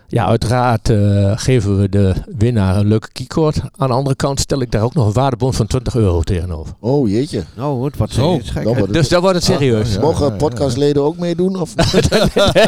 ja, 0.09 0.27
uiteraard 0.27 0.91
eh, 0.91 1.33
geven 1.35 1.81
we 1.81 1.89
de 1.89 2.15
winnaar 2.39 2.77
een 2.77 2.87
leuke 2.87 3.13
keycord. 3.13 3.61
Aan 3.77 3.89
de 3.89 3.95
andere 3.95 4.17
kant 4.17 4.41
stel 4.41 4.61
ik 4.61 4.71
daar 4.71 4.83
ook 4.83 4.95
nog 4.95 5.07
een 5.07 5.13
waardebon 5.13 5.55
van 5.55 5.67
20 5.67 5.95
euro 5.95 6.23
tegenover. 6.23 6.75
Oh 6.81 7.09
jeetje. 7.09 7.45
Oh, 7.59 7.85
het 7.85 7.97
wat 7.97 8.11
Zo, 8.11 8.21
serieus 8.23 8.51
gek. 8.51 8.55
dan 8.65 8.75
wordt 8.75 8.81
het- 8.81 8.93
Dus 8.93 9.09
dan 9.09 9.21
wordt 9.21 9.37
het 9.37 9.45
serieus. 9.45 9.95
ja. 9.95 10.01
Mogen 10.01 10.37
podcastleden 10.37 11.03
ook 11.03 11.17
meedoen? 11.19 11.61
Of? 11.61 11.75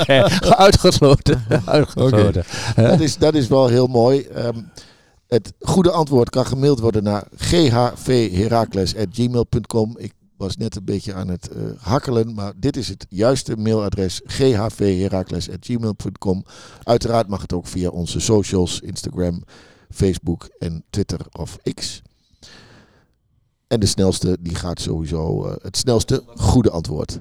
Nee, 0.06 0.22
uitgesloten. 0.66 1.44
uitgesloten. 1.64 2.44
Hè? 2.74 2.88
dat, 2.88 3.00
is, 3.00 3.18
dat 3.18 3.34
is 3.34 3.48
wel 3.48 3.66
heel 3.68 3.86
mooi. 3.86 4.20
Ehm, 4.20 4.56
het 5.28 5.52
goede 5.60 5.90
antwoord 5.90 6.30
kan 6.30 6.46
gemaild 6.46 6.80
worden 6.80 7.02
naar 7.02 7.24
ghvherakles.gmail.com. 7.36 9.94
Ik 9.98 10.12
was 10.36 10.56
net 10.56 10.76
een 10.76 10.84
beetje 10.84 11.14
aan 11.14 11.28
het 11.28 11.48
eh, 11.48 11.62
hakkelen, 11.78 12.34
maar 12.34 12.52
dit 12.56 12.76
is 12.76 12.88
het 12.88 13.06
juiste 13.08 13.56
mailadres 13.56 14.20
ghvherakles.gmail.com. 14.24 16.44
Uiteraard 16.82 17.28
mag 17.28 17.40
het 17.40 17.52
ook 17.52 17.66
via 17.66 17.88
onze 17.88 18.20
socials, 18.20 18.80
Instagram, 18.80 19.42
Facebook 19.90 20.48
en 20.58 20.84
Twitter 20.90 21.20
of 21.32 21.58
X. 21.74 22.02
En 23.66 23.80
de 23.80 23.86
snelste, 23.86 24.36
die 24.40 24.54
gaat 24.54 24.80
sowieso 24.80 25.46
eh, 25.46 25.54
het 25.62 25.76
snelste 25.76 26.22
goede 26.34 26.70
antwoord. 26.70 27.18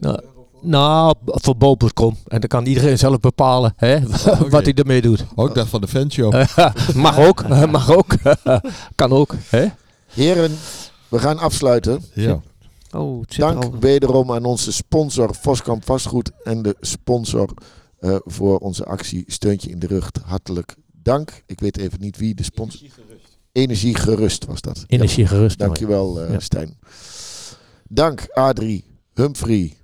Nou, 0.00 0.20
nou, 0.62 1.14
voor 1.24 1.56
bol.com. 1.56 2.16
En 2.26 2.40
dan 2.40 2.48
kan 2.48 2.66
iedereen 2.66 2.98
zelf 2.98 3.20
bepalen 3.20 3.72
hè, 3.76 4.06
wat 4.54 4.64
hij 4.64 4.74
ermee 4.74 5.02
doet. 5.02 5.24
Ook 5.34 5.54
dat 5.54 5.68
van 5.68 5.80
de 5.80 5.88
fanshow. 5.88 6.44
mag 6.94 7.18
ook, 7.18 7.48
mag 7.70 7.90
ook. 7.90 8.14
kan 8.94 9.12
ook. 9.12 9.34
Hè? 9.48 9.66
Heren, 10.06 10.58
we 11.10 11.18
gaan 11.18 11.38
afsluiten. 11.38 12.02
ja. 12.14 12.40
Oh, 12.94 13.20
het 13.20 13.32
zit 13.32 13.40
Dank 13.40 13.64
al. 13.64 13.78
wederom 13.78 14.32
aan 14.32 14.44
onze 14.44 14.72
sponsor 14.72 15.34
Voskamp 15.34 15.84
Vastgoed 15.84 16.30
en 16.44 16.62
de 16.62 16.76
sponsor 16.80 17.54
eh, 17.98 18.16
voor 18.24 18.58
onze 18.58 18.84
actie 18.84 19.24
Steuntje 19.26 19.70
in 19.70 19.78
de 19.78 19.86
Rug. 19.86 20.10
Hartelijk 20.24 20.74
dank. 21.02 21.42
Ik 21.46 21.60
weet 21.60 21.78
even 21.78 22.00
niet 22.00 22.16
wie 22.16 22.34
de 22.34 22.42
sponsor... 22.42 22.88
Energie 23.52 23.94
Gerust 23.94 24.44
was 24.44 24.60
dat. 24.60 24.84
Energie 24.86 25.26
gerust. 25.26 25.58
Ja, 25.58 25.64
dankjewel 25.64 26.20
eh 26.20 26.32
Ja. 26.32 26.40
Stijn. 26.40 26.78
Dank 27.88 28.26
Adrie, 28.30 28.84
Humphrey 29.14 29.76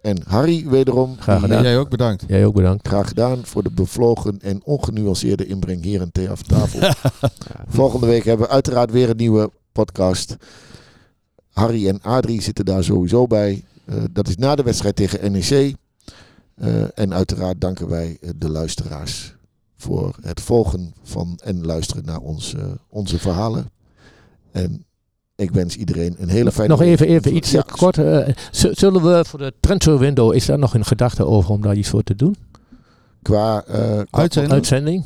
en 0.00 0.22
Harry 0.26 0.68
wederom. 0.68 1.16
Graag 1.18 1.40
gedaan. 1.40 1.62
Jij 1.62 1.78
ook 1.78 1.88
bedankt. 1.90 2.24
Jij 2.28 2.46
ook 2.46 2.54
bedankt. 2.54 2.88
Graag 2.88 3.08
gedaan 3.08 3.44
voor 3.44 3.62
de 3.62 3.70
bevlogen 3.70 4.38
en 4.40 4.60
ongenuanceerde 4.64 5.46
inbreng 5.46 5.82
hier 5.82 6.00
en 6.00 6.12
thee 6.12 6.30
af 6.30 6.42
tafel. 6.42 6.92
Volgende 7.68 8.06
week 8.06 8.24
hebben 8.24 8.46
we 8.46 8.52
uiteraard 8.52 8.90
weer 8.90 9.10
een 9.10 9.16
nieuwe 9.16 9.50
podcast. 9.72 10.36
Harry 11.52 11.88
en 11.88 12.02
Adrie 12.02 12.42
zitten 12.42 12.64
daar 12.64 12.84
sowieso 12.84 13.26
bij. 13.26 13.64
Eh, 13.84 13.96
dat 14.10 14.28
is 14.28 14.36
na 14.36 14.54
de 14.54 14.62
wedstrijd 14.62 14.96
tegen 14.96 15.32
NEC. 15.32 15.74
Eh, 16.54 16.98
en 16.98 17.14
uiteraard 17.14 17.60
danken 17.60 17.88
wij 17.88 18.18
eh, 18.20 18.30
de 18.36 18.48
luisteraars 18.48 19.34
voor 19.76 20.16
het 20.22 20.40
volgen 20.40 20.94
van 21.02 21.38
en 21.44 21.64
luisteren 21.66 22.04
naar 22.04 22.20
ons, 22.20 22.54
eh, 22.54 22.64
onze 22.88 23.18
verhalen. 23.18 23.70
En 24.52 24.84
ik 25.36 25.50
wens 25.50 25.76
iedereen 25.76 26.14
een 26.18 26.28
hele 26.28 26.52
fijne 26.52 26.70
Nog 26.72 26.80
even, 26.82 27.06
even 27.06 27.36
iets 27.36 27.50
Ja, 27.50 27.64
kort. 27.76 27.98
eh, 27.98 28.28
zullen 28.50 29.02
we 29.02 29.24
voor 29.24 29.38
de 29.38 29.52
transfer 29.60 29.98
window, 29.98 30.34
is 30.34 30.46
daar 30.46 30.58
nog 30.58 30.74
een 30.74 30.84
gedachte 30.84 31.26
over 31.26 31.50
om 31.50 31.60
daar 31.62 31.76
iets 31.76 31.88
voor 31.88 32.02
te 32.02 32.14
doen? 32.14 32.36
Qua, 33.22 33.64
eh, 33.64 33.74
qua- 33.82 34.04
Uitzending? 34.10 34.54
Uitzending? 34.54 35.04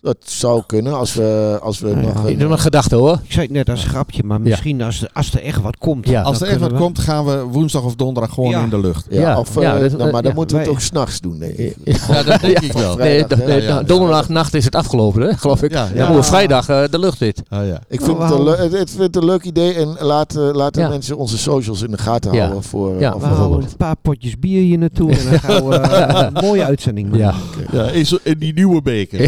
Dat 0.00 0.16
zou 0.24 0.62
kunnen 0.66 0.94
als 0.98 1.14
we, 1.14 1.58
als 1.62 1.78
we 1.78 1.88
Ja, 1.88 1.94
nog... 1.94 2.22
ja. 2.24 2.30
een- 2.30 2.38
Nog 2.38 2.50
een 2.50 2.58
gedachte 2.58 2.94
hoor. 2.96 3.18
Ik 3.24 3.32
zei 3.32 3.44
het 3.46 3.54
net 3.54 3.68
als 3.70 3.84
grapje, 3.84 4.22
maar 4.24 4.40
misschien 4.40 4.82
als, 4.82 5.02
er- 5.02 5.10
als 5.12 5.32
er 5.34 5.42
echt 5.42 5.60
wat 5.62 5.76
komt. 5.76 6.08
Ja. 6.08 6.22
Als 6.22 6.40
er 6.40 6.46
echt 6.48 6.58
wat 6.60 6.70
we- 6.70 6.76
komt, 6.78 6.98
gaan 6.98 7.24
we 7.24 7.42
woensdag 7.50 7.82
of 7.82 7.94
donderdag 7.94 8.34
gewoon 8.34 8.50
Ja. 8.50 8.62
in 8.62 8.68
de 8.68 8.80
lucht. 8.80 9.06
ja, 9.10 9.20
Ja, 9.20 9.38
of, 9.38 9.50
dat- 9.50 9.62
nou, 9.62 9.98
maar 9.98 10.22
dan 10.22 10.30
ja, 10.30 10.32
moeten 10.36 10.56
we 10.56 10.62
het 10.62 10.70
ook 10.70 10.80
s'nachts 10.80 11.20
doen, 11.20 11.42
ik. 11.42 11.76
Ja, 11.84 12.22
dat 12.22 12.40
denk 12.40 12.58
ik 12.68 12.72
wel. 12.72 12.96
Nee, 12.96 13.24
nee, 13.46 13.46
ja, 13.62 13.68
ja. 13.68 13.82
donderdagnacht 13.82 14.54
is 14.54 14.64
het 14.64 14.74
afgelopen, 14.74 15.22
hè, 15.22 15.32
geloof 15.36 15.62
ik. 15.62 15.70
Ja, 15.72 15.84
Dan 15.86 15.94
ja. 15.96 15.98
moeten 16.04 16.20
we 16.20 16.26
vrijdag 16.26 16.68
eh, 16.68 16.82
de 16.90 16.98
lucht 16.98 17.18
dit. 17.18 17.42
Ah, 17.48 17.66
ja. 17.66 17.80
Ik 17.88 18.00
vind, 18.00 18.18
we 18.18 18.24
het, 18.24 18.58
het, 18.58 18.72
ik 18.80 18.88
vind 18.88 18.98
het 19.02 19.16
een 19.16 19.24
leuk 19.24 19.44
idee 19.44 19.74
en 19.74 19.96
laat, 20.00 20.36
eh, 20.36 20.48
laten 20.52 20.82
Ja. 20.82 20.88
mensen 20.88 21.16
onze 21.16 21.38
socials 21.38 21.82
in 21.82 21.90
de 21.90 21.98
gaten 21.98 22.32
Ja. 22.32 22.40
houden 22.40 22.62
voor, 22.62 22.90
Ja, 22.92 22.98
We 22.98 23.04
houden 23.06 23.28
bijvoorbeeld- 23.28 23.70
een 23.70 23.76
paar 23.76 23.96
potjes 24.02 24.38
bier 24.38 24.60
hier 24.62 24.78
naartoe 24.78 25.10
en 25.10 25.30
dan 25.30 25.40
gaan 25.40 25.68
we 25.68 25.74
een 26.34 26.44
mooie 26.44 26.64
uitzending 26.64 27.10
maken. 27.10 27.34
Ja. 27.72 27.90
In 28.22 28.38
die 28.38 28.52
nieuwe 28.54 28.82
beker. 28.82 29.20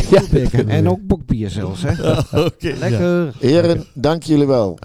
En 0.71 0.89
ook 0.89 1.07
bokbier 1.07 1.51
zelfs, 1.51 1.83
hè. 1.83 1.91
Oké. 2.47 2.69
ja. 2.69 2.77
Lekker. 2.79 3.33
Heren, 3.39 3.85
dank 3.95 4.23
jullie 4.23 4.47
wel. 4.47 4.79